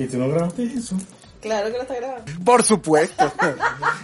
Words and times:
¿Y 0.00 0.06
tú 0.06 0.16
no 0.16 0.30
grabaste 0.30 0.62
eso? 0.64 0.96
Claro 1.42 1.70
que 1.70 1.76
lo 1.76 1.82
está 1.82 1.94
grabando. 1.94 2.32
Por 2.42 2.62
supuesto. 2.62 3.30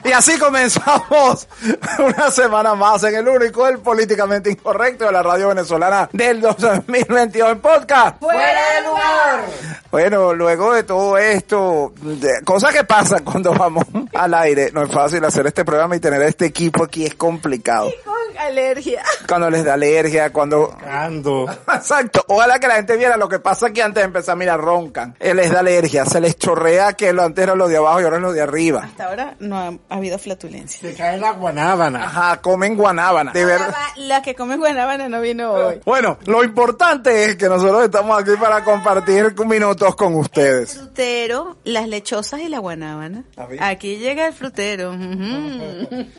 y 0.04 0.12
así 0.12 0.38
comenzamos 0.38 1.48
una 1.98 2.30
semana 2.30 2.74
más 2.74 3.02
en 3.04 3.14
el 3.14 3.26
único, 3.26 3.66
el 3.66 3.78
políticamente 3.78 4.50
incorrecto 4.50 5.06
de 5.06 5.12
la 5.12 5.22
radio 5.22 5.48
venezolana 5.48 6.06
del 6.12 6.42
2022 6.42 7.50
en 7.50 7.60
podcast. 7.60 8.18
¡Fuera 8.20 8.74
de 8.74 8.86
lugar! 8.86 9.44
Bueno, 9.90 10.34
luego 10.34 10.74
de 10.74 10.82
todo 10.82 11.16
esto, 11.16 11.94
de, 12.02 12.42
cosas 12.44 12.74
que 12.74 12.84
pasan 12.84 13.24
cuando 13.24 13.54
vamos 13.54 13.84
al 14.12 14.34
aire, 14.34 14.70
no 14.72 14.82
es 14.82 14.92
fácil 14.92 15.24
hacer 15.24 15.46
este 15.46 15.64
programa 15.64 15.96
y 15.96 16.00
tener 16.00 16.20
este 16.20 16.44
equipo 16.44 16.84
aquí 16.84 17.06
es 17.06 17.14
complicado. 17.14 17.90
Alergia. 18.38 19.02
Cuando 19.28 19.50
les 19.50 19.64
da 19.64 19.74
alergia, 19.74 20.32
cuando... 20.32 20.76
Ando. 20.88 21.46
Exacto. 21.74 22.24
Ojalá 22.28 22.58
que 22.58 22.68
la 22.68 22.74
gente 22.76 22.96
viera 22.96 23.16
lo 23.16 23.28
que 23.28 23.38
pasa 23.38 23.68
aquí 23.68 23.80
antes 23.80 24.02
de 24.02 24.06
empezar. 24.06 24.36
Mira, 24.36 24.56
roncan. 24.56 25.16
Eh, 25.18 25.34
les 25.34 25.50
da 25.50 25.60
alergia, 25.60 26.04
se 26.04 26.20
les 26.20 26.36
chorrea 26.36 26.92
que 26.92 27.12
lo 27.12 27.22
antes 27.22 27.42
era 27.42 27.54
lo 27.54 27.68
de 27.68 27.76
abajo 27.76 28.00
y 28.00 28.04
ahora 28.04 28.16
es 28.16 28.22
lo 28.22 28.32
de 28.32 28.42
arriba. 28.42 28.82
Hasta 28.84 29.06
ahora 29.06 29.36
no 29.40 29.56
ha, 29.56 29.68
ha 29.88 29.96
habido 29.96 30.18
flatulencia. 30.18 30.90
Se 30.90 30.94
cae 30.94 31.18
la 31.18 31.32
guanábana. 31.32 32.04
Ajá, 32.04 32.40
comen 32.40 32.76
guanábana. 32.76 33.32
De 33.32 33.44
verdad. 33.44 33.74
La 33.96 34.22
que 34.22 34.34
come 34.34 34.56
guanábana 34.56 35.08
no 35.08 35.20
vino 35.20 35.52
hoy. 35.52 35.80
Bueno, 35.84 36.18
lo 36.26 36.44
importante 36.44 37.24
es 37.24 37.36
que 37.36 37.48
nosotros 37.48 37.84
estamos 37.84 38.20
aquí 38.20 38.32
para 38.40 38.62
compartir 38.62 39.34
minutos 39.46 39.94
con 39.96 40.14
ustedes. 40.16 40.74
Frutero, 40.74 41.56
las 41.64 41.88
lechosas 41.88 42.40
y 42.40 42.48
la 42.48 42.58
guanábana. 42.58 43.24
Aquí 43.60 43.96
llega 43.96 44.26
el 44.26 44.32
frutero. 44.32 44.94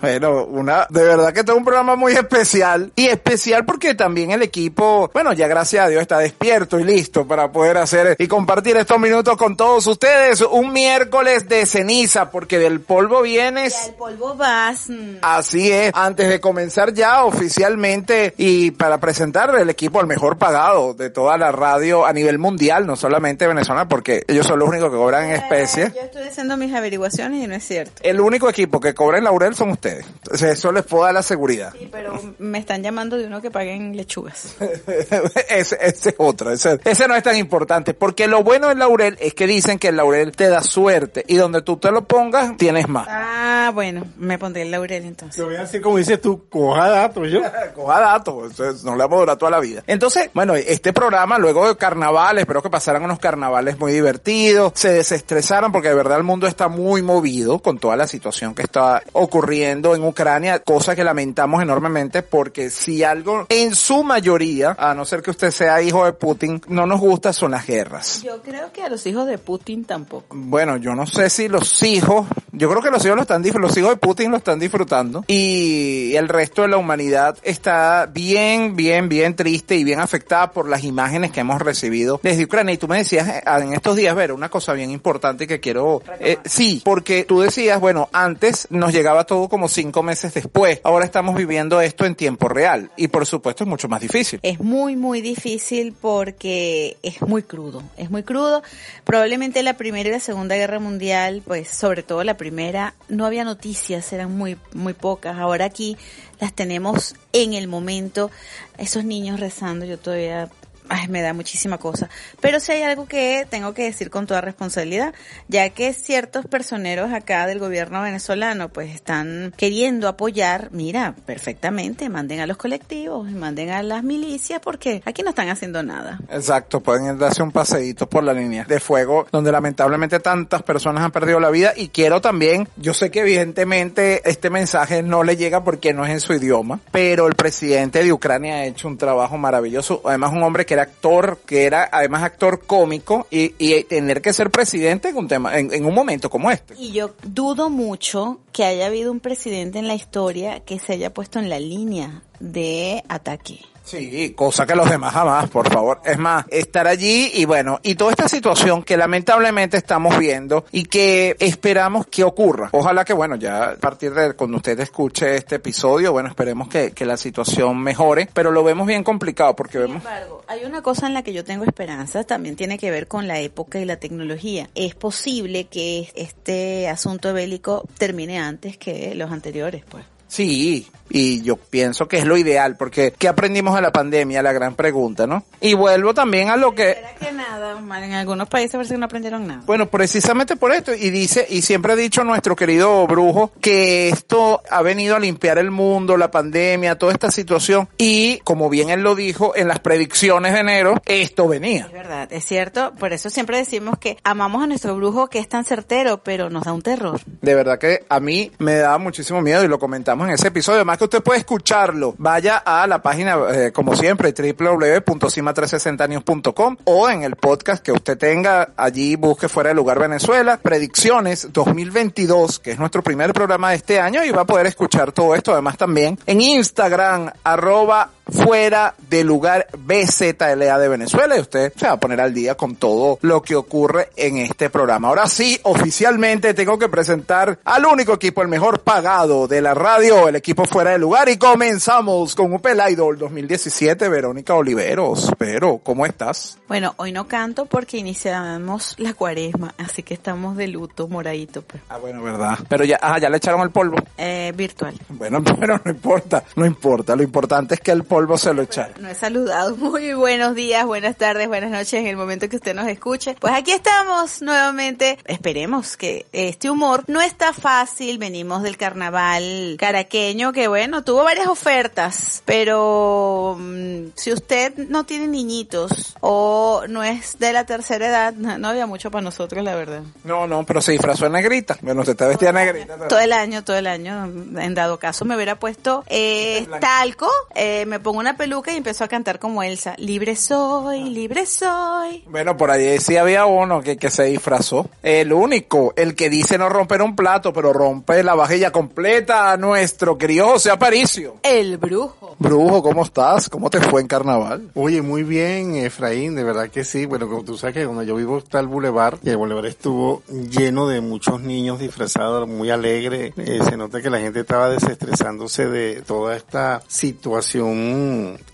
Bueno, 0.02 0.46
una, 0.46 0.88
de 0.90 1.04
verdad 1.04 1.34
que 1.34 1.42
este 1.42 1.52
es 1.52 1.58
un 1.58 1.66
programa 1.66 1.96
muy 1.96 2.07
especial. 2.14 2.92
Y 2.96 3.08
especial 3.08 3.66
porque 3.66 3.96
también 3.96 4.32
el 4.32 4.42
equipo, 4.42 5.10
bueno, 5.14 5.34
ya 5.34 5.48
gracias 5.48 5.86
a 5.86 5.90
Dios 5.90 6.02
está 6.02 6.20
despierto 6.20 6.80
y 6.80 6.84
listo 6.84 7.28
para 7.28 7.52
poder 7.52 7.78
hacer 7.78 8.16
y 8.20 8.28
compartir 8.28 8.78
estos 8.78 9.00
minutos 9.00 9.38
con 9.38 9.56
todos 9.56 9.86
ustedes. 9.88 10.42
Un 10.42 10.74
miércoles 10.74 11.48
de 11.48 11.66
ceniza, 11.66 12.30
porque 12.32 12.60
del 12.60 12.82
polvo 12.82 13.22
vienes. 13.22 13.74
Ya 13.74 13.86
el 13.88 13.96
polvo 13.96 14.36
vas. 14.36 14.90
mm. 14.90 15.18
Así 15.22 15.72
es, 15.72 15.92
antes 15.94 16.30
de 16.30 16.40
comenzar 16.40 16.94
ya 16.94 17.24
oficialmente 17.24 18.34
y 18.38 18.72
para 18.72 19.00
presentar 19.00 19.54
el 19.60 19.70
equipo 19.70 20.00
al 20.00 20.08
mejor 20.08 20.38
pagado 20.38 20.94
de 20.94 21.10
toda 21.10 21.38
la 21.38 21.52
radio 21.52 22.06
a 22.06 22.14
nivel 22.14 22.38
mundial, 22.40 22.86
no 22.86 22.96
solamente 22.96 23.48
Venezuela, 23.48 23.88
porque 23.88 24.24
ellos 24.28 24.46
son 24.46 24.60
los 24.60 24.70
únicos 24.70 24.90
que 24.90 24.98
cobran 24.98 25.26
en 25.26 25.32
especie. 25.32 25.92
Yo 25.96 26.02
estoy 26.02 26.24
haciendo 26.24 26.58
mis 26.58 26.74
averiguaciones 26.74 27.44
y 27.44 27.48
no 27.48 27.56
es 27.56 27.64
cierto. 27.64 28.02
El 28.04 28.20
único 28.20 28.50
equipo 28.50 28.80
que 28.80 28.94
cobra 28.94 29.18
en 29.18 29.24
laurel 29.24 29.56
son 29.56 29.72
ustedes. 29.72 30.06
Entonces, 30.06 30.58
eso 30.58 30.72
les 30.72 30.84
puedo 30.84 31.04
dar 31.06 31.14
la 31.14 31.24
seguridad. 31.24 31.74
Sí, 31.78 31.88
pero 31.98 32.22
me 32.38 32.60
están 32.60 32.84
llamando 32.84 33.18
de 33.18 33.26
uno 33.26 33.42
que 33.42 33.50
paguen 33.50 33.98
lechugas. 33.98 34.56
ese, 35.50 35.78
ese 35.82 36.10
es 36.10 36.16
otro, 36.20 36.52
ese, 36.52 36.80
ese 36.86 37.08
no 37.08 37.16
es 37.16 37.24
tan 37.24 37.36
importante, 37.36 37.96
porque 37.96 38.28
lo 38.28 38.44
bueno 38.44 38.68
del 38.68 38.78
laurel 38.78 39.18
es 39.20 39.34
que 39.34 39.48
dicen 39.48 39.80
que 39.80 39.88
el 39.88 39.98
laurel 39.98 40.32
te 40.36 40.48
da 40.48 40.62
suerte 40.62 41.24
y 41.28 41.38
donde 41.38 41.64
tú 41.64 41.78
te 41.78 41.92
lo 41.92 42.04
pongas 42.06 42.56
tienes 42.56 42.88
más. 42.88 43.08
Ah, 43.10 43.72
bueno, 43.74 44.04
me 44.18 44.38
pondré 44.38 44.62
el 44.62 44.70
laurel 44.70 45.06
entonces. 45.06 45.38
Te 45.38 45.44
voy 45.44 45.56
a 45.56 45.62
decir 45.62 45.82
como 45.82 45.98
dices 45.98 46.22
tú, 46.22 46.48
coja 46.50 46.88
datos 46.88 47.32
yo. 47.32 47.42
Coja 47.76 48.00
datos, 48.00 48.84
no 48.84 48.96
le 48.96 49.04
vamos 49.04 49.18
a 49.18 49.20
durar 49.20 49.38
toda 49.38 49.52
la 49.52 49.60
vida. 49.60 49.84
Entonces, 49.88 50.30
bueno, 50.34 50.56
este 50.56 50.94
programa, 50.94 51.38
luego 51.38 51.68
de 51.68 51.78
carnavales, 51.78 52.42
espero 52.42 52.62
que 52.62 52.70
pasaran 52.70 53.04
unos 53.04 53.20
carnavales 53.20 53.80
muy 53.80 53.92
divertidos, 53.92 54.74
se 54.76 54.92
desestresaran, 54.92 55.72
porque 55.72 55.90
de 55.90 55.96
verdad 55.96 56.18
el 56.18 56.24
mundo 56.24 56.48
está 56.48 56.68
muy 56.68 57.02
movido 57.02 57.60
con 57.60 57.80
toda 57.80 57.96
la 57.96 58.08
situación 58.08 58.54
que 58.54 58.64
está 58.64 59.02
ocurriendo 59.14 59.96
en 59.96 60.04
Ucrania, 60.04 60.60
cosa 60.60 60.96
que 60.96 61.04
lamentamos 61.04 61.62
enormemente, 61.62 61.87
porque 62.24 62.70
si 62.70 63.04
algo, 63.04 63.46
en 63.50 63.76
su 63.76 64.04
mayoría, 64.04 64.76
a 64.78 64.94
no 64.94 65.06
ser 65.06 65.22
que 65.22 65.32
usted 65.32 65.52
sea 65.52 65.82
hijo 65.82 66.06
de 66.06 66.14
Putin, 66.14 66.62
no 66.68 66.86
nos 66.86 67.00
gusta 67.00 67.34
son 67.34 67.52
las 67.52 67.66
guerras. 67.66 68.22
Yo 68.24 68.42
creo 68.42 68.72
que 68.72 68.84
a 68.84 68.90
los 68.90 69.06
hijos 69.06 69.28
de 69.28 69.38
Putin 69.38 69.86
tampoco. 69.86 70.36
Bueno, 70.38 70.78
yo 70.78 70.96
no 70.96 71.06
sé 71.08 71.30
si 71.30 71.48
los 71.48 71.82
hijos, 71.84 72.28
yo 72.52 72.70
creo 72.70 72.82
que 72.82 72.92
los 72.92 73.04
hijos 73.06 73.16
lo 73.16 73.22
están 73.22 73.44
los 73.56 73.78
hijos 73.78 73.92
de 73.92 73.98
Putin 73.98 74.32
lo 74.32 74.38
están 74.38 74.60
disfrutando 74.60 75.24
y 75.28 76.14
el 76.16 76.28
resto 76.28 76.64
de 76.64 76.68
la 76.68 76.78
humanidad 76.78 77.38
está 77.44 78.10
bien, 78.12 78.76
bien, 78.76 79.10
bien 79.10 79.36
triste 79.36 79.76
y 79.76 79.84
bien 79.84 80.00
afectada 80.00 80.52
por 80.52 80.68
las 80.68 80.84
imágenes 80.84 81.32
que 81.32 81.40
hemos 81.40 81.62
recibido 81.62 82.20
desde 82.24 82.44
Ucrania. 82.44 82.74
Y 82.74 82.78
tú 82.78 82.88
me 82.88 82.98
decías 82.98 83.28
eh, 83.28 83.44
en 83.46 83.74
estos 83.74 83.96
días, 83.96 84.16
ver, 84.16 84.32
una 84.32 84.50
cosa 84.50 84.74
bien 84.74 84.92
importante 84.92 85.48
que 85.48 85.60
quiero, 85.60 86.02
eh, 86.20 86.38
sí, 86.46 86.82
porque 86.84 87.24
tú 87.24 87.42
decías, 87.42 87.80
bueno, 87.80 88.10
antes 88.12 88.68
nos 88.70 88.94
llegaba 88.94 89.26
todo 89.26 89.50
como 89.50 89.68
cinco 89.68 90.04
meses 90.04 90.34
después, 90.34 90.82
ahora 90.84 91.06
estamos 91.06 91.36
viviendo 91.36 91.77
esto 91.82 92.06
en 92.06 92.16
tiempo 92.16 92.48
real 92.48 92.92
y 92.98 93.08
por 93.08 93.26
supuesto 93.26 93.64
es 93.64 93.70
mucho 93.70 93.88
más 93.88 94.02
difícil. 94.02 94.40
Es 94.44 94.60
muy, 94.60 94.96
muy 94.96 95.22
difícil 95.22 95.94
porque 96.00 96.98
es 97.04 97.22
muy 97.22 97.44
crudo. 97.44 97.84
Es 97.98 98.10
muy 98.10 98.24
crudo. 98.24 98.64
Probablemente 99.04 99.64
la 99.64 99.76
Primera 99.76 100.10
y 100.10 100.12
la 100.12 100.20
Segunda 100.20 100.56
Guerra 100.56 100.80
Mundial, 100.80 101.42
pues 101.46 101.70
sobre 101.70 102.04
todo 102.04 102.24
la 102.24 102.38
primera, 102.38 102.94
no 103.10 103.26
había 103.26 103.44
noticias, 103.44 104.12
eran 104.14 104.38
muy, 104.38 104.58
muy 104.74 104.94
pocas. 104.94 105.38
Ahora 105.38 105.66
aquí 105.66 105.98
las 106.40 106.54
tenemos 106.54 107.16
en 107.34 107.54
el 107.54 107.68
momento. 107.68 108.32
Esos 108.78 109.04
niños 109.04 109.40
rezando, 109.40 109.86
yo 109.86 109.98
todavía 109.98 110.50
ay, 110.90 111.08
me 111.08 111.22
da 111.22 111.34
muchísima 111.34 111.78
cosa. 111.78 112.10
Pero 112.42 112.60
si 112.60 112.72
hay 112.72 112.84
algo 112.84 113.08
que 113.08 113.46
tengo 113.50 113.74
que 113.74 113.84
decir 113.84 114.10
con 114.10 114.28
toda 114.28 114.42
responsabilidad, 114.42 115.14
ya 115.48 115.70
que 115.70 115.94
ciertos 115.94 116.46
personeros 116.46 117.12
acá 117.14 117.48
del 117.48 117.60
gobierno 117.60 118.02
venezolano 118.02 118.70
pues 118.70 118.94
están 118.94 119.54
queriendo 119.58 120.08
apoyar, 120.08 120.70
mira, 120.72 121.16
perfectamente, 121.26 122.10
manden 122.10 122.40
a 122.40 122.48
los 122.48 122.58
colectivos, 122.58 123.30
manden 123.32 123.70
a 123.70 123.84
las 123.84 124.04
milicias, 124.04 124.60
porque 124.62 125.02
aquí 125.06 125.24
no 125.24 125.30
están 125.30 125.50
haciendo 125.50 125.84
nada. 125.84 126.20
Exacto, 126.30 126.82
pueden 126.82 127.18
darse 127.18 127.44
un 127.44 127.52
paseíto 127.52 128.08
por 128.08 128.24
la 128.24 128.34
línea 128.34 128.64
de 128.66 128.80
fuego 128.80 129.28
donde 129.32 129.52
lamentablemente 129.52 130.20
tantas 130.20 130.64
personas 130.64 131.04
han 131.04 131.12
perdido 131.12 131.40
la 131.40 131.50
vida 131.50 131.74
y 131.76 131.90
quiero 131.90 132.22
también, 132.22 132.68
yo 132.78 132.94
sé 132.94 133.12
que 133.12 133.22
evidentemente 133.22 134.22
este 134.30 134.50
mensaje 134.50 135.04
no 135.04 135.24
le 135.24 135.36
llega 135.36 135.64
porque 135.64 135.94
no 135.94 136.06
es 136.06 136.12
en 136.12 136.20
su 136.20 136.34
idioma, 136.34 136.80
pero 136.92 137.28
el 137.28 137.36
presidente 137.36 138.04
de 138.04 138.14
Ucrania 138.14 138.56
ha 138.56 138.66
hecho 138.66 138.88
un 138.88 138.98
trabajo 138.98 139.38
maravilloso, 139.38 140.02
además 140.06 140.32
un 140.32 140.44
hombre 140.44 140.66
que 140.66 140.76
actor, 140.80 141.40
que 141.46 141.66
era 141.66 141.90
además 141.92 142.24
actor 142.24 142.66
cómico 142.66 143.28
y, 143.30 143.54
y 143.58 143.84
tener 143.84 144.22
que 144.22 144.34
ser 144.34 144.52
presidente 144.52 145.10
en 145.10 145.18
un 145.18 145.28
tema, 145.28 145.58
en, 145.58 145.74
en 145.74 145.86
un 145.86 145.94
momento 145.94 146.30
como 146.30 146.52
este. 146.52 146.76
Y 146.78 146.92
yo 146.92 147.12
dudo 147.24 147.70
mucho 147.70 148.40
que 148.52 148.64
haya 148.64 148.88
habido 148.88 149.12
un 149.12 149.20
presidente 149.20 149.80
en 149.80 149.88
la 149.88 149.96
historia 149.96 150.62
que 150.62 150.80
se 150.80 150.94
haya 150.94 151.14
puesto 151.14 151.40
en 151.40 151.50
la 151.50 151.60
línea 151.60 152.24
de 152.40 153.04
ataque. 153.08 153.60
Sí, 153.88 154.34
cosa 154.36 154.66
que 154.66 154.76
los 154.76 154.90
demás 154.90 155.14
jamás, 155.14 155.50
por 155.50 155.72
favor. 155.72 156.02
Es 156.04 156.18
más, 156.18 156.46
estar 156.50 156.88
allí 156.88 157.32
y 157.36 157.46
bueno, 157.46 157.80
y 157.84 157.96
toda 157.96 158.12
esta 158.12 158.28
situación 158.28 158.84
que 158.84 158.98
lamentablemente 158.98 159.78
estamos 159.78 160.18
viendo 160.20 160.66
y 160.74 160.84
que 160.84 161.38
esperamos 161.40 162.06
que 162.08 162.26
ocurra. 162.26 162.68
Ojalá 162.74 163.06
que 163.06 163.14
bueno, 163.14 163.38
ya 163.38 163.70
a 163.70 163.76
partir 163.78 164.14
de 164.14 164.34
cuando 164.34 164.58
usted 164.58 164.78
escuche 164.82 165.36
este 165.38 165.56
episodio, 165.56 166.12
bueno, 166.12 166.28
esperemos 166.28 166.68
que, 166.68 166.92
que 166.92 167.06
la 167.06 167.16
situación 167.16 167.80
mejore, 167.80 168.28
pero 168.34 168.52
lo 168.52 168.62
vemos 168.62 168.88
bien 168.88 169.06
complicado 169.06 169.56
porque 169.56 169.78
Sin 169.78 169.88
vemos... 169.88 170.04
embargo, 170.04 170.44
hay 170.48 170.66
una 170.66 170.82
cosa 170.82 171.08
en 171.08 171.14
la 171.14 171.24
que 171.24 171.32
yo 171.32 171.46
tengo 171.46 171.64
esperanza, 171.64 172.26
también 172.26 172.58
tiene 172.58 172.78
que 172.78 172.92
ver 172.92 173.08
con 173.08 173.26
la 173.26 173.40
época 173.40 173.80
y 173.80 173.86
la 173.86 173.96
tecnología. 173.96 174.70
Es 174.76 174.96
posible 174.96 175.68
que 175.68 176.12
este 176.14 176.90
asunto 176.90 177.34
bélico 177.34 177.88
termine 177.98 178.38
antes 178.38 178.78
que 178.78 179.16
los 179.16 179.32
anteriores, 179.32 179.86
pues. 179.88 180.04
Sí, 180.28 180.90
y 181.10 181.42
yo 181.42 181.58
pienso 181.58 182.08
que 182.08 182.18
es 182.18 182.26
lo 182.26 182.38
ideal, 182.38 182.76
porque 182.78 183.14
¿qué 183.18 183.28
aprendimos 183.28 183.76
de 183.76 183.82
la 183.82 183.92
pandemia? 183.92 184.42
La 184.42 184.54
gran 184.54 184.76
pregunta, 184.76 185.28
¿no? 185.28 185.44
Y 185.62 185.74
vuelvo 185.74 186.14
también 186.14 186.50
a 186.50 186.58
lo 186.58 186.74
que... 186.74 186.94
¿Será 186.94 187.16
que 187.16 187.32
nada? 187.32 187.76
Omar? 187.76 188.04
En 188.04 188.14
algunos 188.14 188.48
países 188.48 188.74
parece 188.74 188.94
que 188.94 189.00
no 189.00 189.06
aprendieron 189.06 189.48
nada. 189.48 189.62
Bueno, 189.66 189.88
precisamente 189.88 190.56
por 190.56 190.72
esto, 190.72 190.94
y 190.94 191.10
dice, 191.10 191.46
y 191.50 191.62
siempre 191.62 191.94
ha 191.94 191.96
dicho 191.96 192.24
nuestro 192.24 192.56
querido 192.56 193.06
brujo, 193.08 193.52
que 193.62 194.10
esto 194.10 194.62
ha 194.70 194.82
venido 194.82 195.16
a 195.16 195.20
limpiar 195.20 195.58
el 195.58 195.72
mundo, 195.72 196.18
la 196.18 196.32
pandemia, 196.32 196.98
toda 196.98 197.14
esta 197.14 197.32
situación, 197.32 197.88
y 197.98 198.40
como 198.40 198.70
bien 198.70 198.90
él 198.90 199.02
lo 199.02 199.16
dijo 199.16 199.56
en 199.56 199.68
las 199.68 199.80
predicciones 199.80 200.54
de 200.54 200.60
enero, 200.60 201.02
esto 201.06 201.48
venía. 201.48 201.86
Es 201.88 201.94
verdad, 201.94 202.28
es 202.32 202.46
cierto. 202.46 202.94
Por 203.00 203.14
eso 203.14 203.30
siempre 203.30 203.58
decimos 203.58 203.98
que 203.98 204.18
amamos 204.24 204.64
a 204.64 204.68
nuestro 204.68 204.96
brujo 204.96 205.28
que 205.28 205.40
es 205.40 205.48
tan 205.48 205.66
certero, 205.66 206.22
pero 206.24 206.50
nos 206.50 206.64
da 206.64 206.74
un 206.74 206.82
terror. 206.82 207.20
De 207.42 207.56
verdad 207.56 207.80
que 207.80 208.06
a 208.10 208.20
mí 208.20 208.52
me 208.60 208.76
da 208.76 208.98
muchísimo 208.98 209.42
miedo 209.42 209.64
y 209.64 209.68
lo 209.68 209.80
comentamos 209.80 210.28
en 210.28 210.34
ese 210.34 210.50
episodio. 210.50 210.86
Que 210.98 211.06
usted 211.06 211.22
puede 211.22 211.40
escucharlo. 211.40 212.16
Vaya 212.18 212.58
a 212.58 212.88
la 212.88 213.02
página, 213.02 213.38
eh, 213.54 213.72
como 213.72 213.96
siempre, 213.96 214.34
www.cima360news.com 214.34 216.78
o 216.86 217.10
en 217.10 217.24
el 217.24 217.36
podcast 217.36 217.84
que 217.84 217.92
usted 217.92 218.18
tenga 218.18 218.70
allí, 218.76 219.16
busque 219.16 219.48
fuera 219.48 219.70
de 219.70 219.76
lugar 219.76 220.00
Venezuela, 220.00 220.58
predicciones 220.58 221.54
2022, 221.54 222.58
que 222.60 222.72
es 222.72 222.80
nuestro 222.80 223.04
primer 223.04 223.34
programa 223.34 223.70
de 223.70 223.76
este 223.78 224.00
año 224.00 224.24
y 224.24 224.32
va 224.32 224.42
a 224.42 224.46
poder 224.46 224.66
escuchar 224.68 225.12
todo 225.12 225.36
esto. 225.36 225.54
Además 225.54 225.78
también 225.78 226.18
en 226.26 226.42
Instagram, 226.42 227.32
arroba 227.44 228.10
fuera 228.32 228.96
de 229.10 229.24
lugar 229.24 229.68
BZLA 229.78 230.78
de 230.80 230.88
Venezuela 230.88 231.38
y 231.38 231.42
usted 231.42 231.74
se 231.76 231.88
va 231.88 231.94
a 231.94 232.00
poner 232.00 232.22
al 232.22 232.34
día 232.34 232.56
con 232.56 232.76
todo 232.76 233.20
lo 233.22 233.42
que 233.42 233.56
ocurre 233.56 234.10
en 234.16 234.38
este 234.38 234.70
programa. 234.70 235.08
Ahora 235.08 235.28
sí, 235.28 235.60
oficialmente 235.64 236.54
tengo 236.54 236.78
que 236.78 236.90
presentar 236.90 237.60
al 237.64 237.86
único 237.86 238.14
equipo, 238.14 238.42
el 238.42 238.48
mejor 238.48 238.82
pagado 238.82 239.48
de 239.48 239.62
la 239.62 239.74
radio, 239.74 240.28
el 240.28 240.36
equipo 240.36 240.66
fuera 240.66 240.92
de 240.92 241.00
lugar 241.00 241.30
y 241.30 241.38
comenzamos 241.38 242.36
con 242.36 242.54
un 242.54 242.62
Idol 242.90 243.18
2017, 243.18 244.10
Verónica 244.10 244.54
Oliveros. 244.56 245.32
Pero, 245.38 245.80
¿cómo 245.80 246.06
estás? 246.06 246.58
Bueno, 246.68 246.94
hoy 246.98 247.12
no 247.12 247.28
canto 247.28 247.66
porque 247.66 247.98
iniciamos 247.98 248.96
la 248.98 249.14
cuaresma, 249.14 249.74
así 249.78 250.04
que 250.04 250.14
estamos 250.14 250.58
de 250.58 250.68
luto, 250.68 251.08
moradito. 251.08 251.62
Pues. 251.62 251.82
Ah, 251.90 251.98
bueno, 251.98 252.22
verdad. 252.22 252.60
Pero 252.68 252.84
ya, 252.84 253.00
ah, 253.02 253.18
ya 253.20 253.30
le 253.30 253.38
echaron 253.38 253.62
el 253.62 253.72
polvo. 253.72 253.98
Eh, 254.18 254.52
virtual. 254.56 254.96
Bueno, 255.10 255.42
pero 255.60 255.80
no 255.84 255.92
importa, 255.92 256.44
no 256.56 256.66
importa. 256.66 257.16
Lo 257.16 257.24
importante 257.24 257.76
es 257.76 257.80
que 257.80 257.92
el 257.92 258.04
polvo 258.04 258.17
se 258.38 258.54
lo 258.54 258.64
echaron. 258.64 259.02
No 259.02 259.10
he 259.10 259.16
saludado. 259.16 259.76
Muy 259.78 260.14
buenos 260.14 260.56
días, 260.56 260.86
buenas 260.86 261.16
tardes, 261.18 261.48
buenas 261.48 261.72
noches 261.72 261.94
en 261.94 262.08
el 262.08 262.18
momento 262.18 262.50
que 262.50 262.56
usted 262.56 262.74
nos 262.74 262.88
escuche. 262.88 263.36
Pues 263.40 263.54
aquí 263.54 263.72
estamos 263.72 264.42
nuevamente. 264.42 265.18
Esperemos 265.26 265.98
que 265.98 266.26
este 266.32 266.70
humor 266.70 267.04
no 267.08 267.22
está 267.22 267.54
fácil. 267.54 268.18
Venimos 268.18 268.64
del 268.64 268.78
carnaval 268.78 269.76
caraqueño 269.80 270.52
que 270.52 270.68
bueno, 270.68 271.04
tuvo 271.04 271.24
varias 271.24 271.48
ofertas, 271.48 272.42
pero 272.46 273.56
mm, 273.60 274.08
si 274.16 274.34
usted 274.34 274.76
no 274.90 275.06
tiene 275.06 275.28
niñitos 275.28 276.16
o 276.22 276.84
no 276.90 277.04
es 277.04 277.38
de 277.40 277.54
la 277.54 277.66
tercera 277.66 278.08
edad, 278.08 278.34
no, 278.34 278.58
no 278.58 278.68
había 278.70 278.88
mucho 278.88 279.12
para 279.12 279.22
nosotros, 279.22 279.64
la 279.64 279.76
verdad. 279.76 280.02
No, 280.24 280.48
no, 280.48 280.66
pero 280.66 280.82
se 280.82 280.94
disfrazó 280.94 281.26
de 281.26 281.32
negrita. 281.32 281.78
Bueno, 281.82 282.02
usted 282.02 282.14
está 282.14 282.28
vestida 282.28 282.52
de 282.52 282.66
negrita. 282.66 283.08
Todo 283.08 283.20
el 283.20 283.34
año, 283.34 283.64
todo 283.64 283.78
el 283.78 283.88
año. 283.88 284.26
En 284.26 284.74
dado 284.74 284.98
caso 284.98 285.26
me 285.26 285.36
hubiera 285.36 285.60
puesto 285.60 286.04
eh, 286.08 286.68
talco, 286.80 287.30
eh, 287.56 287.86
me 287.86 288.00
pongo 288.08 288.22
una 288.22 288.38
peluca 288.38 288.72
y 288.72 288.78
empezó 288.78 289.04
a 289.04 289.10
cantar 289.10 289.38
como 289.38 289.64
Elsa. 289.64 289.94
Libre 289.98 290.38
soy, 290.38 291.10
libre 291.10 291.46
soy. 291.46 292.24
Bueno, 292.30 292.56
por 292.56 292.72
ahí 292.72 293.00
sí 293.00 293.18
había 293.18 293.46
uno 293.46 293.82
que, 293.82 293.98
que 293.98 294.10
se 294.10 294.24
disfrazó. 294.24 294.90
El 295.04 295.34
único, 295.34 295.92
el 295.98 296.16
que 296.16 296.30
dice 296.30 296.58
no 296.58 296.70
romper 296.70 297.02
un 297.02 297.18
plato, 297.18 297.52
pero 297.52 297.74
rompe 297.74 298.24
la 298.24 298.34
vajilla 298.34 298.72
completa 298.72 299.52
a 299.52 299.58
nuestro 299.58 300.18
querido 300.18 300.48
José 300.48 300.72
Aparicio. 300.72 301.36
El 301.44 301.76
brujo. 301.76 302.38
Brujo, 302.40 302.82
¿cómo 302.82 303.04
estás? 303.04 303.50
¿Cómo 303.50 303.70
te 303.70 303.82
fue 303.82 304.00
en 304.00 304.08
carnaval? 304.08 304.72
Oye, 304.74 305.02
muy 305.02 305.24
bien, 305.24 305.76
Efraín, 305.76 306.34
de 306.36 306.46
verdad 306.46 306.70
que 306.70 306.86
sí. 306.86 307.06
Bueno, 307.06 307.28
como 307.28 307.44
tú 307.44 307.58
sabes 307.58 307.74
que 307.74 307.84
donde 307.84 308.06
yo 308.06 308.16
vivo 308.16 308.38
está 308.38 308.62
el 308.62 308.68
bulevar, 308.68 309.18
y 309.22 309.32
el 309.32 309.36
bulevar 309.36 309.66
estuvo 309.66 310.24
lleno 310.30 310.88
de 310.88 311.02
muchos 311.02 311.42
niños 311.42 311.80
disfrazados, 311.80 312.48
muy 312.48 312.70
alegre. 312.70 313.34
Eh, 313.36 313.60
se 313.68 313.76
nota 313.76 314.02
que 314.02 314.10
la 314.10 314.20
gente 314.20 314.40
estaba 314.40 314.70
desestresándose 314.70 315.68
de 315.68 316.04
toda 316.04 316.38
esta 316.38 316.82
situación 316.88 317.97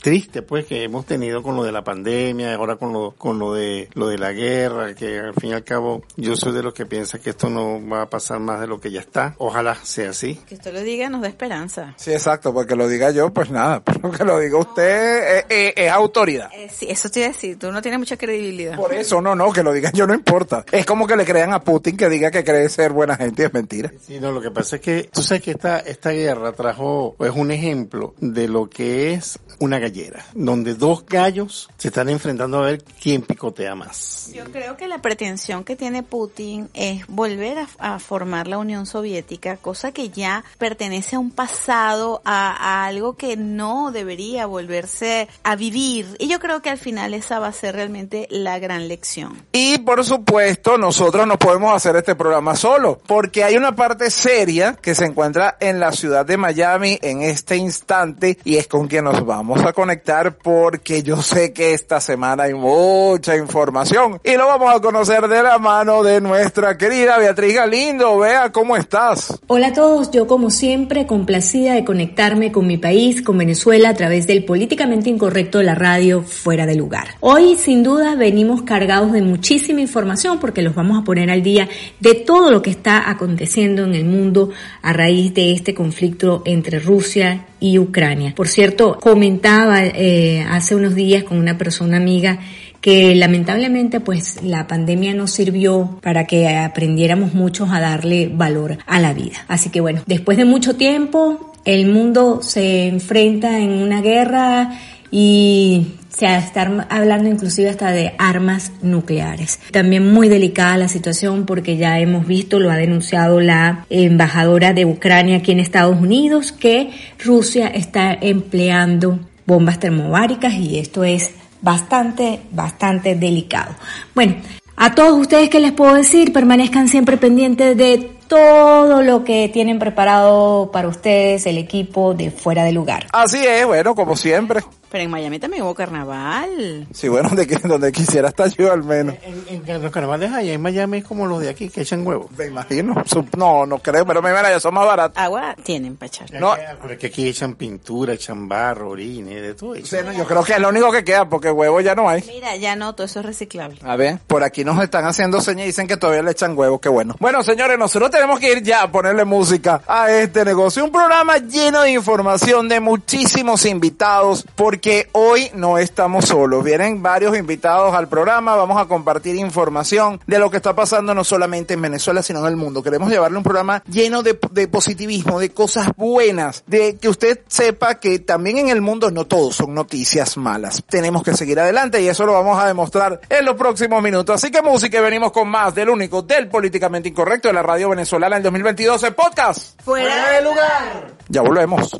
triste, 0.01 0.42
pues, 0.42 0.66
que 0.66 0.84
hemos 0.84 1.06
tenido 1.06 1.42
con 1.44 1.56
lo 1.56 1.63
de 1.63 1.72
la 1.72 1.84
pandemia, 1.84 2.56
ahora 2.56 2.75
con 2.75 2.94
lo, 2.94 3.12
con 3.12 3.40
lo 3.40 3.54
de, 3.54 3.90
lo 3.94 4.07
de 4.07 4.18
la 4.18 4.31
guerra, 4.31 4.94
que 4.94 5.19
al 5.19 5.34
fin 5.34 5.51
y 5.51 5.54
al 5.54 5.63
cabo 5.63 6.04
yo 6.18 6.36
soy 6.36 6.54
de 6.54 6.63
los 6.63 6.74
que 6.74 6.86
piensa 6.86 7.19
que 7.19 7.31
esto 7.31 7.50
no 7.50 7.86
va 7.88 8.04
a 8.04 8.10
pasar 8.10 8.40
más 8.40 8.60
de 8.60 8.68
lo 8.68 8.80
que 8.80 8.92
ya 8.92 9.00
está. 9.00 9.36
Ojalá 9.38 9.75
sea 9.75 10.12
así. 10.12 10.36
Que 10.48 10.56
usted 10.56 10.74
lo 10.74 10.81
diga 10.81 11.10
nos 11.10 11.22
da 11.22 11.28
esperanza. 11.28 11.94
Sí, 11.98 12.12
exacto, 12.12 12.54
porque 12.54 12.75
lo 12.75 12.88
diga 12.88 13.12
yo, 13.12 13.31
pues 13.31 13.50
nada, 13.50 13.81
pero 13.84 14.12
que 14.12 14.24
lo 14.24 14.40
diga 14.40 14.57
usted 14.57 15.46
eh, 15.50 15.74
es 15.75 15.92
autoridad. 15.92 16.50
Eh, 16.54 16.69
sí, 16.72 16.88
eso 16.89 17.10
te 17.10 17.19
iba 17.19 17.30
a 17.30 17.31
decir, 17.31 17.57
tú 17.57 17.72
no 17.72 17.81
tienes 17.81 18.00
mucha 18.00 18.18
credibilidad. 18.18 18.75
Por 18.75 18.94
eso, 18.94 19.22
no, 19.22 19.36
no, 19.36 19.51
que 19.51 19.63
lo 19.63 19.74
diga 19.74 19.92
yo 19.94 20.07
no 20.07 20.13
importa. 20.13 20.66
Es 20.72 20.86
como 20.86 21.07
que 21.07 21.16
le 21.16 21.25
crean 21.25 21.54
a 21.54 21.62
Putin 21.63 21.98
que 21.98 22.10
diga 22.10 22.31
que 22.31 22.44
cree 22.44 22.69
ser 22.69 22.92
buena 22.92 23.16
gente 23.16 23.44
y 23.44 23.46
es 23.46 23.54
mentira. 23.54 23.92
Sí, 24.06 24.19
no, 24.19 24.31
lo 24.31 24.42
que 24.42 24.51
pasa 24.51 24.78
es 24.78 24.81
que 24.81 25.10
tú 25.12 25.22
sabes 25.22 25.44
que 25.44 25.51
esta, 25.51 25.80
esta 25.80 26.12
guerra 26.12 26.51
trajo, 26.54 27.16
es 27.19 27.31
un 27.31 27.51
ejemplo 27.51 28.13
de 28.19 28.48
lo 28.48 28.69
que 28.69 29.13
es 29.13 29.33
una 29.60 29.80
gallera, 29.80 30.26
donde 30.34 30.76
dos 30.76 31.06
gallos 31.06 31.70
se 31.78 31.90
están 31.90 32.10
enfrentando 32.10 32.60
a 32.60 32.66
ver 32.66 32.84
quién 33.02 33.22
picotea 33.22 33.76
más. 33.76 34.32
Yo 34.34 34.46
creo 34.46 34.78
que 34.78 34.88
la 34.88 35.02
pretensión 35.02 35.64
que 35.64 35.76
tiene 35.76 36.04
Putin 36.04 36.70
es 36.74 37.06
volver 37.08 37.60
a, 37.60 37.68
a 37.80 38.00
formar 38.00 38.48
la 38.48 38.58
Unión 38.58 38.86
Soviética, 38.86 39.58
cosa 39.58 39.92
que 39.92 40.10
ya 40.10 40.44
pertenece 40.58 41.16
a 41.16 41.20
un 41.20 41.32
pasado, 41.32 42.22
a, 42.26 42.52
a 42.52 42.86
algo 42.86 43.16
que 43.16 43.38
no 43.38 43.92
debería 43.92 44.46
volverse 44.46 45.28
a 45.44 45.56
vivir. 45.56 46.16
Y 46.20 46.28
yo 46.28 46.40
creo 46.40 46.62
que 46.62 46.70
al 46.70 46.78
final 46.78 47.14
esa 47.14 47.40
va 47.40 47.48
a 47.48 47.54
ser 47.54 47.76
realmente 47.76 48.28
la 48.30 48.60
gran 48.60 48.88
lección. 48.88 49.42
Y 49.52 49.78
por 49.80 50.04
supuesto, 50.04 50.78
nosotros 50.78 51.28
no 51.28 51.38
podemos 51.38 51.74
hacer 51.74 51.96
este 51.96 52.16
programa 52.16 52.56
solo, 52.56 53.00
porque 53.06 53.44
hay 53.44 53.56
una 53.56 53.76
parte 53.76 54.10
seria 54.10 54.74
que 54.74 54.96
se 54.96 55.06
encuentra 55.06 55.58
en 55.60 55.80
la 55.80 55.92
ciudad 55.92 56.26
de 56.26 56.38
Miami 56.38 57.00
en 57.02 57.22
este 57.22 57.58
instante 57.58 58.38
y 58.44 58.58
es 58.58 58.68
con 58.68 58.88
quien 58.88 59.08
vamos 59.25 59.64
a 59.64 59.74
conectar 59.74 60.38
porque 60.38 61.04
yo 61.04 61.22
sé 61.22 61.54
que 61.54 61.74
esta 61.74 62.00
semana 62.00 62.44
hay 62.44 62.54
mucha 62.54 63.36
información 63.36 64.20
y 64.24 64.36
lo 64.36 64.48
vamos 64.48 64.75
a 64.75 64.80
conocer 64.80 65.28
de 65.28 65.44
la 65.44 65.58
mano 65.58 66.04
de 66.04 66.22
nuestra 66.22 66.78
querida 66.78 67.18
Beatriz 67.18 67.56
Galindo. 67.56 68.18
Vea 68.20 68.52
cómo 68.52 68.75
estás. 68.75 69.40
Hola 69.48 69.68
a 69.68 69.74
todos, 69.74 70.12
yo 70.12 70.28
como 70.28 70.50
siempre 70.50 71.06
complacida 71.06 71.74
de 71.74 71.86
conectarme 71.86 72.52
con 72.52 72.68
mi 72.68 72.78
país, 72.78 73.22
con 73.22 73.38
Venezuela 73.38 73.90
a 73.90 73.94
través 73.94 74.28
del 74.28 74.46
políticamente 74.46 75.10
incorrecto 75.10 75.60
de 75.60 75.66
la 75.66 75.75
radio 75.75 76.22
fuera 76.22 76.66
de 76.66 76.75
lugar. 76.75 77.10
Hoy 77.20 77.56
sin 77.56 77.84
duda 77.84 78.16
venimos 78.16 78.64
cargados 78.64 79.12
de 79.12 79.22
muchísima 79.22 79.81
información 79.81 80.40
porque 80.40 80.62
los 80.62 80.75
vamos 80.75 81.02
a 81.02 81.04
poner 81.04 81.30
al 81.30 81.44
día 81.44 81.70
de 82.00 82.16
todo 82.16 82.52
lo 82.52 82.62
que 82.62 82.70
está 82.70 83.10
aconteciendo 83.10 83.84
en 83.84 83.96
el 83.96 84.06
mundo 84.06 84.50
a 84.81 84.94
raíz 84.94 85.34
de 85.34 85.52
este 85.52 85.74
conflicto 85.74 86.42
entre 86.46 86.80
Rusia 86.80 87.46
y 87.64 87.80
Ucrania. 87.80 88.34
Por 88.36 88.50
cierto, 88.50 88.98
comentaba 89.04 89.84
eh, 89.84 90.46
hace 90.50 90.76
unos 90.76 90.96
días 90.96 91.26
con 91.26 91.38
una 91.38 91.58
persona 91.58 91.98
amiga 91.98 92.40
que 92.80 93.14
lamentablemente 93.16 94.00
pues 94.00 94.42
la 94.44 94.66
pandemia 94.66 95.14
nos 95.14 95.32
sirvió 95.32 96.00
para 96.02 96.26
que 96.26 96.48
aprendiéramos 96.48 97.34
muchos 97.34 97.70
a 97.74 97.82
darle 97.82 98.32
valor 98.34 98.78
a 98.86 99.02
la 99.02 99.14
vida. 99.14 99.44
Así 99.50 99.72
que 99.72 99.82
bueno, 99.82 100.04
después 100.06 100.38
de 100.38 100.46
mucho 100.46 100.77
tiempo 100.77 101.51
el 101.66 101.88
mundo 101.88 102.42
se 102.44 102.88
enfrenta 102.88 103.60
en 103.60 103.72
una 103.72 104.01
guerra 104.01 104.80
y 105.12 105.88
se 106.17 106.36
está 106.36 106.88
hablando 106.89 107.29
inclusive 107.29 107.70
hasta 107.70 107.91
de 107.91 108.13
armas 108.17 108.72
nucleares. 108.82 109.60
También 109.72 110.13
muy 110.13 110.29
delicada 110.29 110.77
la 110.77 110.88
situación 110.88 111.46
porque 111.46 111.77
ya 111.77 112.00
hemos 112.00 112.27
visto, 112.27 112.60
lo 112.60 112.72
ha 112.72 112.77
denunciado 112.77 113.39
la 113.39 113.86
embajadora 113.89 114.74
de 114.74 114.86
Ucrania 114.86 115.38
aquí 115.38 115.51
en 115.51 115.60
Estados 115.60 116.00
Unidos, 116.00 116.51
que 116.51 116.91
Rusia 117.24 117.67
está 117.67 118.13
empleando 118.13 119.20
bombas 119.46 119.79
termobáricas 119.79 120.53
y 120.53 120.79
esto 120.79 121.03
es 121.03 121.32
bastante, 121.62 122.41
bastante 122.51 123.15
delicado. 123.15 123.75
Bueno, 124.13 124.36
a 124.75 124.96
todos 124.96 125.20
ustedes 125.20 125.50
que 125.50 125.60
les 125.60 125.72
puedo 125.72 125.96
decir, 125.96 126.34
permanezcan 126.34 126.88
siempre 126.88 127.17
pendientes 127.17 127.77
de 127.77 128.12
todo 128.27 129.01
lo 129.01 129.24
que 129.24 129.50
tienen 129.53 129.79
preparado 129.79 130.72
para 130.72 130.88
ustedes 130.88 131.46
el 131.46 131.58
equipo 131.58 132.13
de 132.13 132.32
fuera 132.32 132.63
de 132.63 132.72
lugar. 132.72 133.05
Así 133.12 133.46
es, 133.46 133.65
bueno, 133.65 133.93
como 133.93 134.15
siempre. 134.15 134.62
Pero 134.94 135.06
en 135.06 135.10
Miami 135.10 135.40
también 135.40 135.64
hubo 135.64 135.74
carnaval. 135.74 136.86
Sí, 136.94 137.08
bueno, 137.08 137.30
donde, 137.30 137.48
que- 137.48 137.56
donde 137.68 137.92
quisiera 137.92 138.28
estar 138.30 138.48
yo 138.56 138.72
al 138.72 138.84
menos. 138.84 139.16
En, 139.24 139.64
en 139.68 139.82
los 139.82 139.92
carnavales 139.92 140.32
allá 140.32 140.54
en 140.54 140.62
Miami 140.62 141.00
es 141.00 141.04
como 141.04 141.26
los 141.26 141.40
de 141.42 141.50
aquí 141.50 141.68
que 141.70 141.82
echan 141.82 142.06
huevos. 142.06 142.30
Me 142.38 142.46
imagino. 142.46 142.94
No, 143.36 143.66
no 143.66 143.80
creo, 143.80 144.06
pero 144.06 144.22
me 144.22 144.30
ya 144.32 144.60
son 144.60 144.76
más 144.76 144.86
baratos. 144.86 145.18
Agua 145.18 145.56
tienen 145.64 145.96
para 145.98 146.08
echar. 146.10 146.32
No. 146.34 146.54
Pero 146.80 146.94
es 146.94 147.00
que 147.00 147.08
aquí 147.08 147.28
echan 147.28 147.56
pintura, 147.56 148.14
echan 148.14 148.48
barro, 148.48 148.90
orines, 148.92 149.42
de 149.42 149.56
todo. 149.56 149.74
Sí, 149.78 149.96
no, 150.06 150.12
yo 150.14 150.26
creo 150.28 150.44
que 150.44 150.54
es 150.54 150.60
lo 150.60 150.70
único 150.70 150.92
que 150.92 151.04
queda, 151.04 151.28
porque 151.28 151.50
huevos 151.50 151.84
ya 151.84 151.96
no 151.96 152.08
hay. 152.08 152.22
Mira, 152.28 152.56
ya 152.58 152.76
no, 152.76 152.94
todo 152.94 153.06
eso 153.08 153.22
es 153.22 153.26
reciclable. 153.26 153.80
A 153.82 153.96
ver, 153.96 154.20
por 154.28 154.44
aquí 154.44 154.64
nos 154.64 154.80
están 154.84 155.06
haciendo 155.06 155.42
señas 155.42 155.64
y 155.64 155.68
dicen 155.70 155.88
que 155.88 155.98
todavía 155.98 156.22
le 156.22 156.30
echan 156.30 156.56
huevos, 156.56 156.80
qué 156.80 156.90
bueno. 156.90 157.16
Bueno, 157.20 157.42
señores, 157.42 157.80
nosotros 157.80 158.12
tenemos 158.12 158.40
que 158.40 158.52
ir 158.52 158.62
ya 158.62 158.84
a 158.84 158.92
ponerle 158.92 159.26
música 159.26 159.82
a 159.88 160.12
este 160.12 160.46
negocio. 160.46 160.86
Un 160.86 160.92
programa 160.92 161.38
lleno 161.40 161.82
de 161.82 161.94
información 161.94 162.70
de 162.70 162.80
muchísimos 162.80 163.66
invitados, 163.66 164.46
porque 164.56 164.83
hoy 165.13 165.50
no 165.54 165.78
estamos 165.78 166.25
solos. 166.25 166.63
Vienen 166.63 167.02
varios 167.02 167.38
invitados 167.38 167.94
al 167.94 168.10
programa, 168.10 168.56
vamos 168.56 168.82
a 168.82 168.86
compartir 168.86 169.36
información 169.36 170.20
de 170.28 170.40
lo 170.40 170.50
que 170.52 170.58
está 170.58 170.75
pasando 170.75 171.13
no 171.13 171.24
solamente 171.24 171.74
en 171.74 171.82
Venezuela, 171.82 172.22
sino 172.22 172.40
en 172.40 172.48
el 172.48 172.56
mundo. 172.56 172.84
Queremos 172.84 173.10
llevarle 173.10 173.38
un 173.38 173.44
programa 173.44 173.84
lleno 173.88 174.24
de, 174.24 174.38
de 174.52 174.68
positivismo, 174.68 175.40
de 175.40 175.52
cosas 175.52 175.88
buenas, 175.96 176.63
de 176.68 176.98
que 176.98 177.10
usted 177.10 177.42
sepa 177.48 177.96
que 177.96 178.20
también 178.20 178.58
en 178.58 178.70
el 178.70 178.82
mundo 178.82 179.10
no 179.12 179.25
todos 179.25 179.56
son 179.56 179.74
noticias 179.74 180.38
malas. 180.38 180.84
Tenemos 180.88 181.24
que 181.24 181.34
seguir 181.34 181.60
adelante 181.60 182.02
y 182.02 182.08
eso 182.08 182.25
lo 182.25 182.34
vamos 182.34 182.62
a 182.62 182.68
demostrar 182.68 183.22
en 183.30 183.46
los 183.46 183.56
próximos 183.56 184.04
minutos. 184.04 184.36
Así 184.36 184.52
que 184.52 184.62
música 184.62 185.00
venimos 185.02 185.32
con 185.32 185.48
más 185.48 185.74
del 185.74 185.90
único, 185.90 186.22
del 186.22 186.50
políticamente 186.50 187.10
incorrecto 187.10 187.48
de 187.48 187.54
la 187.54 187.63
radio 187.63 187.90
venezolana 187.90 188.38
en 188.38 188.44
2022 188.44 189.04
en 189.04 189.13
podcast. 189.13 189.82
Fuera 189.82 190.32
de 190.32 190.42
lugar. 190.42 191.13
Ya 191.30 191.42
volvemos. 191.42 192.00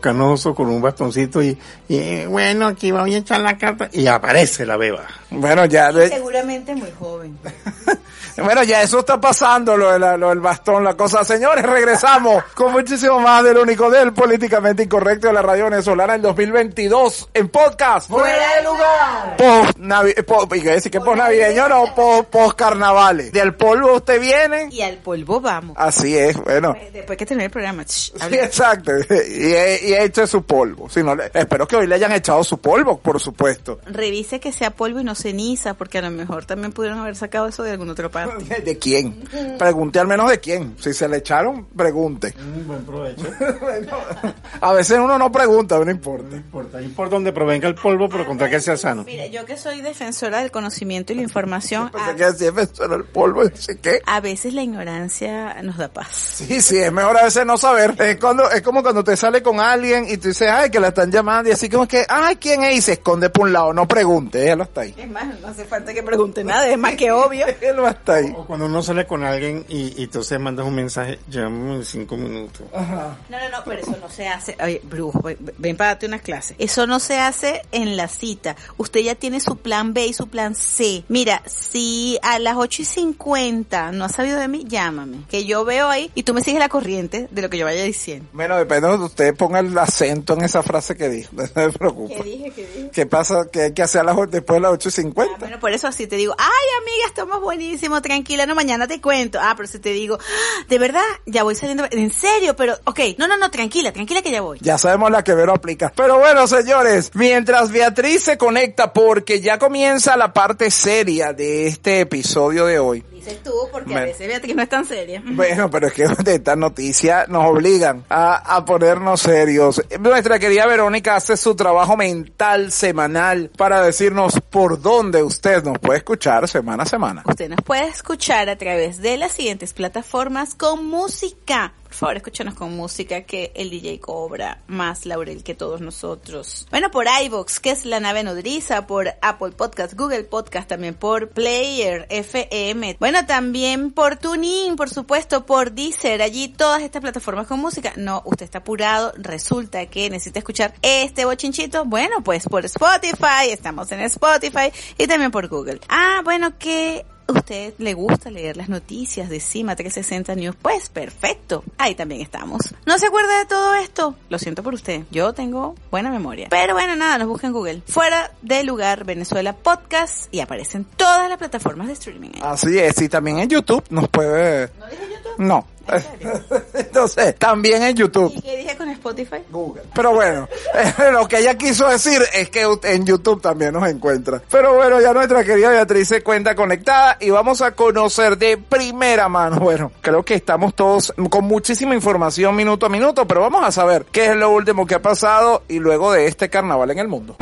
Canoso, 0.00 0.54
con 0.54 0.68
un 0.68 0.80
bastoncito 0.82 1.42
y, 1.42 1.58
y, 1.88 2.24
bueno, 2.26 2.66
aquí 2.68 2.90
voy 2.90 3.14
a 3.14 3.18
echar 3.18 3.40
la 3.40 3.56
carta 3.58 3.88
y 3.92 4.06
aparece 4.06 4.64
la 4.66 4.76
beba. 4.76 5.04
Bueno, 5.30 5.64
ya, 5.66 5.90
le- 5.92 6.08
Seguramente 6.08 6.74
muy 6.74 6.90
joven. 6.98 7.38
bueno, 8.38 8.62
ya 8.64 8.82
eso 8.82 9.00
está 9.00 9.20
pasando, 9.20 9.76
lo, 9.76 9.98
la- 9.98 10.16
lo 10.16 10.30
del 10.30 10.40
bastón, 10.40 10.82
la 10.84 10.94
cosa. 10.94 11.22
Señores, 11.24 11.64
regresamos 11.64 12.42
con 12.54 12.72
muchísimo 12.72 13.20
más 13.20 13.44
del 13.44 13.58
único 13.58 13.90
del 13.90 14.12
políticamente 14.12 14.82
incorrecto 14.84 15.26
de 15.28 15.34
la 15.34 15.42
radio 15.42 15.64
venezolana 15.64 16.14
en 16.14 16.22
2022 16.22 17.30
en 17.34 17.48
podcast. 17.48 18.08
¡Fuera 18.08 18.56
de 18.56 18.64
lugar! 18.64 19.36
Post 19.36 19.78
navi 19.90 20.14
post, 20.26 20.54
¿y 20.56 20.60
qué 20.62 20.70
decir 20.70 20.90
que 20.90 21.00
post 21.00 21.18
navideño 21.18 21.68
no, 21.68 21.94
post, 21.94 22.28
post 22.30 22.56
carnavales. 22.58 23.32
Del 23.32 23.54
polvo 23.54 23.94
usted 23.96 24.20
viene. 24.20 24.68
Y 24.70 24.80
al 24.82 24.96
polvo 24.98 25.40
vamos. 25.40 25.76
Así 25.78 26.16
es, 26.16 26.36
bueno. 26.38 26.74
Después 26.92 27.18
que 27.18 27.26
termine 27.26 27.44
el 27.46 27.50
programa. 27.50 27.82
shh, 27.82 28.12
Sí, 28.28 28.34
exacto. 28.36 28.92
Y, 29.28 29.88
y 29.88 29.94
eche 29.94 30.26
su 30.26 30.42
polvo. 30.42 30.88
Si 30.88 31.02
no, 31.02 31.14
le- 31.14 31.30
espero 31.34 31.66
que 31.68 31.76
hoy 31.76 31.86
le 31.86 31.94
hayan 31.96 32.12
echado 32.12 32.42
su 32.44 32.58
polvo, 32.58 32.98
por 32.98 33.20
supuesto. 33.20 33.80
Revise 33.86 34.40
que 34.40 34.52
sea 34.52 34.70
polvo 34.70 35.00
y 35.00 35.04
no 35.04 35.14
ceniza, 35.14 35.74
porque 35.74 35.98
a 35.98 36.02
lo 36.02 36.10
mejor 36.10 36.44
también 36.46 36.72
pudieron 36.72 36.98
haber 37.00 37.16
sacado 37.16 37.48
eso 37.48 37.62
de 37.62 37.72
algún 37.72 37.90
otro 37.90 38.10
parte. 38.10 38.44
¿De, 38.44 38.60
de 38.64 38.78
quién? 38.78 39.22
Pregunte 39.58 39.98
al 39.98 40.06
menos 40.06 40.30
de 40.30 40.40
quién. 40.40 40.76
Si 40.78 40.94
se 40.94 41.08
le 41.08 41.18
echaron, 41.18 41.66
pregunte. 41.76 42.32
Un 42.38 42.66
buen 42.66 42.84
provecho. 42.84 43.26
A 44.60 44.72
veces 44.72 44.98
uno 44.98 45.18
no 45.18 45.30
pregunta, 45.32 45.78
no 45.78 45.90
importa. 45.90 46.26
No 46.30 46.36
importa, 46.36 46.78
no 46.78 46.84
importa 46.84 47.14
donde 47.16 47.32
provenga 47.32 47.68
el 47.68 47.74
polvo, 47.74 48.08
pero 48.08 48.26
contra 48.26 48.48
que 48.48 48.60
sea 48.60 48.76
sano. 48.76 49.04
Mira, 49.04 49.26
yo 49.26 49.44
que 49.44 49.56
soy 49.56 49.79
defensora 49.82 50.40
del 50.40 50.50
conocimiento 50.50 51.12
y 51.12 51.16
la 51.16 51.22
información, 51.22 51.90
a, 51.94 52.14
que 52.16 52.32
siempre 52.32 52.66
suena 52.72 52.96
el 52.96 53.04
polvo 53.04 53.42
qué. 53.82 54.00
a 54.06 54.20
veces 54.20 54.54
la 54.54 54.62
ignorancia 54.62 55.62
nos 55.62 55.76
da 55.76 55.88
paz. 55.88 56.08
Sí, 56.34 56.60
sí, 56.62 56.78
es 56.78 56.92
mejor 56.92 57.16
a 57.18 57.24
veces 57.24 57.44
no 57.46 57.56
saber. 57.56 57.94
Es, 57.98 58.16
cuando, 58.18 58.50
es 58.50 58.62
como 58.62 58.82
cuando 58.82 59.02
te 59.04 59.16
sale 59.16 59.42
con 59.42 59.60
alguien 59.60 60.06
y 60.08 60.16
tú 60.16 60.28
dices, 60.28 60.48
ay, 60.50 60.70
que 60.70 60.80
la 60.80 60.88
están 60.88 61.10
llamando 61.10 61.50
y 61.50 61.52
así 61.52 61.68
como 61.68 61.86
que, 61.86 62.04
ay, 62.08 62.36
¿quién 62.36 62.62
es? 62.64 62.76
Y 62.76 62.82
se 62.82 62.92
esconde 62.92 63.30
por 63.30 63.46
un 63.46 63.52
lado. 63.52 63.72
No 63.72 63.86
pregunte, 63.88 64.50
él 64.50 64.60
está 64.60 64.82
ahí. 64.82 64.94
Es 64.96 65.08
más, 65.10 65.38
no 65.40 65.48
hace 65.48 65.64
falta 65.64 65.92
que 65.94 66.02
pregunte 66.02 66.44
nada, 66.44 66.66
es 66.68 66.78
más 66.78 66.94
que 66.96 67.10
obvio. 67.12 67.46
Él 67.60 67.82
va 67.82 67.88
a 67.88 67.92
estar 67.92 68.16
ahí. 68.16 68.32
O 68.36 68.46
cuando 68.46 68.66
uno 68.66 68.82
sale 68.82 69.06
con 69.06 69.24
alguien 69.24 69.64
y, 69.68 70.00
y 70.00 70.04
entonces 70.04 70.38
mandas 70.40 70.66
un 70.66 70.74
mensaje, 70.74 71.18
llámame 71.28 71.76
en 71.76 71.84
cinco 71.84 72.16
minutos. 72.16 72.62
No, 72.72 73.38
no, 73.38 73.48
no, 73.50 73.58
pero 73.64 73.80
eso 73.80 73.96
no 74.00 74.08
se 74.08 74.28
hace. 74.28 74.56
Oye, 74.62 74.80
Brujo, 74.84 75.20
ven- 75.22 75.38
ven 75.58 75.76
para 75.76 75.90
darte 75.90 76.06
unas 76.06 76.22
clases. 76.22 76.56
Eso 76.58 76.86
no 76.86 76.98
se 77.00 77.18
hace 77.18 77.62
en 77.72 77.96
la 77.96 78.08
cita. 78.08 78.56
Usted 78.76 79.00
ya 79.00 79.14
tiene 79.14 79.40
su 79.40 79.56
plan 79.56 79.69
B 79.92 80.06
y 80.06 80.12
su 80.12 80.28
plan 80.28 80.54
C. 80.54 81.04
Mira, 81.08 81.42
si 81.46 82.18
a 82.22 82.38
las 82.38 82.56
8 82.56 82.82
y 82.82 82.84
50 82.84 83.92
no 83.92 84.04
has 84.04 84.12
sabido 84.12 84.38
de 84.38 84.48
mí, 84.48 84.64
llámame. 84.66 85.18
Que 85.28 85.44
yo 85.44 85.64
veo 85.64 85.88
ahí 85.88 86.10
y 86.14 86.22
tú 86.24 86.34
me 86.34 86.42
sigues 86.42 86.58
la 86.60 86.68
corriente 86.68 87.28
de 87.30 87.42
lo 87.42 87.48
que 87.50 87.58
yo 87.58 87.64
vaya 87.64 87.82
diciendo. 87.84 88.28
Bueno, 88.32 88.56
depende 88.56 88.88
de 88.88 88.94
usted 88.96 89.34
ponga 89.36 89.60
el 89.60 89.76
acento 89.78 90.34
en 90.34 90.42
esa 90.42 90.62
frase 90.62 90.96
que 90.96 91.08
dijo. 91.08 91.30
No 91.40 91.46
se 91.72 91.78
preocupe. 91.78 92.22
dije? 92.22 92.52
¿Qué 92.54 92.66
dije? 92.66 92.90
¿Qué 92.92 93.06
pasa? 93.06 93.46
¿Qué 93.52 93.62
hay 93.62 93.72
que 93.74 93.82
hacer 93.82 94.00
a 94.02 94.04
las, 94.04 94.30
después 94.30 94.56
de 94.56 94.60
las 94.60 94.72
8.50? 94.72 95.14
Ah, 95.18 95.36
bueno, 95.38 95.60
por 95.60 95.72
eso 95.72 95.86
así 95.88 96.06
te 96.06 96.16
digo, 96.16 96.34
ay 96.38 96.46
amiga, 96.82 97.06
estamos 97.06 97.40
buenísimos, 97.40 98.02
tranquila, 98.02 98.46
no, 98.46 98.54
mañana 98.54 98.86
te 98.86 99.00
cuento. 99.00 99.38
Ah, 99.40 99.54
pero 99.56 99.68
si 99.68 99.78
te 99.78 99.90
digo, 99.90 100.18
"Ah, 100.20 100.64
de 100.68 100.78
verdad, 100.78 101.02
ya 101.26 101.42
voy 101.42 101.54
saliendo, 101.54 101.84
en 101.90 102.10
serio, 102.10 102.56
pero, 102.56 102.74
ok, 102.84 103.00
no, 103.18 103.26
no, 103.28 103.36
no, 103.36 103.50
tranquila, 103.50 103.92
tranquila 103.92 104.22
que 104.22 104.30
ya 104.30 104.40
voy. 104.40 104.58
Ya 104.60 104.78
sabemos 104.78 105.10
la 105.10 105.22
que 105.24 105.34
Vero 105.34 105.52
aplica. 105.54 105.92
Pero 105.96 106.18
bueno, 106.18 106.46
señores, 106.46 107.10
mientras 107.14 107.70
Beatriz 107.70 108.22
se 108.22 108.38
conecta 108.38 108.92
porque 108.92 109.40
ya 109.40 109.49
comienza 109.58 110.16
la 110.16 110.32
parte 110.32 110.70
seria 110.70 111.32
de 111.32 111.66
este 111.66 112.00
episodio 112.00 112.66
de 112.66 112.78
hoy. 112.78 113.04
Dices 113.20 113.42
tú, 113.42 113.52
porque 113.70 113.94
a 113.94 114.00
veces 114.00 114.26
Beatriz 114.26 114.56
no 114.56 114.62
es 114.62 114.68
tan 114.68 114.86
seria. 114.86 115.22
Bueno, 115.40 115.70
pero 115.70 115.88
es 115.88 115.92
que 115.92 116.06
de 116.06 116.34
estas 116.36 116.56
noticias 116.56 117.28
nos 117.28 117.44
obligan 117.44 118.04
a, 118.08 118.56
a 118.56 118.64
ponernos 118.64 119.20
serios. 119.20 119.82
Nuestra 120.00 120.38
querida 120.38 120.66
Verónica 120.66 121.16
hace 121.16 121.36
su 121.36 121.54
trabajo 121.54 121.96
mental 121.96 122.72
semanal 122.72 123.50
para 123.56 123.82
decirnos 123.82 124.40
por 124.50 124.80
dónde 124.80 125.22
usted 125.22 125.62
nos 125.62 125.78
puede 125.78 125.98
escuchar 125.98 126.48
semana 126.48 126.84
a 126.84 126.86
semana. 126.86 127.22
Usted 127.26 127.48
nos 127.50 127.60
puede 127.62 127.88
escuchar 127.88 128.48
a 128.48 128.56
través 128.56 129.02
de 129.02 129.18
las 129.18 129.32
siguientes 129.32 129.74
plataformas 129.74 130.54
con 130.54 130.86
música. 130.86 131.74
Por 131.90 131.96
favor, 131.96 132.16
escúchanos 132.18 132.54
con 132.54 132.76
música 132.76 133.22
que 133.22 133.50
el 133.56 133.68
DJ 133.68 133.98
cobra 133.98 134.62
más 134.68 135.06
laurel 135.06 135.42
que 135.42 135.56
todos 135.56 135.80
nosotros. 135.80 136.68
Bueno, 136.70 136.92
por 136.92 137.06
iVoox, 137.24 137.58
que 137.58 137.72
es 137.72 137.84
la 137.84 137.98
nave 137.98 138.22
nodriza, 138.22 138.86
por 138.86 139.08
Apple 139.20 139.50
Podcast, 139.50 139.94
Google 139.94 140.22
Podcast, 140.22 140.68
también 140.68 140.94
por 140.94 141.30
Player, 141.30 142.06
FM. 142.08 142.96
Bueno, 143.00 143.09
también 143.26 143.90
por 143.90 144.16
TuneIn, 144.16 144.76
por 144.76 144.88
supuesto, 144.88 145.44
por 145.46 145.72
Deezer. 145.72 146.22
Allí 146.22 146.48
todas 146.48 146.82
estas 146.82 147.02
plataformas 147.02 147.46
con 147.46 147.60
música. 147.60 147.92
No, 147.96 148.22
usted 148.24 148.44
está 148.44 148.58
apurado. 148.58 149.12
Resulta 149.16 149.86
que 149.86 150.08
necesita 150.10 150.38
escuchar 150.38 150.74
este 150.82 151.24
bochinchito. 151.24 151.84
Bueno, 151.84 152.22
pues 152.22 152.44
por 152.44 152.64
Spotify. 152.64 153.50
Estamos 153.50 153.90
en 153.92 154.00
Spotify 154.00 154.72
y 154.98 155.06
también 155.06 155.30
por 155.30 155.48
Google. 155.48 155.80
Ah, 155.88 156.20
bueno, 156.24 156.56
que 156.58 157.04
usted 157.32 157.74
le 157.78 157.94
gusta 157.94 158.30
leer 158.30 158.56
las 158.56 158.68
noticias 158.68 159.28
de 159.28 159.40
Cima 159.40 159.76
360 159.76 160.34
News, 160.34 160.56
pues 160.60 160.88
perfecto. 160.88 161.64
Ahí 161.78 161.94
también 161.94 162.20
estamos. 162.20 162.74
¿No 162.86 162.98
se 162.98 163.06
acuerda 163.06 163.38
de 163.38 163.46
todo 163.46 163.74
esto? 163.74 164.14
Lo 164.28 164.38
siento 164.38 164.62
por 164.62 164.74
usted. 164.74 165.02
Yo 165.10 165.32
tengo 165.32 165.74
buena 165.90 166.10
memoria. 166.10 166.48
Pero 166.50 166.74
bueno, 166.74 166.96
nada, 166.96 167.18
nos 167.18 167.28
busca 167.28 167.46
en 167.46 167.52
Google. 167.52 167.82
Fuera 167.86 168.32
de 168.42 168.62
lugar 168.64 169.04
Venezuela 169.04 169.54
Podcast 169.54 170.32
y 170.32 170.40
aparecen 170.40 170.84
todas 170.96 171.28
las 171.28 171.38
plataformas 171.38 171.86
de 171.86 171.94
streaming. 171.94 172.30
Así 172.42 172.78
es, 172.78 173.00
y 173.00 173.08
también 173.08 173.38
en 173.38 173.48
YouTube 173.48 173.84
nos 173.90 174.08
puede... 174.08 174.70
¿No 174.78 174.86
dije 174.86 175.02
YouTube? 175.10 175.38
No. 175.38 175.66
Entonces, 176.74 177.34
también 177.36 177.82
en 177.82 177.96
YouTube. 177.96 178.32
¿Y 178.34 178.42
qué 178.42 178.56
dije 178.56 178.76
con 178.76 178.88
Spotify? 178.90 179.36
Google. 179.50 179.82
Pero 179.94 180.12
bueno, 180.12 180.48
lo 181.12 181.28
que 181.28 181.38
ella 181.38 181.56
quiso 181.56 181.88
decir 181.88 182.22
es 182.34 182.50
que 182.50 182.66
en 182.84 183.06
YouTube 183.06 183.40
también 183.40 183.72
nos 183.72 183.88
encuentra. 183.88 184.42
Pero 184.50 184.74
bueno, 184.74 185.00
ya 185.00 185.12
nuestra 185.12 185.44
querida 185.44 185.70
Beatriz 185.70 186.08
se 186.08 186.22
cuenta 186.22 186.54
conectada 186.54 187.16
y 187.20 187.30
vamos 187.30 187.62
a 187.62 187.72
conocer 187.72 188.36
de 188.38 188.58
primera 188.58 189.28
mano. 189.28 189.58
Bueno, 189.70 189.92
creo 190.00 190.24
que 190.24 190.34
estamos 190.34 190.74
todos 190.74 191.14
con 191.28 191.44
muchísima 191.44 191.94
información 191.94 192.56
minuto 192.56 192.86
a 192.86 192.88
minuto, 192.88 193.24
pero 193.26 193.42
vamos 193.42 193.62
a 193.64 193.70
saber 193.70 194.04
qué 194.10 194.26
es 194.26 194.36
lo 194.36 194.50
último 194.50 194.84
que 194.84 194.96
ha 194.96 195.02
pasado 195.02 195.62
y 195.68 195.78
luego 195.78 196.12
de 196.12 196.26
este 196.26 196.50
carnaval 196.50 196.90
en 196.90 196.98
el 196.98 197.06
mundo. 197.06 197.36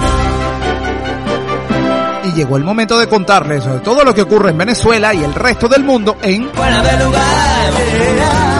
Llegó 2.38 2.56
el 2.56 2.62
momento 2.62 2.96
de 2.96 3.08
contarles 3.08 3.64
todo 3.82 4.04
lo 4.04 4.14
que 4.14 4.22
ocurre 4.22 4.50
en 4.50 4.58
Venezuela 4.58 5.12
y 5.12 5.24
el 5.24 5.34
resto 5.34 5.66
del 5.66 5.82
mundo 5.82 6.18
en 6.22 6.48
Fuera 6.50 6.82
de 6.82 7.04
lugar. 7.04 8.57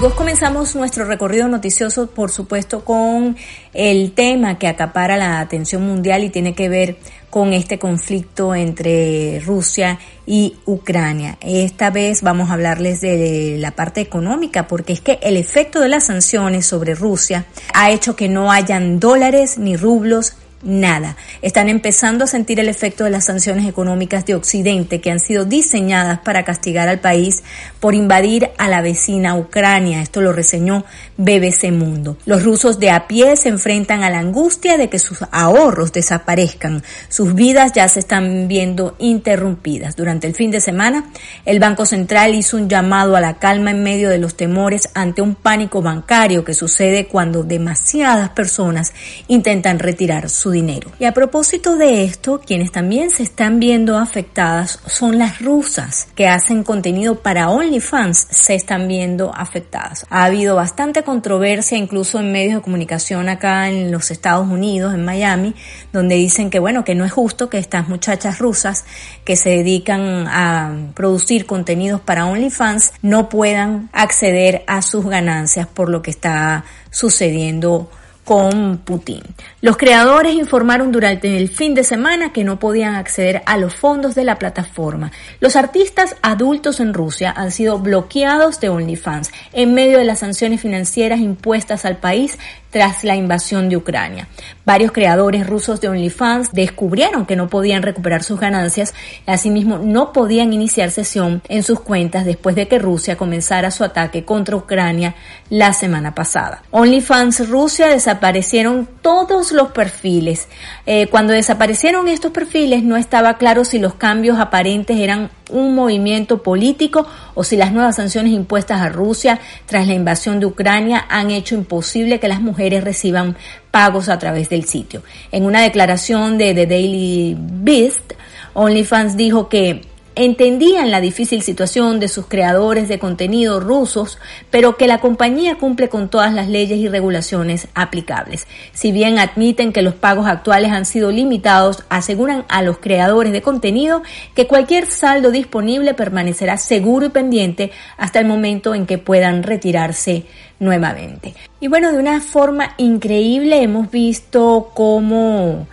Vos 0.00 0.12
comenzamos 0.12 0.76
nuestro 0.76 1.06
recorrido 1.06 1.48
noticioso, 1.48 2.06
por 2.08 2.30
supuesto, 2.30 2.84
con 2.84 3.34
el 3.72 4.12
tema 4.12 4.58
que 4.58 4.68
acapara 4.68 5.16
la 5.16 5.40
atención 5.40 5.86
mundial 5.86 6.22
y 6.22 6.28
tiene 6.28 6.54
que 6.54 6.68
ver 6.68 6.98
con 7.30 7.52
este 7.52 7.78
conflicto 7.78 8.54
entre 8.54 9.40
Rusia 9.40 9.98
y 10.26 10.56
Ucrania. 10.66 11.38
Esta 11.40 11.90
vez 11.90 12.22
vamos 12.22 12.50
a 12.50 12.52
hablarles 12.52 13.00
de 13.00 13.56
la 13.58 13.72
parte 13.72 14.00
económica, 14.00 14.68
porque 14.68 14.92
es 14.92 15.00
que 15.00 15.18
el 15.22 15.36
efecto 15.36 15.80
de 15.80 15.88
las 15.88 16.04
sanciones 16.04 16.66
sobre 16.66 16.94
Rusia 16.94 17.46
ha 17.72 17.90
hecho 17.90 18.14
que 18.14 18.28
no 18.28 18.52
hayan 18.52 19.00
dólares 19.00 19.58
ni 19.58 19.76
rublos 19.76 20.36
nada. 20.62 21.16
Están 21.42 21.68
empezando 21.68 22.24
a 22.24 22.26
sentir 22.26 22.60
el 22.60 22.68
efecto 22.68 23.04
de 23.04 23.10
las 23.10 23.24
sanciones 23.24 23.68
económicas 23.68 24.26
de 24.26 24.34
Occidente 24.34 25.00
que 25.00 25.10
han 25.10 25.20
sido 25.20 25.44
diseñadas 25.44 26.20
para 26.20 26.44
castigar 26.44 26.88
al 26.88 27.00
país 27.00 27.42
por 27.80 27.94
invadir 27.94 28.50
a 28.58 28.68
la 28.68 28.80
vecina 28.80 29.36
Ucrania. 29.36 30.02
Esto 30.02 30.20
lo 30.20 30.32
reseñó 30.32 30.84
BBC 31.16 31.70
Mundo. 31.72 32.16
Los 32.26 32.42
rusos 32.42 32.78
de 32.78 32.90
a 32.90 33.06
pie 33.06 33.36
se 33.36 33.48
enfrentan 33.48 34.02
a 34.02 34.10
la 34.10 34.18
angustia 34.18 34.76
de 34.76 34.88
que 34.88 34.98
sus 34.98 35.18
ahorros 35.30 35.92
desaparezcan. 35.92 36.82
Sus 37.08 37.34
vidas 37.34 37.72
ya 37.72 37.88
se 37.88 38.00
están 38.00 38.48
viendo 38.48 38.96
interrumpidas. 38.98 39.96
Durante 39.96 40.26
el 40.26 40.34
fin 40.34 40.50
de 40.50 40.60
semana, 40.60 41.10
el 41.44 41.60
Banco 41.60 41.86
Central 41.86 42.34
hizo 42.34 42.56
un 42.56 42.68
llamado 42.68 43.16
a 43.16 43.20
la 43.20 43.38
calma 43.38 43.70
en 43.70 43.82
medio 43.82 44.08
de 44.08 44.18
los 44.18 44.36
temores 44.36 44.88
ante 44.94 45.22
un 45.22 45.34
pánico 45.34 45.82
bancario 45.82 46.44
que 46.44 46.54
sucede 46.54 47.06
cuando 47.06 47.44
demasiadas 47.44 48.30
personas 48.30 48.92
intentan 49.28 49.78
retirar 49.78 50.28
su 50.28 50.45
dinero. 50.50 50.90
Y 50.98 51.04
a 51.04 51.12
propósito 51.12 51.76
de 51.76 52.04
esto, 52.04 52.40
quienes 52.44 52.72
también 52.72 53.10
se 53.10 53.22
están 53.22 53.58
viendo 53.58 53.98
afectadas 53.98 54.78
son 54.86 55.18
las 55.18 55.40
rusas 55.40 56.08
que 56.14 56.28
hacen 56.28 56.62
contenido 56.62 57.20
para 57.20 57.50
OnlyFans, 57.50 58.26
se 58.30 58.54
están 58.54 58.88
viendo 58.88 59.32
afectadas. 59.34 60.06
Ha 60.10 60.24
habido 60.24 60.56
bastante 60.56 61.02
controversia 61.02 61.78
incluso 61.78 62.20
en 62.20 62.32
medios 62.32 62.56
de 62.56 62.62
comunicación 62.62 63.28
acá 63.28 63.68
en 63.68 63.90
los 63.90 64.10
Estados 64.10 64.46
Unidos, 64.48 64.94
en 64.94 65.04
Miami, 65.04 65.54
donde 65.92 66.16
dicen 66.16 66.50
que 66.50 66.58
bueno, 66.58 66.84
que 66.84 66.94
no 66.94 67.04
es 67.04 67.12
justo 67.12 67.48
que 67.48 67.58
estas 67.58 67.88
muchachas 67.88 68.38
rusas 68.38 68.84
que 69.24 69.36
se 69.36 69.50
dedican 69.50 70.26
a 70.28 70.92
producir 70.94 71.46
contenidos 71.46 72.00
para 72.00 72.26
OnlyFans 72.26 72.92
no 73.02 73.28
puedan 73.28 73.88
acceder 73.92 74.64
a 74.66 74.82
sus 74.82 75.06
ganancias 75.06 75.66
por 75.66 75.88
lo 75.88 76.02
que 76.02 76.10
está 76.10 76.64
sucediendo 76.90 77.90
con 78.26 78.78
Putin. 78.78 79.22
Los 79.60 79.76
creadores 79.76 80.34
informaron 80.34 80.90
durante 80.90 81.36
el 81.36 81.48
fin 81.48 81.76
de 81.76 81.84
semana 81.84 82.32
que 82.32 82.42
no 82.42 82.58
podían 82.58 82.96
acceder 82.96 83.40
a 83.46 83.56
los 83.56 83.76
fondos 83.76 84.16
de 84.16 84.24
la 84.24 84.36
plataforma. 84.36 85.12
Los 85.38 85.54
artistas 85.54 86.16
adultos 86.22 86.80
en 86.80 86.92
Rusia 86.92 87.32
han 87.34 87.52
sido 87.52 87.78
bloqueados 87.78 88.58
de 88.58 88.68
OnlyFans 88.68 89.30
en 89.52 89.74
medio 89.74 89.98
de 89.98 90.04
las 90.04 90.18
sanciones 90.18 90.60
financieras 90.60 91.20
impuestas 91.20 91.84
al 91.84 91.98
país 91.98 92.36
tras 92.76 93.04
la 93.04 93.16
invasión 93.16 93.70
de 93.70 93.78
Ucrania. 93.78 94.28
Varios 94.66 94.92
creadores 94.92 95.46
rusos 95.46 95.80
de 95.80 95.88
OnlyFans 95.88 96.52
descubrieron 96.52 97.24
que 97.24 97.34
no 97.34 97.48
podían 97.48 97.82
recuperar 97.82 98.22
sus 98.22 98.38
ganancias, 98.38 98.92
asimismo 99.24 99.78
no 99.78 100.12
podían 100.12 100.52
iniciar 100.52 100.90
sesión 100.90 101.40
en 101.48 101.62
sus 101.62 101.80
cuentas 101.80 102.26
después 102.26 102.54
de 102.54 102.68
que 102.68 102.78
Rusia 102.78 103.16
comenzara 103.16 103.70
su 103.70 103.82
ataque 103.82 104.26
contra 104.26 104.56
Ucrania 104.56 105.14
la 105.48 105.72
semana 105.72 106.14
pasada. 106.14 106.64
OnlyFans 106.70 107.48
Rusia 107.48 107.86
desaparecieron 107.86 108.86
todos 109.00 109.52
los 109.52 109.68
perfiles. 109.68 110.46
Eh, 110.84 111.06
cuando 111.06 111.32
desaparecieron 111.32 112.08
estos 112.08 112.30
perfiles 112.30 112.82
no 112.82 112.98
estaba 112.98 113.38
claro 113.38 113.64
si 113.64 113.78
los 113.78 113.94
cambios 113.94 114.38
aparentes 114.38 114.98
eran 114.98 115.30
un 115.50 115.74
movimiento 115.74 116.42
político 116.42 117.06
o 117.34 117.44
si 117.44 117.56
las 117.56 117.72
nuevas 117.72 117.96
sanciones 117.96 118.32
impuestas 118.32 118.80
a 118.80 118.88
Rusia 118.88 119.38
tras 119.66 119.86
la 119.86 119.94
invasión 119.94 120.40
de 120.40 120.46
Ucrania 120.46 121.06
han 121.08 121.30
hecho 121.30 121.54
imposible 121.54 122.18
que 122.20 122.28
las 122.28 122.40
mujeres 122.40 122.84
reciban 122.84 123.36
pagos 123.70 124.08
a 124.08 124.18
través 124.18 124.48
del 124.48 124.64
sitio. 124.64 125.02
En 125.32 125.44
una 125.44 125.62
declaración 125.62 126.38
de 126.38 126.54
The 126.54 126.66
Daily 126.66 127.36
Beast, 127.38 128.14
OnlyFans 128.54 129.16
dijo 129.16 129.48
que 129.48 129.82
entendían 130.16 130.90
la 130.90 131.02
difícil 131.02 131.42
situación 131.42 132.00
de 132.00 132.08
sus 132.08 132.26
creadores 132.26 132.88
de 132.88 132.98
contenido 132.98 133.60
rusos, 133.60 134.18
pero 134.50 134.78
que 134.78 134.88
la 134.88 134.98
compañía 134.98 135.56
cumple 135.58 135.90
con 135.90 136.08
todas 136.08 136.32
las 136.32 136.48
leyes 136.48 136.78
y 136.78 136.88
regulaciones 136.88 137.68
aplicables. 137.74 138.46
Si 138.72 138.92
bien 138.92 139.18
admiten 139.18 139.74
que 139.74 139.82
los 139.82 139.94
pagos 139.94 140.26
actuales 140.26 140.72
han 140.72 140.86
sido 140.86 141.12
limitados, 141.12 141.84
aseguran 141.90 142.46
a 142.48 142.62
los 142.62 142.78
creadores 142.78 143.30
de 143.30 143.42
contenido 143.42 144.02
que 144.34 144.46
cualquier 144.46 144.86
saldo 144.86 145.30
disponible 145.30 145.92
permanecerá 145.92 146.56
seguro 146.56 147.06
y 147.06 147.10
pendiente 147.10 147.70
hasta 147.98 148.18
el 148.18 148.26
momento 148.26 148.74
en 148.74 148.86
que 148.86 148.96
puedan 148.96 149.42
retirarse 149.42 150.24
nuevamente. 150.58 151.34
Y 151.60 151.68
bueno, 151.68 151.92
de 151.92 151.98
una 151.98 152.22
forma 152.22 152.74
increíble 152.78 153.62
hemos 153.62 153.90
visto 153.90 154.70
cómo 154.74 155.66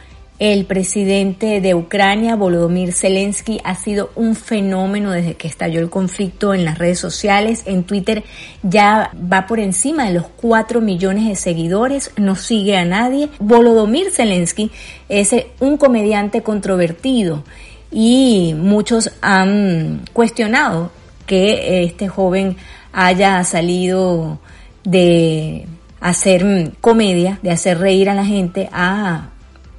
el 0.44 0.66
presidente 0.66 1.62
de 1.62 1.74
Ucrania, 1.74 2.36
Volodymyr 2.36 2.92
Zelensky, 2.92 3.62
ha 3.64 3.76
sido 3.76 4.12
un 4.16 4.36
fenómeno 4.36 5.12
desde 5.12 5.36
que 5.36 5.48
estalló 5.48 5.80
el 5.80 5.90
conflicto 5.90 6.54
en 6.54 6.66
las 6.66 6.78
redes 6.78 7.00
sociales. 7.00 7.64
En 7.66 7.86
Twitter 7.86 8.26
ya 8.62 9.10
va 9.16 9.48
por 9.48 9.62
encima 9.62 10.04
de 10.04 10.16
los 10.16 10.26
4 10.28 10.82
millones 10.82 11.30
de 11.30 11.38
seguidores, 11.38 12.12
no 12.18 12.36
sigue 12.36 12.76
a 12.76 12.84
nadie. 12.84 13.30
Volodymyr 13.40 14.12
Zelensky 14.12 14.70
es 15.08 15.34
un 15.62 15.78
comediante 15.78 16.42
controvertido 16.42 17.46
y 17.90 18.54
muchos 18.58 19.12
han 19.22 20.02
cuestionado 20.12 20.92
que 21.26 21.86
este 21.86 22.10
joven 22.10 22.58
haya 22.92 23.42
salido 23.46 24.40
de 24.84 25.68
hacer 26.02 26.74
comedia, 26.82 27.40
de 27.42 27.52
hacer 27.52 27.78
reír 27.78 28.10
a 28.10 28.14
la 28.14 28.26
gente, 28.26 28.68
a 28.74 29.30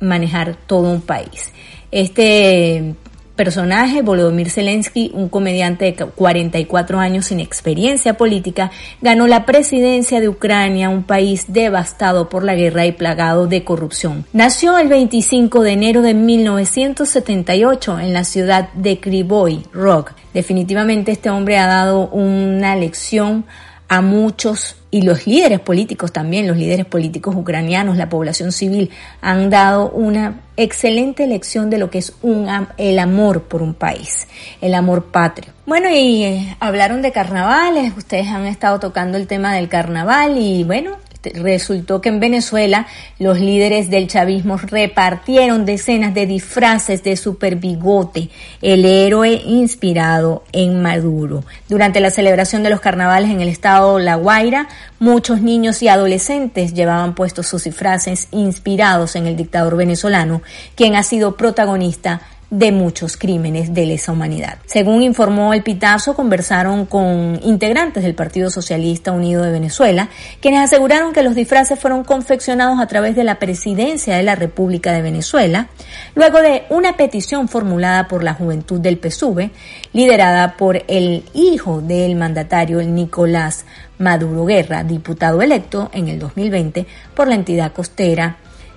manejar 0.05 0.57
todo 0.67 0.91
un 0.91 1.01
país. 1.01 1.53
Este 1.91 2.95
personaje, 3.37 4.03
Volodymyr 4.03 4.51
Zelensky, 4.51 5.11
un 5.15 5.29
comediante 5.29 5.85
de 5.87 5.95
44 5.95 6.99
años 6.99 7.27
sin 7.27 7.41
experiencia 7.41 8.15
política, 8.15 8.71
ganó 9.01 9.27
la 9.27 9.45
presidencia 9.45 10.21
de 10.21 10.29
Ucrania, 10.29 10.89
un 10.89 11.03
país 11.03 11.47
devastado 11.49 12.29
por 12.29 12.45
la 12.45 12.55
guerra 12.55 12.87
y 12.87 12.93
plagado 12.93 13.47
de 13.47 13.65
corrupción. 13.65 14.25
Nació 14.33 14.79
el 14.79 14.89
25 14.89 15.63
de 15.63 15.73
enero 15.73 16.03
de 16.03 16.15
1978 16.15 18.01
en 18.01 18.13
la 18.13 18.25
ciudad 18.25 18.73
de 18.75 19.01
Krivoy 19.01 19.63
Rock. 19.73 20.13
Definitivamente 20.33 21.13
este 21.13 21.31
hombre 21.31 21.59
ha 21.59 21.67
dado 21.67 22.09
una 22.09 22.77
lección 22.77 23.45
a 23.89 24.01
muchos 24.01 24.77
y 24.91 25.03
los 25.03 25.27
líderes 25.27 25.59
políticos 25.61 26.13
también, 26.13 26.47
los 26.47 26.57
líderes 26.57 26.87
políticos 26.87 27.35
ucranianos, 27.35 27.97
la 27.97 28.09
población 28.09 28.53
civil, 28.53 28.91
han 29.21 29.51
dado 29.51 29.91
una 29.91 30.41
excelente 30.57 31.27
lección 31.27 31.69
de 31.69 31.79
lo 31.79 31.91
que 31.91 31.99
es 31.99 32.13
un, 32.23 32.49
el 32.79 32.99
amor 33.01 33.43
por 33.43 33.61
un 33.61 33.75
país, 33.75 34.29
el 34.61 34.75
amor 34.75 35.07
patrio. 35.07 35.53
Bueno, 35.67 35.89
y 35.91 36.23
eh, 36.23 36.57
hablaron 36.61 37.03
de 37.03 37.11
carnavales, 37.11 37.93
ustedes 37.97 38.29
han 38.29 38.47
estado 38.47 38.79
tocando 38.79 39.19
el 39.19 39.27
tema 39.27 39.53
del 39.55 39.69
carnaval 39.69 40.39
y 40.39 40.63
bueno, 40.63 40.97
resultó 41.35 42.01
que 42.01 42.09
en 42.09 42.21
Venezuela 42.21 42.87
los 43.19 43.41
líderes 43.41 43.91
del 43.91 44.09
chavismo 44.09 44.57
repartieron 44.57 45.65
decenas 45.65 46.15
de 46.15 46.27
disfraces 46.27 47.03
de 47.03 47.17
super 47.17 47.57
bigote, 47.57 48.31
el 48.63 48.85
héroe 48.85 49.41
inspirado 49.45 50.45
en 50.53 50.83
Maduro. 50.83 51.45
Durante 51.69 52.01
la 52.01 52.11
celebración 52.11 52.63
de 52.63 52.71
los 52.71 52.81
carnavales 52.81 53.31
en 53.31 53.41
el 53.41 53.49
estado 53.49 53.99
La 53.99 54.17
Guaira, 54.17 54.69
muchos 54.99 55.41
niños 55.41 55.83
y 55.83 55.89
adolescentes 55.89 56.75
llevaban 56.75 57.15
puestos 57.15 57.47
sus 57.47 57.65
disfraces 57.65 58.29
inspirados 58.31 59.17
en 59.17 59.27
el 59.27 59.37
dictador 59.37 59.77
venezolano, 59.77 60.43
quien 60.75 60.97
ha 60.97 61.03
sido 61.03 61.37
protagonista 61.37 62.21
de 62.55 62.71
muchos 62.71 63.17
crímenes 63.17 63.75
de 63.75 63.85
lesa 63.85 64.13
humanidad. 64.13 64.59
Según 64.67 65.03
informó 65.03 65.55
el 65.55 65.65
Pitazo, 65.65 66.15
conversaron 66.15 66.87
con 66.87 67.41
integrantes 67.43 68.05
del 68.05 68.15
Partido 68.15 68.49
Socialista 68.49 69.11
Unido 69.11 69.43
de 69.43 69.51
Venezuela, 69.51 70.09
quienes 70.41 70.61
aseguraron 70.61 71.13
que 71.13 71.25
los 71.25 71.35
disfraces 71.35 71.81
fueron 71.81 72.05
confeccionados 72.05 72.79
a 72.79 72.87
través 72.87 73.17
de 73.17 73.25
la 73.25 73.41
presidencia 73.41 74.17
de 74.17 74.23
la 74.23 74.37
República 74.37 74.93
de 74.93 75.03
Venezuela, 75.03 75.67
luego 76.15 76.41
de 76.41 76.63
una 76.71 76.97
petición 76.97 77.49
formulada 77.49 78.07
por 78.07 78.23
la 78.23 78.35
juventud 78.35 78.79
del 78.79 79.01
PSUV, 79.03 79.51
liderada 79.93 80.57
por 80.57 80.85
el 80.87 81.25
hijo 81.35 81.81
del 81.81 82.15
mandatario, 82.15 82.81
Nicolás 82.85 83.65
Maduro 83.99 84.45
Guerra, 84.45 84.85
diputado 84.85 85.43
electo 85.43 85.91
en 85.93 86.07
el 86.07 86.21
2020 86.21 86.87
por 87.17 87.27
la 87.27 87.35
entidad 87.35 87.73
costera 87.73 88.37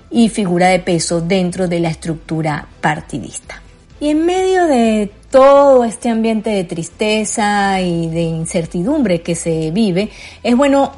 y 0.10 0.30
figura 0.30 0.70
de 0.70 0.80
peso 0.80 1.22
dentro 1.22 1.68
de 1.68 1.80
la 1.80 1.90
estructura 1.90 2.68
partidista. 2.82 3.62
Y 4.00 4.10
en 4.10 4.26
medio 4.26 4.68
de 4.68 5.12
todo 5.32 5.84
este 5.84 6.10
ambiente 6.10 6.52
de 6.52 6.64
tristeza 6.64 7.82
y 7.82 8.08
de 8.10 8.22
incertidumbre 8.22 9.22
que 9.22 9.34
se 9.36 9.72
vive, 9.72 10.10
es 10.44 10.56
bueno 10.56 10.92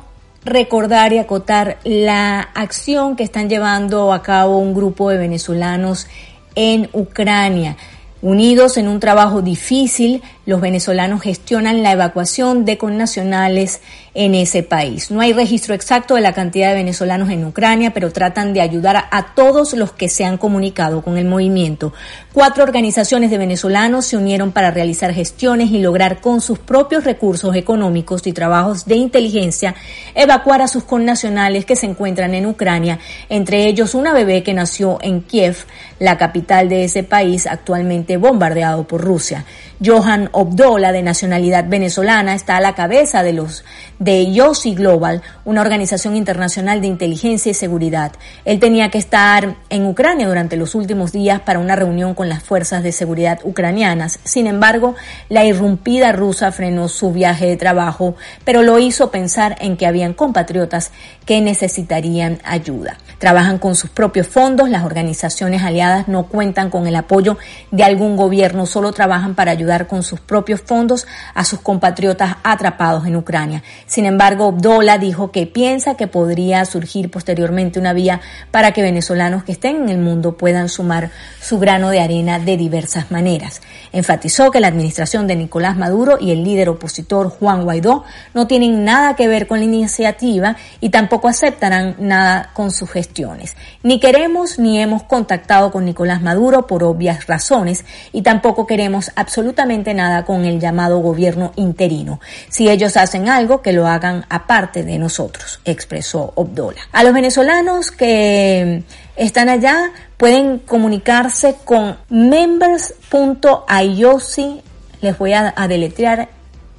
recordar 0.43 1.13
y 1.13 1.17
acotar 1.17 1.79
la 1.83 2.41
acción 2.41 3.15
que 3.15 3.23
están 3.23 3.49
llevando 3.49 4.11
a 4.11 4.21
cabo 4.21 4.57
un 4.57 4.73
grupo 4.73 5.09
de 5.09 5.17
venezolanos 5.17 6.07
en 6.55 6.89
Ucrania. 6.91 7.77
Unidos 8.21 8.75
en 8.75 8.89
un 8.89 8.99
trabajo 8.99 9.41
difícil, 9.41 10.21
los 10.49 10.61
venezolanos 10.61 11.21
gestionan 11.21 11.83
la 11.83 11.91
evacuación 11.91 12.65
de 12.65 12.79
connacionales 12.79 13.81
en 14.15 14.33
ese 14.33 14.63
país. 14.63 15.11
No 15.11 15.21
hay 15.21 15.31
registro 15.31 15.75
exacto 15.75 16.15
de 16.15 16.21
la 16.21 16.33
cantidad 16.33 16.69
de 16.69 16.75
venezolanos 16.75 17.29
en 17.29 17.45
Ucrania, 17.45 17.93
pero 17.93 18.11
tratan 18.11 18.51
de 18.51 18.61
ayudar 18.61 19.05
a, 19.11 19.35
todos 19.35 19.73
los 19.73 19.91
que 19.91 20.09
se 20.09 20.25
han 20.25 20.39
comunicado 20.39 21.03
con 21.03 21.19
el 21.19 21.25
movimiento. 21.25 21.93
Cuatro 22.33 22.63
organizaciones 22.63 23.29
de 23.29 23.37
venezolanos 23.37 24.07
se 24.07 24.17
unieron 24.17 24.51
para 24.51 24.71
realizar 24.71 25.13
gestiones 25.13 25.69
y 25.69 25.77
lograr 25.77 26.19
con 26.19 26.41
sus 26.41 26.57
propios 26.57 27.03
recursos 27.03 27.55
económicos 27.55 28.25
y 28.25 28.33
trabajos 28.33 28.85
de 28.85 28.95
inteligencia 28.95 29.75
evacuar 30.15 30.63
a 30.63 30.67
sus 30.67 30.83
connacionales 30.83 31.65
que 31.65 31.75
se 31.75 31.85
encuentran 31.85 32.33
en 32.33 32.47
Ucrania, 32.47 32.97
entre 33.29 33.67
ellos 33.67 33.93
una 33.93 34.13
bebé 34.13 34.41
que 34.41 34.55
nació 34.55 34.97
en 35.01 35.21
Kiev, 35.21 35.57
la 35.99 36.17
capital 36.17 36.69
de 36.69 36.85
ese 36.85 37.03
país 37.03 37.45
actualmente 37.45 38.17
bombardeado 38.17 38.87
por 38.87 39.01
Rusia. 39.01 39.45
Johan 39.83 40.29
Obdola, 40.39 40.93
de 40.93 41.01
nacionalidad 41.01 41.65
venezolana, 41.67 42.33
está 42.33 42.55
a 42.55 42.61
la 42.61 42.73
cabeza 42.73 43.23
de 43.23 43.33
los 43.33 43.65
de 43.99 44.31
Yossi 44.31 44.73
Global, 44.73 45.21
una 45.43 45.59
organización 45.59 46.15
internacional 46.15 46.79
de 46.79 46.87
inteligencia 46.87 47.49
y 47.49 47.53
seguridad. 47.53 48.13
Él 48.45 48.57
tenía 48.61 48.89
que 48.89 48.99
estar 48.99 49.57
en 49.69 49.85
Ucrania 49.85 50.29
durante 50.29 50.55
los 50.55 50.75
últimos 50.75 51.11
días 51.11 51.41
para 51.41 51.59
una 51.59 51.75
reunión 51.75 52.13
con 52.13 52.29
las 52.29 52.41
fuerzas 52.41 52.83
de 52.83 52.93
seguridad 52.93 53.39
ucranianas. 53.43 54.19
Sin 54.23 54.47
embargo, 54.47 54.95
la 55.27 55.43
irrumpida 55.43 56.13
rusa 56.13 56.53
frenó 56.53 56.87
su 56.87 57.11
viaje 57.11 57.45
de 57.47 57.57
trabajo, 57.57 58.15
pero 58.45 58.61
lo 58.61 58.79
hizo 58.79 59.11
pensar 59.11 59.57
en 59.59 59.75
que 59.75 59.87
habían 59.87 60.13
compatriotas 60.13 60.91
que 61.25 61.41
necesitarían 61.41 62.39
ayuda. 62.45 62.97
Trabajan 63.17 63.57
con 63.57 63.75
sus 63.75 63.89
propios 63.89 64.27
fondos, 64.27 64.69
las 64.69 64.85
organizaciones 64.85 65.63
aliadas 65.63 66.07
no 66.07 66.27
cuentan 66.27 66.69
con 66.69 66.87
el 66.87 66.95
apoyo 66.95 67.37
de 67.71 67.83
algún 67.83 68.15
gobierno, 68.15 68.65
solo 68.65 68.93
trabajan 68.93 69.35
para 69.35 69.51
ayudar 69.51 69.87
con 69.87 70.03
sus 70.03 70.21
propios 70.29 70.61
fondos 70.61 71.07
a 71.33 71.43
sus 71.43 71.59
compatriotas 71.59 72.35
atrapados 72.43 73.07
en 73.07 73.15
Ucrania. 73.15 73.63
Sin 73.87 74.05
embargo, 74.05 74.53
Dola 74.55 74.99
dijo 74.99 75.31
que 75.31 75.47
piensa 75.47 75.95
que 75.95 76.05
podría 76.05 76.63
surgir 76.65 77.09
posteriormente 77.09 77.79
una 77.79 77.93
vía 77.93 78.21
para 78.51 78.71
que 78.71 78.83
venezolanos 78.83 79.43
que 79.43 79.53
estén 79.53 79.77
en 79.77 79.89
el 79.89 79.97
mundo 79.97 80.37
puedan 80.37 80.69
sumar 80.69 81.09
su 81.41 81.57
grano 81.57 81.89
de 81.89 81.99
arena 81.99 82.37
de 82.37 82.57
diversas 82.57 83.09
maneras. 83.09 83.61
Enfatizó 83.91 84.51
que 84.51 84.59
la 84.59 84.67
administración 84.67 85.25
de 85.25 85.35
Nicolás 85.35 85.75
Maduro 85.75 86.19
y 86.21 86.29
el 86.29 86.43
líder 86.43 86.69
opositor 86.69 87.29
Juan 87.29 87.63
Guaidó 87.63 88.03
no 88.35 88.45
tienen 88.45 88.85
nada 88.85 89.15
que 89.15 89.27
ver 89.27 89.47
con 89.47 89.57
la 89.57 89.65
iniciativa 89.65 90.55
y 90.79 90.89
tampoco 90.89 91.27
aceptarán 91.27 91.95
nada 91.97 92.51
con 92.53 92.69
sus 92.69 92.91
gestiones. 92.91 93.55
Ni 93.81 93.99
queremos 93.99 94.59
ni 94.59 94.79
hemos 94.79 95.01
contactado 95.03 95.71
con 95.71 95.85
Nicolás 95.85 96.21
Maduro 96.21 96.67
por 96.67 96.83
obvias 96.83 97.25
razones 97.25 97.83
y 98.11 98.21
tampoco 98.21 98.67
queremos 98.67 99.11
absolutamente 99.15 99.95
nada 99.95 100.18
con 100.25 100.45
el 100.45 100.59
llamado 100.59 100.99
gobierno 100.99 101.51
interino. 101.55 102.19
Si 102.49 102.69
ellos 102.69 102.97
hacen 102.97 103.29
algo, 103.29 103.61
que 103.61 103.73
lo 103.73 103.87
hagan 103.87 104.25
aparte 104.29 104.83
de 104.83 104.97
nosotros, 104.97 105.59
expresó 105.65 106.33
Obdola. 106.35 106.81
A 106.91 107.03
los 107.03 107.13
venezolanos 107.13 107.91
que 107.91 108.81
están 109.15 109.49
allá 109.49 109.91
pueden 110.17 110.57
comunicarse 110.59 111.55
con 111.65 111.97
members.iosi, 112.09 114.61
les 115.01 115.17
voy 115.17 115.33
a, 115.33 115.51
a 115.55 115.67
deletrear 115.67 116.29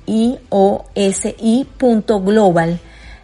iosi.global 0.07 2.81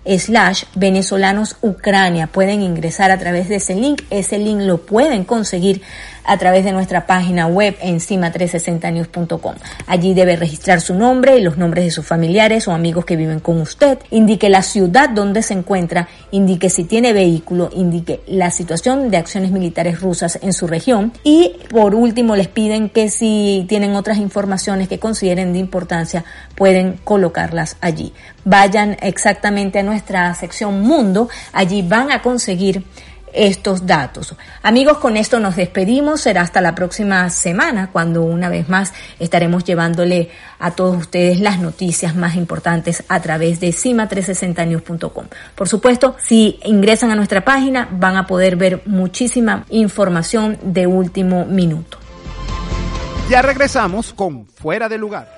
slash 0.06 0.64
venezolanos 0.74 1.56
Ucrania. 1.62 2.28
Pueden 2.28 2.62
ingresar 2.62 3.10
a 3.10 3.18
través 3.18 3.48
de 3.48 3.56
ese 3.56 3.74
link. 3.74 4.02
Ese 4.10 4.38
link 4.38 4.60
lo 4.60 4.86
pueden 4.86 5.24
conseguir 5.24 5.82
a 6.26 6.36
través 6.36 6.64
de 6.64 6.72
nuestra 6.72 7.06
página 7.06 7.46
web 7.46 7.76
encima360news.com. 7.80 9.54
Allí 9.86 10.14
debe 10.14 10.36
registrar 10.36 10.80
su 10.80 10.94
nombre 10.94 11.38
y 11.38 11.42
los 11.42 11.56
nombres 11.56 11.84
de 11.84 11.90
sus 11.90 12.06
familiares 12.06 12.68
o 12.68 12.72
amigos 12.72 13.04
que 13.04 13.16
viven 13.16 13.40
con 13.40 13.60
usted. 13.60 13.98
Indique 14.10 14.48
la 14.48 14.62
ciudad 14.62 15.08
donde 15.08 15.42
se 15.42 15.54
encuentra, 15.54 16.08
indique 16.30 16.70
si 16.70 16.84
tiene 16.84 17.12
vehículo, 17.12 17.70
indique 17.72 18.20
la 18.26 18.50
situación 18.50 19.10
de 19.10 19.16
acciones 19.16 19.50
militares 19.50 20.00
rusas 20.00 20.38
en 20.42 20.52
su 20.52 20.66
región 20.66 21.12
y 21.22 21.54
por 21.70 21.94
último 21.94 22.36
les 22.36 22.48
piden 22.48 22.88
que 22.88 23.08
si 23.10 23.64
tienen 23.68 23.94
otras 23.96 24.18
informaciones 24.18 24.88
que 24.88 24.98
consideren 24.98 25.52
de 25.52 25.58
importancia 25.58 26.24
pueden 26.54 26.98
colocarlas 27.04 27.76
allí. 27.80 28.12
Vayan 28.44 28.96
exactamente 29.00 29.80
a 29.80 29.82
nuestra 29.82 30.34
sección 30.34 30.80
Mundo, 30.80 31.28
allí 31.52 31.82
van 31.82 32.10
a 32.10 32.22
conseguir 32.22 32.84
estos 33.36 33.86
datos. 33.86 34.34
Amigos, 34.62 34.98
con 34.98 35.16
esto 35.16 35.38
nos 35.38 35.56
despedimos. 35.56 36.22
Será 36.22 36.40
hasta 36.40 36.60
la 36.60 36.74
próxima 36.74 37.30
semana 37.30 37.90
cuando 37.92 38.22
una 38.22 38.48
vez 38.48 38.68
más 38.68 38.92
estaremos 39.18 39.64
llevándole 39.64 40.30
a 40.58 40.72
todos 40.72 40.96
ustedes 40.96 41.38
las 41.40 41.60
noticias 41.60 42.16
más 42.16 42.34
importantes 42.34 43.04
a 43.08 43.20
través 43.20 43.60
de 43.60 43.68
cima360news.com. 43.68 45.26
Por 45.54 45.68
supuesto, 45.68 46.16
si 46.18 46.58
ingresan 46.64 47.10
a 47.10 47.16
nuestra 47.16 47.44
página 47.44 47.88
van 47.92 48.16
a 48.16 48.26
poder 48.26 48.56
ver 48.56 48.82
muchísima 48.86 49.64
información 49.70 50.58
de 50.62 50.86
último 50.86 51.44
minuto. 51.44 51.98
Ya 53.28 53.42
regresamos 53.42 54.12
con 54.12 54.46
Fuera 54.46 54.88
de 54.88 54.98
lugar. 54.98 55.35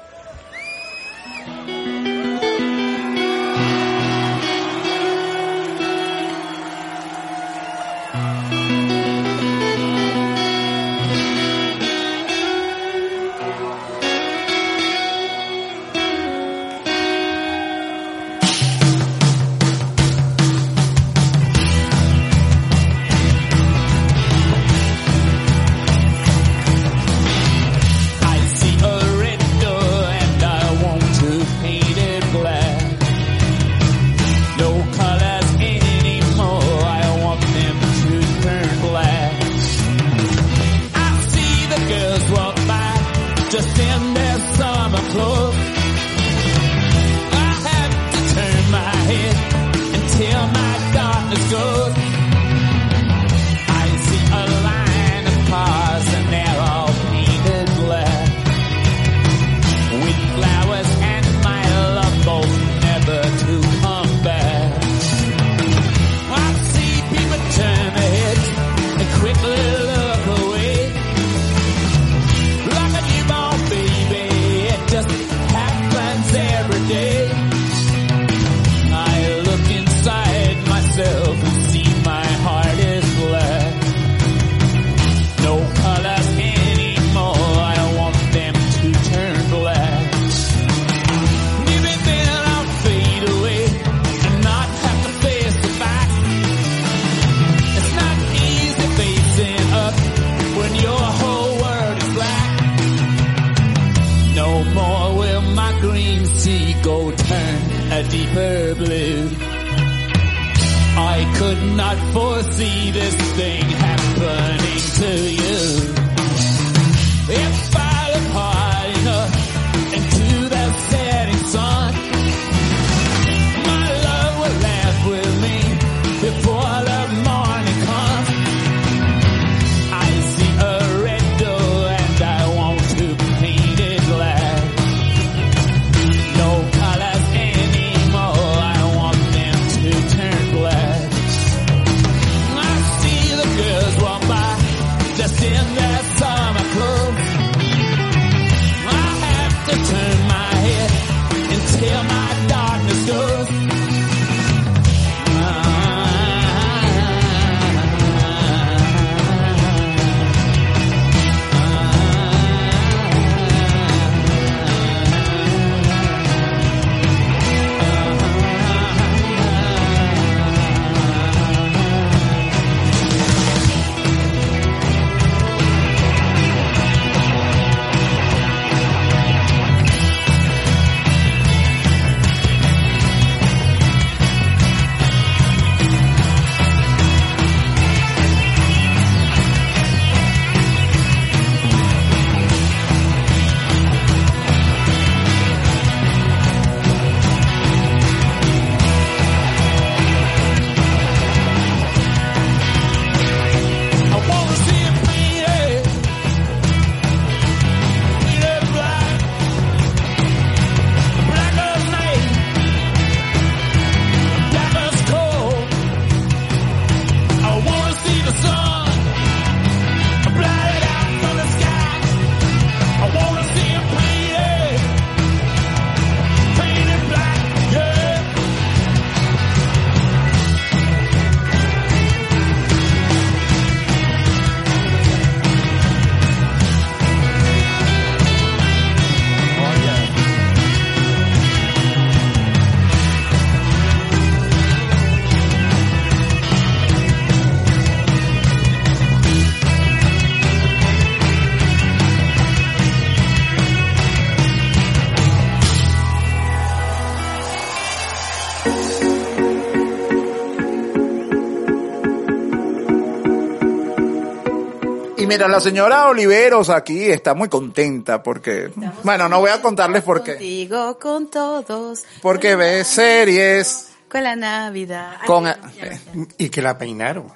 Mira, 265.28 265.46
la 265.46 265.60
señora 265.60 266.08
Oliveros 266.08 266.70
aquí 266.70 267.04
está 267.04 267.34
muy 267.34 267.48
contenta 267.48 268.22
porque, 268.22 268.70
bueno, 269.04 269.28
no 269.28 269.40
voy 269.40 269.50
a 269.50 269.62
contarles 269.62 270.02
por 270.02 270.24
qué. 270.24 270.32
Contigo, 270.32 270.98
con 270.98 271.30
todos. 271.30 272.04
Porque 272.22 272.56
ve 272.56 272.82
series 272.84 273.90
Con 274.08 274.24
la 274.24 274.34
Navidad. 274.34 275.18
Ay, 275.20 275.26
con... 275.26 275.44
ya, 275.44 275.58
ya, 275.76 275.92
ya. 275.92 275.98
Y 276.38 276.48
que 276.48 276.62
la 276.62 276.78
peinaron. 276.78 277.26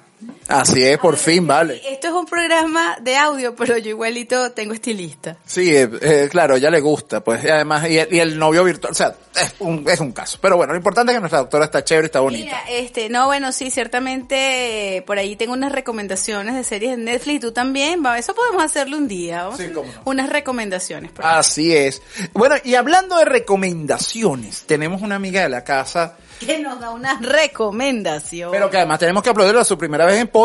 Así 0.61 0.83
es, 0.83 0.97
por 0.97 1.17
fin, 1.17 1.45
vale. 1.47 1.81
Esto 1.89 2.07
es 2.07 2.13
un 2.13 2.25
programa 2.25 2.97
de 3.01 3.15
audio, 3.17 3.55
pero 3.55 3.77
yo 3.77 3.89
igualito 3.89 4.51
tengo 4.51 4.73
estilista. 4.73 5.37
Sí, 5.45 5.75
eh, 5.75 5.89
eh, 6.01 6.27
claro, 6.31 6.57
ya 6.57 6.69
le 6.69 6.79
gusta, 6.79 7.23
pues, 7.23 7.43
y 7.43 7.49
además, 7.49 7.89
y 7.89 7.97
el, 7.97 8.13
y 8.13 8.19
el 8.19 8.37
novio 8.37 8.63
virtual, 8.63 8.91
o 8.91 8.95
sea, 8.95 9.15
es 9.35 9.53
un, 9.59 9.83
es 9.89 9.99
un 9.99 10.11
caso. 10.11 10.37
Pero 10.41 10.57
bueno, 10.57 10.73
lo 10.73 10.77
importante 10.77 11.11
es 11.11 11.15
que 11.17 11.19
nuestra 11.21 11.39
doctora 11.39 11.65
está 11.65 11.83
chévere, 11.83 12.05
está 12.05 12.19
bonita. 12.19 12.43
Mira, 12.45 12.61
este, 12.69 13.09
no, 13.09 13.25
bueno, 13.27 13.51
sí, 13.51 13.71
ciertamente 13.71 14.97
eh, 14.97 15.01
por 15.01 15.17
ahí 15.17 15.35
tengo 15.35 15.53
unas 15.53 15.71
recomendaciones 15.71 16.55
de 16.55 16.63
series 16.63 16.91
de 16.97 17.03
Netflix, 17.03 17.41
tú 17.41 17.51
también, 17.51 18.03
va, 18.05 18.17
eso 18.19 18.33
podemos 18.35 18.63
hacerlo 18.63 18.97
un 18.97 19.07
día, 19.07 19.47
a 19.47 19.57
Sí, 19.57 19.69
cómo 19.73 19.91
no. 19.91 20.01
unas 20.05 20.29
recomendaciones. 20.29 21.11
por. 21.11 21.25
Así 21.25 21.75
es. 21.75 22.01
Bueno, 22.33 22.55
y 22.63 22.75
hablando 22.75 23.17
de 23.17 23.25
recomendaciones, 23.25 24.63
tenemos 24.65 25.01
una 25.01 25.15
amiga 25.15 25.41
de 25.41 25.49
la 25.49 25.63
casa, 25.63 26.15
Que 26.39 26.59
nos 26.59 26.79
da 26.79 26.91
una 26.91 27.17
recomendación. 27.21 28.51
pero 28.51 28.69
que 28.69 28.77
además 28.77 28.99
tenemos 28.99 29.23
que 29.23 29.29
aplaudirla 29.29 29.61
a 29.61 29.65
su 29.65 29.77
primera 29.77 30.05
vez 30.05 30.19
en 30.19 30.27
podcast. 30.27 30.42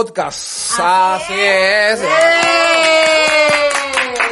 Así, 0.78 1.34
es. 1.34 2.00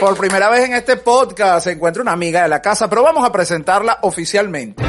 Por 0.00 0.16
primera 0.16 0.48
vez 0.50 0.64
en 0.64 0.74
este 0.74 0.96
podcast 0.96 1.64
se 1.64 1.72
encuentra 1.72 2.02
una 2.02 2.12
amiga 2.12 2.42
de 2.42 2.48
la 2.48 2.60
casa, 2.60 2.88
pero 2.88 3.02
vamos 3.02 3.26
a 3.26 3.32
presentarla 3.32 3.98
oficialmente. 4.02 4.82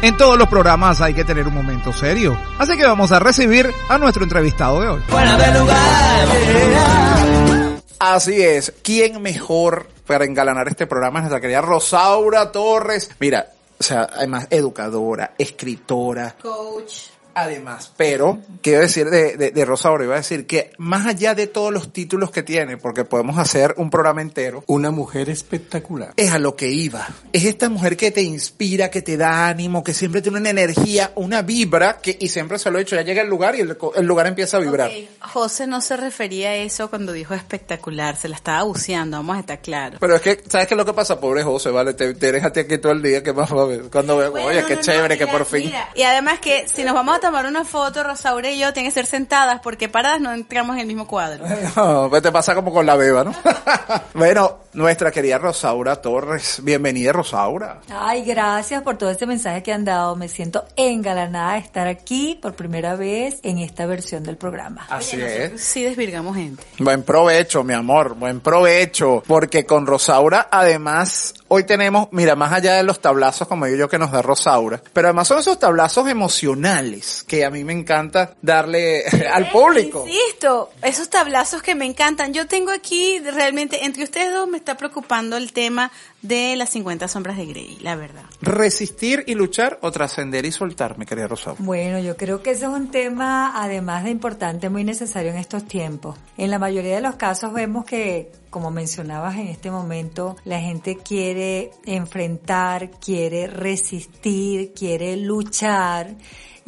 En 0.00 0.16
todos 0.16 0.38
los 0.38 0.48
programas 0.48 1.00
hay 1.00 1.12
que 1.12 1.24
tener 1.24 1.46
un 1.48 1.54
momento 1.54 1.92
serio. 1.92 2.38
Así 2.58 2.76
que 2.76 2.86
vamos 2.86 3.10
a 3.10 3.18
recibir 3.18 3.68
a 3.88 3.98
nuestro 3.98 4.22
entrevistado 4.22 4.80
de 4.80 4.88
hoy. 4.88 5.02
Así 7.98 8.40
es. 8.40 8.72
¿Quién 8.82 9.20
mejor 9.20 9.88
para 10.06 10.24
engalanar 10.24 10.68
este 10.68 10.86
programa 10.86 11.18
es 11.18 11.24
nuestra 11.24 11.40
querida 11.40 11.60
Rosaura 11.60 12.52
Torres? 12.52 13.10
Mira, 13.18 13.48
o 13.78 13.82
sea, 13.82 14.08
además 14.12 14.46
educadora, 14.50 15.34
escritora, 15.38 16.34
Coach. 16.40 17.17
Además, 17.42 17.92
pero 17.96 18.38
quiero 18.62 18.80
decir 18.80 19.08
de, 19.10 19.36
de, 19.36 19.50
de 19.50 19.64
Rosaura, 19.64 20.04
iba 20.04 20.14
a 20.14 20.18
decir 20.18 20.46
que 20.46 20.72
más 20.78 21.06
allá 21.06 21.34
de 21.34 21.46
todos 21.46 21.72
los 21.72 21.92
títulos 21.92 22.30
que 22.30 22.42
tiene, 22.42 22.76
porque 22.76 23.04
podemos 23.04 23.38
hacer 23.38 23.74
un 23.76 23.90
programa 23.90 24.22
entero, 24.22 24.64
Una 24.66 24.90
mujer 24.90 25.30
espectacular. 25.30 26.12
es 26.16 26.32
a 26.32 26.38
lo 26.38 26.56
que 26.56 26.68
iba. 26.68 27.08
Es 27.32 27.44
esta 27.44 27.68
mujer 27.68 27.96
que 27.96 28.10
te 28.10 28.22
inspira, 28.22 28.90
que 28.90 29.02
te 29.02 29.16
da 29.16 29.48
ánimo, 29.48 29.82
que 29.84 29.94
siempre 29.94 30.22
tiene 30.22 30.38
una 30.38 30.50
energía, 30.50 31.12
una 31.14 31.42
vibra, 31.42 31.98
que, 32.02 32.16
y 32.20 32.28
siempre 32.28 32.58
se 32.58 32.70
lo 32.70 32.78
he 32.78 32.82
hecho, 32.82 32.96
ya 32.96 33.02
llega 33.02 33.22
el 33.22 33.28
lugar 33.28 33.54
y 33.56 33.60
el, 33.60 33.76
el 33.96 34.06
lugar 34.06 34.26
empieza 34.26 34.56
a 34.56 34.60
vibrar. 34.60 34.90
José 35.20 35.66
no 35.66 35.80
se 35.80 35.96
refería 35.96 36.50
a 36.50 36.54
eso 36.56 36.88
cuando 36.90 37.12
dijo 37.12 37.34
espectacular, 37.34 38.16
se 38.16 38.28
la 38.28 38.36
estaba 38.36 38.62
buceando, 38.62 39.16
vamos 39.18 39.36
a 39.36 39.40
estar 39.40 39.60
claros. 39.60 39.98
Pero 40.00 40.16
es 40.16 40.22
que, 40.22 40.42
¿sabes 40.48 40.66
qué 40.66 40.74
es 40.74 40.78
lo 40.78 40.84
que 40.84 40.92
pasa? 40.92 41.18
Pobre 41.20 41.42
José, 41.42 41.70
vale, 41.70 41.94
te, 41.94 42.14
te 42.14 42.32
dejas 42.32 42.52
aquí 42.56 42.78
todo 42.78 42.92
el 42.92 43.02
día, 43.02 43.22
que 43.22 43.32
más 43.32 43.52
va 43.52 43.62
a 43.62 43.66
ver? 43.66 43.82
Cuando 43.90 44.16
veo, 44.16 44.30
Bueno, 44.30 44.48
oye, 44.48 44.64
qué 44.64 44.74
no, 44.74 44.76
no, 44.76 44.82
chévere, 44.82 45.18
que 45.18 45.26
por 45.26 45.44
fin. 45.44 45.66
mira. 45.66 45.88
Y 45.94 46.02
además 46.02 46.38
que 46.40 46.66
si 46.68 46.84
nos 46.84 46.94
vamos 46.94 47.16
a 47.16 47.20
tomar 47.28 47.44
una 47.44 47.62
foto, 47.62 48.02
Rosaura 48.02 48.48
y 48.50 48.58
yo 48.58 48.72
tienen 48.72 48.90
que 48.90 48.94
ser 48.94 49.04
sentadas 49.04 49.60
porque 49.60 49.90
paradas 49.90 50.18
no 50.18 50.32
entramos 50.32 50.76
en 50.76 50.80
el 50.80 50.86
mismo 50.86 51.06
cuadro. 51.06 51.44
No, 51.76 52.08
pues 52.08 52.22
te 52.22 52.32
pasa 52.32 52.54
como 52.54 52.72
con 52.72 52.86
la 52.86 52.96
beba, 52.96 53.22
¿no? 53.22 53.34
bueno, 54.14 54.60
nuestra 54.78 55.10
querida 55.10 55.38
Rosaura 55.38 55.96
Torres, 55.96 56.60
bienvenida 56.62 57.10
Rosaura. 57.12 57.80
Ay, 57.90 58.22
gracias 58.22 58.80
por 58.82 58.96
todo 58.96 59.10
este 59.10 59.26
mensaje 59.26 59.60
que 59.60 59.72
han 59.72 59.84
dado. 59.84 60.14
Me 60.14 60.28
siento 60.28 60.66
engalanada 60.76 61.54
de 61.54 61.58
estar 61.58 61.88
aquí 61.88 62.38
por 62.40 62.54
primera 62.54 62.94
vez 62.94 63.40
en 63.42 63.58
esta 63.58 63.86
versión 63.86 64.22
del 64.22 64.36
programa. 64.36 64.86
Así 64.88 65.20
es. 65.20 65.60
Sí 65.60 65.82
desvirgamos 65.82 66.36
gente. 66.36 66.62
Buen 66.78 67.02
provecho, 67.02 67.64
mi 67.64 67.74
amor, 67.74 68.14
buen 68.14 68.38
provecho. 68.38 69.24
Porque 69.26 69.66
con 69.66 69.84
Rosaura, 69.84 70.46
además, 70.48 71.34
hoy 71.48 71.64
tenemos, 71.64 72.06
mira, 72.12 72.36
más 72.36 72.52
allá 72.52 72.74
de 72.74 72.84
los 72.84 73.00
tablazos, 73.00 73.48
como 73.48 73.66
digo 73.66 73.78
yo, 73.78 73.88
que 73.88 73.98
nos 73.98 74.12
da 74.12 74.22
Rosaura, 74.22 74.80
pero 74.92 75.08
además 75.08 75.26
son 75.26 75.40
esos 75.40 75.58
tablazos 75.58 76.08
emocionales 76.08 77.24
que 77.26 77.44
a 77.44 77.50
mí 77.50 77.64
me 77.64 77.72
encanta 77.72 78.30
darle 78.42 79.04
al 79.32 79.50
público. 79.50 80.06
Insisto, 80.06 80.70
esos 80.82 81.10
tablazos 81.10 81.62
que 81.62 81.74
me 81.74 81.84
encantan. 81.84 82.32
Yo 82.32 82.46
tengo 82.46 82.70
aquí 82.70 83.18
realmente, 83.18 83.84
entre 83.84 84.04
ustedes 84.04 84.32
dos 84.32 84.46
me 84.46 84.67
está 84.68 84.76
preocupando 84.76 85.38
el 85.38 85.54
tema 85.54 85.90
de 86.20 86.54
las 86.54 86.68
50 86.70 87.08
sombras 87.08 87.38
de 87.38 87.46
Grey, 87.46 87.78
la 87.80 87.96
verdad. 87.96 88.24
Resistir 88.42 89.24
y 89.26 89.34
luchar 89.34 89.78
o 89.80 89.90
trascender 89.90 90.44
y 90.44 90.52
soltar, 90.52 90.98
mi 90.98 91.06
querida 91.06 91.26
Rosaura. 91.26 91.58
Bueno, 91.64 91.98
yo 92.00 92.18
creo 92.18 92.42
que 92.42 92.50
ese 92.50 92.66
es 92.66 92.70
un 92.70 92.90
tema, 92.90 93.54
además 93.54 94.04
de 94.04 94.10
importante, 94.10 94.68
muy 94.68 94.84
necesario 94.84 95.30
en 95.30 95.38
estos 95.38 95.64
tiempos. 95.64 96.18
En 96.36 96.50
la 96.50 96.58
mayoría 96.58 96.96
de 96.96 97.00
los 97.00 97.14
casos 97.14 97.54
vemos 97.54 97.86
que, 97.86 98.30
como 98.50 98.70
mencionabas 98.70 99.36
en 99.36 99.46
este 99.46 99.70
momento, 99.70 100.36
la 100.44 100.60
gente 100.60 100.98
quiere 100.98 101.70
enfrentar, 101.86 102.90
quiere 102.90 103.46
resistir, 103.46 104.74
quiere 104.74 105.16
luchar. 105.16 106.14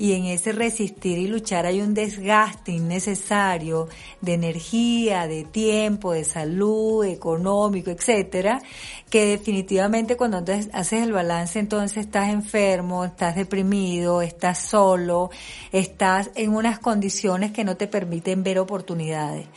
Y 0.01 0.15
en 0.15 0.25
ese 0.25 0.53
resistir 0.53 1.19
y 1.19 1.27
luchar 1.27 1.67
hay 1.67 1.83
un 1.83 1.93
desgaste 1.93 2.73
innecesario 2.73 3.87
de 4.23 4.33
energía, 4.33 5.27
de 5.27 5.45
tiempo, 5.45 6.13
de 6.13 6.25
salud, 6.25 7.05
económico, 7.05 7.91
etcétera, 7.91 8.63
que 9.11 9.27
definitivamente 9.27 10.17
cuando 10.17 10.39
entonces 10.39 10.71
haces 10.73 11.03
el 11.03 11.13
balance 11.13 11.59
entonces 11.59 11.99
estás 11.99 12.31
enfermo, 12.31 13.05
estás 13.05 13.37
deprimido, 13.37 14.23
estás 14.23 14.61
solo, 14.61 15.29
estás 15.71 16.31
en 16.35 16.55
unas 16.55 16.79
condiciones 16.79 17.53
que 17.53 17.65
no 17.65 17.77
te 17.77 17.87
permiten 17.87 18.43
ver 18.43 18.59
oportunidades. 18.59 19.49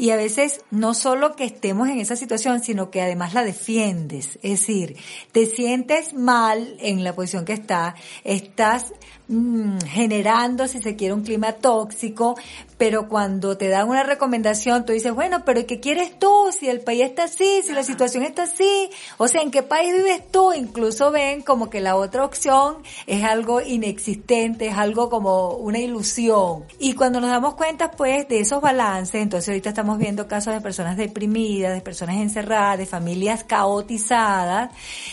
Y 0.00 0.12
a 0.12 0.16
veces 0.16 0.62
no 0.70 0.94
solo 0.94 1.36
que 1.36 1.44
estemos 1.44 1.86
en 1.90 1.98
esa 1.98 2.16
situación, 2.16 2.62
sino 2.62 2.90
que 2.90 3.02
además 3.02 3.34
la 3.34 3.44
defiendes. 3.44 4.38
Es 4.42 4.60
decir, 4.60 4.96
te 5.30 5.44
sientes 5.44 6.14
mal 6.14 6.76
en 6.80 7.04
la 7.04 7.14
posición 7.14 7.44
que 7.44 7.52
estás, 7.52 7.96
estás 8.24 8.94
mm, 9.30 9.78
generando, 9.86 10.68
si 10.68 10.80
se 10.80 10.96
quiere, 10.96 11.14
un 11.14 11.22
clima 11.22 11.52
tóxico, 11.52 12.36
pero 12.76 13.08
cuando 13.08 13.56
te 13.56 13.68
dan 13.68 13.88
una 13.88 14.02
recomendación, 14.02 14.86
tú 14.86 14.92
dices, 14.92 15.14
bueno, 15.14 15.44
pero 15.44 15.66
¿qué 15.66 15.80
quieres 15.80 16.18
tú? 16.18 16.50
Si 16.50 16.68
el 16.68 16.80
país 16.80 17.02
está 17.02 17.24
así, 17.24 17.60
si 17.62 17.72
la 17.72 17.82
situación 17.82 18.24
está 18.24 18.44
así, 18.44 18.90
o 19.18 19.28
sea, 19.28 19.42
¿en 19.42 19.50
qué 19.50 19.62
país 19.62 19.92
vives 19.92 20.22
tú? 20.30 20.52
Incluso 20.54 21.10
ven 21.10 21.42
como 21.42 21.68
que 21.68 21.80
la 21.80 21.96
otra 21.96 22.24
opción 22.24 22.78
es 23.06 23.22
algo 23.22 23.60
inexistente, 23.60 24.68
es 24.68 24.76
algo 24.76 25.10
como 25.10 25.50
una 25.56 25.78
ilusión. 25.78 26.64
Y 26.78 26.94
cuando 26.94 27.20
nos 27.20 27.30
damos 27.30 27.54
cuenta, 27.54 27.90
pues, 27.90 28.26
de 28.28 28.40
esos 28.40 28.60
balances, 28.60 29.22
entonces 29.22 29.48
ahorita 29.48 29.68
estamos 29.68 29.98
viendo 29.98 30.26
casos 30.26 30.54
de 30.54 30.60
personas 30.60 30.96
deprimidas, 30.96 31.74
de 31.74 31.80
personas 31.82 32.16
encerradas, 32.16 32.78
de 32.78 32.86
familias 32.86 33.44
caotizadas, 33.44 34.70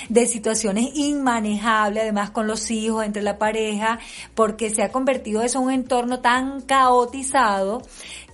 de 0.09 0.25
situaciones 0.25 0.91
inmanejables, 0.95 2.03
además 2.03 2.31
con 2.31 2.47
los 2.47 2.71
hijos, 2.71 3.05
entre 3.05 3.21
la 3.21 3.37
pareja, 3.37 3.99
porque 4.35 4.69
se 4.69 4.83
ha 4.83 4.91
convertido 4.91 5.41
eso 5.41 5.59
en 5.59 5.65
un 5.65 5.71
entorno 5.71 6.19
tan 6.19 6.61
caotizado 6.61 7.81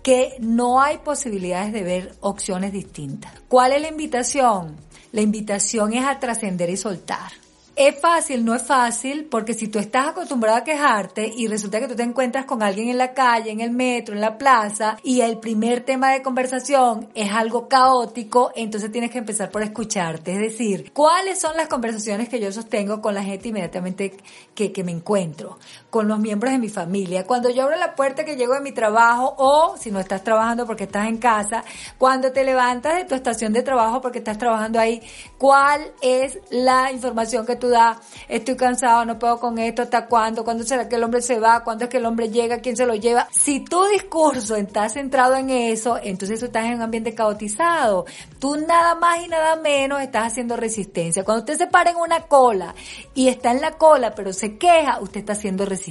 que 0.04 0.36
no 0.40 0.82
hay 0.82 0.98
posibilidades 0.98 1.72
de 1.72 1.84
ver 1.84 2.16
opciones 2.20 2.74
distintas. 2.74 3.34
¿Cuál 3.48 3.72
es 3.72 3.82
la 3.82 3.88
invitación? 3.88 4.76
La 5.12 5.22
invitación 5.22 5.94
es 5.94 6.06
a 6.06 6.20
trascender 6.20 6.70
y 6.70 6.78
soltar. 6.78 7.43
Es 7.76 8.00
fácil, 8.00 8.46
no 8.46 8.54
es 8.54 8.62
fácil, 8.62 9.26
porque 9.26 9.56
si 9.56 9.68
tú 9.68 9.80
estás 9.80 10.10
acostumbrado 10.10 10.60
a 10.60 10.64
quejarte 10.64 11.34
y 11.36 11.48
resulta 11.48 11.80
que 11.80 11.88
tú 11.88 11.96
te 11.96 12.04
encuentras 12.04 12.46
con 12.46 12.62
alguien 12.62 12.90
en 12.90 13.00
la 13.00 13.16
calle, 13.16 13.50
en 13.50 13.62
el 13.62 13.72
metro, 13.72 14.14
en 14.14 14.22
la 14.22 14.38
plaza, 14.38 14.98
y 15.02 15.22
el 15.22 15.40
primer 15.40 15.84
tema 15.84 16.12
de 16.12 16.22
conversación 16.22 17.10
es 17.16 17.32
algo 17.32 17.68
caótico, 17.68 18.52
entonces 18.56 18.92
tienes 18.92 19.10
que 19.10 19.18
empezar 19.18 19.50
por 19.50 19.64
escucharte. 19.64 20.34
Es 20.34 20.40
decir, 20.40 20.94
¿cuáles 20.94 21.42
son 21.42 21.58
las 21.58 21.68
conversaciones 21.68 22.30
que 22.30 22.40
yo 22.40 22.52
sostengo 22.52 23.02
con 23.02 23.16
la 23.16 23.24
gente 23.24 23.48
inmediatamente 23.48 24.18
que, 24.54 24.72
que 24.72 24.84
me 24.84 24.92
encuentro? 24.92 25.58
Con 25.94 26.08
los 26.08 26.18
miembros 26.18 26.52
de 26.52 26.58
mi 26.58 26.70
familia. 26.70 27.24
Cuando 27.28 27.52
yo 27.52 27.66
abro 27.66 27.76
la 27.78 27.94
puerta 27.94 28.26
que 28.26 28.36
llego 28.36 28.56
de 28.56 28.62
mi 28.62 28.72
trabajo, 28.72 29.36
o 29.38 29.78
si 29.78 29.92
no 29.92 30.00
estás 30.00 30.24
trabajando 30.24 30.66
porque 30.66 30.86
estás 30.86 31.08
en 31.08 31.18
casa, 31.18 31.64
cuando 32.00 32.32
te 32.32 32.44
levantas 32.44 32.96
de 32.96 33.06
tu 33.06 33.14
estación 33.14 33.54
de 33.54 33.62
trabajo 33.62 34.02
porque 34.02 34.18
estás 34.18 34.40
trabajando 34.40 34.80
ahí, 34.80 35.04
¿cuál 35.38 35.94
es 36.02 36.40
la 36.50 36.92
información 36.92 37.46
que 37.46 37.58
tú 37.58 37.70
das? 37.70 37.98
Estoy 38.28 38.56
cansado, 38.56 39.06
no 39.06 39.20
puedo 39.20 39.40
con 39.40 39.60
esto, 39.60 39.84
¿hasta 39.84 40.08
cuándo? 40.08 40.44
¿Cuándo 40.44 40.64
será 40.64 40.90
que 40.90 40.96
el 40.96 41.04
hombre 41.04 41.22
se 41.22 41.40
va? 41.40 41.64
¿Cuándo 41.64 41.84
es 41.84 41.92
que 41.92 41.98
el 41.98 42.08
hombre 42.08 42.32
llega? 42.32 42.58
¿Quién 42.58 42.76
se 42.76 42.88
lo 42.88 42.96
lleva? 42.96 43.28
Si 43.30 43.60
tu 43.60 43.86
discurso 43.86 44.56
está 44.56 44.90
centrado 44.90 45.36
en 45.36 45.52
eso, 45.52 46.00
entonces 46.02 46.40
tú 46.40 46.48
estás 46.48 46.66
en 46.66 46.74
un 46.74 46.82
ambiente 46.82 47.14
caotizado. 47.14 48.08
Tú 48.40 48.56
nada 48.56 48.96
más 48.96 49.24
y 49.24 49.28
nada 49.28 49.58
menos 49.58 50.02
estás 50.02 50.32
haciendo 50.32 50.58
resistencia. 50.58 51.24
Cuando 51.24 51.42
usted 51.42 51.56
se 51.56 51.68
para 51.68 51.92
en 51.92 51.98
una 51.98 52.22
cola 52.22 52.74
y 53.14 53.28
está 53.28 53.52
en 53.52 53.62
la 53.62 53.74
cola 53.74 54.16
pero 54.16 54.34
se 54.34 54.58
queja, 54.58 55.00
usted 55.00 55.20
está 55.20 55.34
haciendo 55.34 55.66
resistencia. 55.66 55.83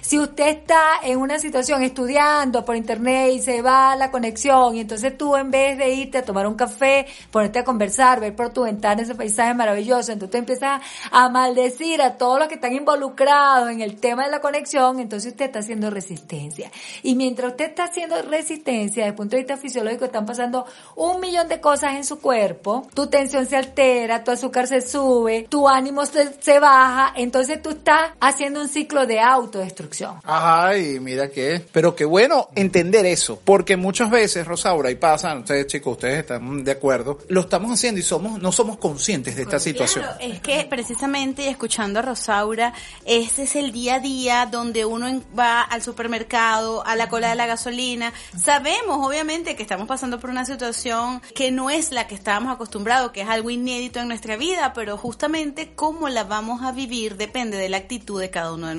Si 0.00 0.18
usted 0.18 0.48
está 0.48 1.00
en 1.02 1.18
una 1.18 1.38
situación 1.38 1.82
estudiando 1.82 2.64
por 2.64 2.76
internet 2.76 3.32
y 3.32 3.40
se 3.40 3.62
va 3.62 3.96
la 3.96 4.10
conexión 4.10 4.76
y 4.76 4.80
entonces 4.80 5.16
tú 5.16 5.36
en 5.36 5.50
vez 5.50 5.78
de 5.78 5.90
irte 5.94 6.18
a 6.18 6.24
tomar 6.24 6.46
un 6.46 6.54
café, 6.54 7.06
ponerte 7.30 7.60
a 7.60 7.64
conversar, 7.64 8.20
ver 8.20 8.34
por 8.34 8.52
tu 8.52 8.64
ventana 8.64 9.02
ese 9.02 9.14
paisaje 9.14 9.54
maravilloso, 9.54 10.12
entonces 10.12 10.30
tú 10.30 10.36
empiezas 10.36 10.58
empieza 10.58 10.80
a 11.10 11.28
maldecir 11.28 12.00
a 12.00 12.16
todos 12.16 12.38
los 12.38 12.48
que 12.48 12.54
están 12.54 12.74
involucrados 12.74 13.70
en 13.70 13.80
el 13.80 13.96
tema 13.96 14.24
de 14.24 14.30
la 14.30 14.40
conexión, 14.40 14.98
entonces 14.98 15.32
usted 15.32 15.46
está 15.46 15.58
haciendo 15.58 15.90
resistencia. 15.90 16.70
Y 17.02 17.14
mientras 17.14 17.52
usted 17.52 17.66
está 17.66 17.84
haciendo 17.84 18.20
resistencia, 18.22 19.02
desde 19.02 19.08
el 19.08 19.14
punto 19.14 19.36
de 19.36 19.42
vista 19.42 19.56
fisiológico, 19.56 20.06
están 20.06 20.24
pasando 20.24 20.64
un 20.96 21.20
millón 21.20 21.48
de 21.48 21.60
cosas 21.60 21.94
en 21.94 22.04
su 22.04 22.20
cuerpo, 22.20 22.86
tu 22.94 23.08
tensión 23.08 23.46
se 23.46 23.56
altera, 23.56 24.24
tu 24.24 24.30
azúcar 24.30 24.66
se 24.66 24.80
sube, 24.80 25.46
tu 25.48 25.68
ánimo 25.68 26.06
se, 26.06 26.32
se 26.40 26.58
baja, 26.58 27.12
entonces 27.16 27.60
tú 27.60 27.70
estás 27.70 28.12
haciendo 28.20 28.60
un 28.60 28.68
ciclo 28.68 28.87
de 28.88 29.20
autodestrucción. 29.20 30.16
Ajá, 30.24 30.76
y 30.76 30.98
mira 30.98 31.28
que, 31.28 31.62
pero 31.72 31.94
qué 31.94 32.04
bueno 32.04 32.48
entender 32.54 33.06
eso, 33.06 33.40
porque 33.44 33.76
muchas 33.76 34.10
veces, 34.10 34.46
Rosaura, 34.46 34.90
y 34.90 34.96
pasan, 34.96 35.38
ustedes 35.38 35.66
chicos, 35.66 35.92
ustedes 35.92 36.20
están 36.20 36.64
de 36.64 36.72
acuerdo, 36.72 37.18
lo 37.28 37.42
estamos 37.42 37.70
haciendo 37.70 38.00
y 38.00 38.02
somos, 38.02 38.40
no 38.40 38.50
somos 38.50 38.78
conscientes 38.78 39.36
de 39.36 39.42
esta 39.42 39.60
situación. 39.60 40.04
Claro, 40.04 40.20
es 40.20 40.40
que 40.40 40.66
precisamente 40.68 41.42
y 41.42 41.46
escuchando 41.48 42.00
a 42.00 42.02
Rosaura, 42.02 42.72
ese 43.04 43.44
es 43.44 43.56
el 43.56 43.72
día 43.72 43.96
a 43.96 44.00
día 44.00 44.48
donde 44.50 44.84
uno 44.84 45.22
va 45.38 45.62
al 45.62 45.82
supermercado, 45.82 46.84
a 46.84 46.96
la 46.96 47.08
cola 47.08 47.28
de 47.28 47.34
la 47.34 47.46
gasolina. 47.46 48.12
Sabemos, 48.36 49.06
obviamente, 49.06 49.54
que 49.54 49.62
estamos 49.62 49.86
pasando 49.86 50.18
por 50.18 50.30
una 50.30 50.44
situación 50.44 51.20
que 51.34 51.50
no 51.50 51.70
es 51.70 51.92
la 51.92 52.06
que 52.06 52.14
estábamos 52.14 52.52
acostumbrados, 52.52 53.12
que 53.12 53.20
es 53.20 53.28
algo 53.28 53.50
inédito 53.50 54.00
en 54.00 54.08
nuestra 54.08 54.36
vida, 54.36 54.72
pero 54.72 54.96
justamente 54.96 55.72
cómo 55.74 56.08
la 56.08 56.24
vamos 56.24 56.62
a 56.62 56.72
vivir 56.72 57.16
depende 57.16 57.56
de 57.56 57.68
la 57.68 57.76
actitud 57.76 58.20
de 58.20 58.30
cada 58.30 58.52
uno 58.52 58.66
de 58.66 58.74
nosotros. 58.74 58.77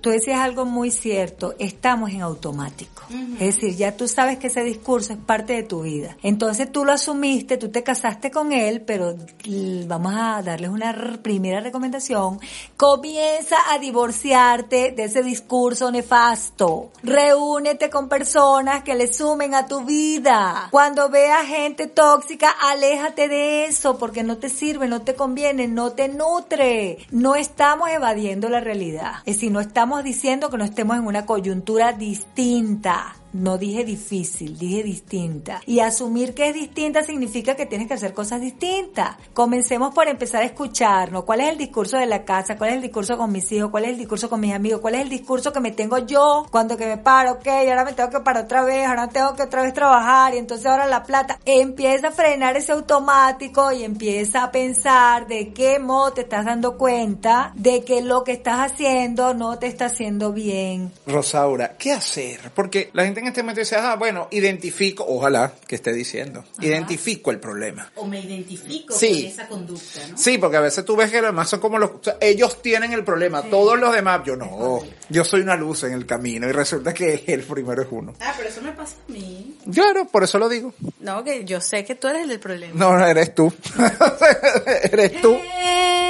Tú 0.00 0.10
decías 0.10 0.40
algo 0.40 0.64
muy 0.64 0.90
cierto, 0.90 1.54
estamos 1.58 2.10
en 2.10 2.22
automático. 2.22 3.02
Es 3.38 3.56
decir, 3.56 3.76
ya 3.76 3.96
tú 3.96 4.08
sabes 4.08 4.38
que 4.38 4.48
ese 4.48 4.62
discurso 4.62 5.12
es 5.12 5.18
parte 5.18 5.54
de 5.54 5.62
tu 5.62 5.82
vida. 5.82 6.16
Entonces 6.22 6.70
tú 6.70 6.84
lo 6.84 6.92
asumiste, 6.92 7.56
tú 7.56 7.70
te 7.70 7.82
casaste 7.82 8.30
con 8.30 8.52
él, 8.52 8.82
pero 8.82 9.14
vamos 9.86 10.14
a 10.16 10.42
darles 10.42 10.70
una 10.70 11.18
primera 11.22 11.60
recomendación. 11.60 12.38
Comienza 12.76 13.56
a 13.70 13.78
divorciarte 13.78 14.92
de 14.92 15.04
ese 15.04 15.22
discurso 15.22 15.90
nefasto. 15.90 16.92
Reúnete 17.02 17.90
con 17.90 18.08
personas 18.08 18.82
que 18.82 18.94
le 18.94 19.12
sumen 19.12 19.54
a 19.54 19.66
tu 19.66 19.84
vida. 19.84 20.68
Cuando 20.70 21.08
veas 21.08 21.46
gente 21.46 21.86
tóxica, 21.86 22.50
aléjate 22.50 23.28
de 23.28 23.66
eso 23.66 23.98
porque 23.98 24.22
no 24.22 24.38
te 24.38 24.48
sirve, 24.48 24.88
no 24.88 25.02
te 25.02 25.14
conviene, 25.14 25.68
no 25.68 25.92
te 25.92 26.08
nutre. 26.08 26.98
No 27.10 27.34
estamos 27.34 27.90
evadiendo 27.90 28.48
la 28.48 28.60
realidad. 28.60 29.14
Es 29.26 29.39
decir, 29.40 29.52
no 29.52 29.60
estamos 29.60 30.04
diciendo 30.04 30.50
que 30.50 30.58
no 30.58 30.64
estemos 30.64 30.98
en 30.98 31.06
una 31.06 31.24
coyuntura 31.24 31.94
distinta. 31.94 33.19
No 33.32 33.58
dije 33.58 33.84
difícil, 33.84 34.58
dije 34.58 34.82
distinta. 34.82 35.60
Y 35.66 35.80
asumir 35.80 36.34
que 36.34 36.48
es 36.48 36.54
distinta 36.54 37.02
significa 37.02 37.54
que 37.54 37.66
tienes 37.66 37.86
que 37.86 37.94
hacer 37.94 38.12
cosas 38.12 38.40
distintas. 38.40 39.16
Comencemos 39.34 39.94
por 39.94 40.08
empezar 40.08 40.42
a 40.42 40.46
escucharnos. 40.46 41.24
¿Cuál 41.24 41.40
es 41.40 41.50
el 41.50 41.58
discurso 41.58 41.96
de 41.96 42.06
la 42.06 42.24
casa? 42.24 42.56
¿Cuál 42.56 42.70
es 42.70 42.76
el 42.76 42.82
discurso 42.82 43.16
con 43.16 43.30
mis 43.30 43.50
hijos? 43.52 43.70
¿Cuál 43.70 43.84
es 43.84 43.90
el 43.90 43.98
discurso 43.98 44.28
con 44.28 44.40
mis 44.40 44.52
amigos? 44.52 44.80
¿Cuál 44.80 44.96
es 44.96 45.02
el 45.02 45.08
discurso 45.08 45.52
que 45.52 45.60
me 45.60 45.70
tengo 45.70 45.98
yo 45.98 46.46
cuando 46.50 46.76
que 46.76 46.86
me 46.86 46.98
paro? 46.98 47.32
Ok, 47.32 47.46
ahora 47.46 47.84
me 47.84 47.92
tengo 47.92 48.10
que 48.10 48.20
parar 48.20 48.44
otra 48.44 48.64
vez, 48.64 48.86
ahora 48.86 49.08
tengo 49.08 49.34
que 49.34 49.42
otra 49.42 49.62
vez 49.62 49.74
trabajar 49.74 50.34
y 50.34 50.38
entonces 50.38 50.66
ahora 50.66 50.86
la 50.86 51.04
plata. 51.04 51.38
Empieza 51.44 52.08
a 52.08 52.12
frenar 52.12 52.56
ese 52.56 52.72
automático 52.72 53.70
y 53.72 53.84
empieza 53.84 54.42
a 54.42 54.50
pensar 54.50 55.26
de 55.26 55.52
qué 55.52 55.78
modo 55.78 56.12
te 56.12 56.22
estás 56.22 56.44
dando 56.44 56.76
cuenta 56.76 57.52
de 57.54 57.84
que 57.84 58.02
lo 58.02 58.24
que 58.24 58.32
estás 58.32 58.72
haciendo 58.72 59.34
no 59.34 59.58
te 59.58 59.66
está 59.66 59.86
haciendo 59.86 60.32
bien. 60.32 60.92
Rosaura, 61.06 61.76
¿qué 61.78 61.92
hacer? 61.92 62.50
Porque 62.54 62.90
la 62.92 63.04
gente 63.04 63.19
en 63.20 63.28
este 63.28 63.42
momento 63.42 63.60
dice, 63.60 63.76
ah, 63.76 63.96
bueno, 63.96 64.28
identifico, 64.30 65.04
ojalá 65.06 65.52
que 65.66 65.76
esté 65.76 65.92
diciendo, 65.92 66.44
identifico 66.60 67.30
el 67.30 67.38
problema. 67.38 67.90
O 67.96 68.06
me 68.06 68.20
identifico 68.20 68.94
Sí. 68.94 69.22
con 69.22 69.30
esa 69.32 69.48
conducta, 69.48 70.06
¿no? 70.08 70.18
Sí, 70.18 70.38
porque 70.38 70.56
a 70.56 70.60
veces 70.60 70.84
tú 70.84 70.96
ves 70.96 71.10
que 71.10 71.20
los 71.20 71.30
demás 71.30 71.48
son 71.48 71.60
como 71.60 71.78
los... 71.78 71.90
o 71.90 72.00
sea, 72.02 72.16
ellos 72.20 72.60
tienen 72.62 72.92
el 72.92 73.04
problema, 73.04 73.42
todos 73.42 73.78
los 73.78 73.94
demás, 73.94 74.20
yo 74.24 74.36
no. 74.36 74.80
Yo 75.08 75.24
soy 75.24 75.40
una 75.40 75.56
luz 75.56 75.84
en 75.84 75.92
el 75.92 76.06
camino 76.06 76.48
y 76.48 76.52
resulta 76.52 76.92
que 76.94 77.24
el 77.28 77.42
primero 77.42 77.82
es 77.82 77.88
uno. 77.90 78.14
Ah, 78.20 78.34
pero 78.36 78.48
eso 78.48 78.60
me 78.62 78.72
pasa 78.72 78.96
a 79.08 79.12
mí. 79.12 79.56
Claro, 79.72 80.06
por 80.06 80.24
eso 80.24 80.38
lo 80.38 80.48
digo. 80.48 80.74
No, 81.00 81.22
que 81.24 81.44
yo 81.44 81.60
sé 81.60 81.84
que 81.84 81.94
tú 81.94 82.08
eres 82.08 82.22
el 82.22 82.28
del 82.28 82.40
problema. 82.40 82.72
No, 82.74 82.96
no, 82.96 83.06
eres 83.06 83.34
tú. 83.34 83.52
eres 84.82 85.20
tú. 85.20 85.34
Eres 85.34 86.00
tú. 86.00 86.09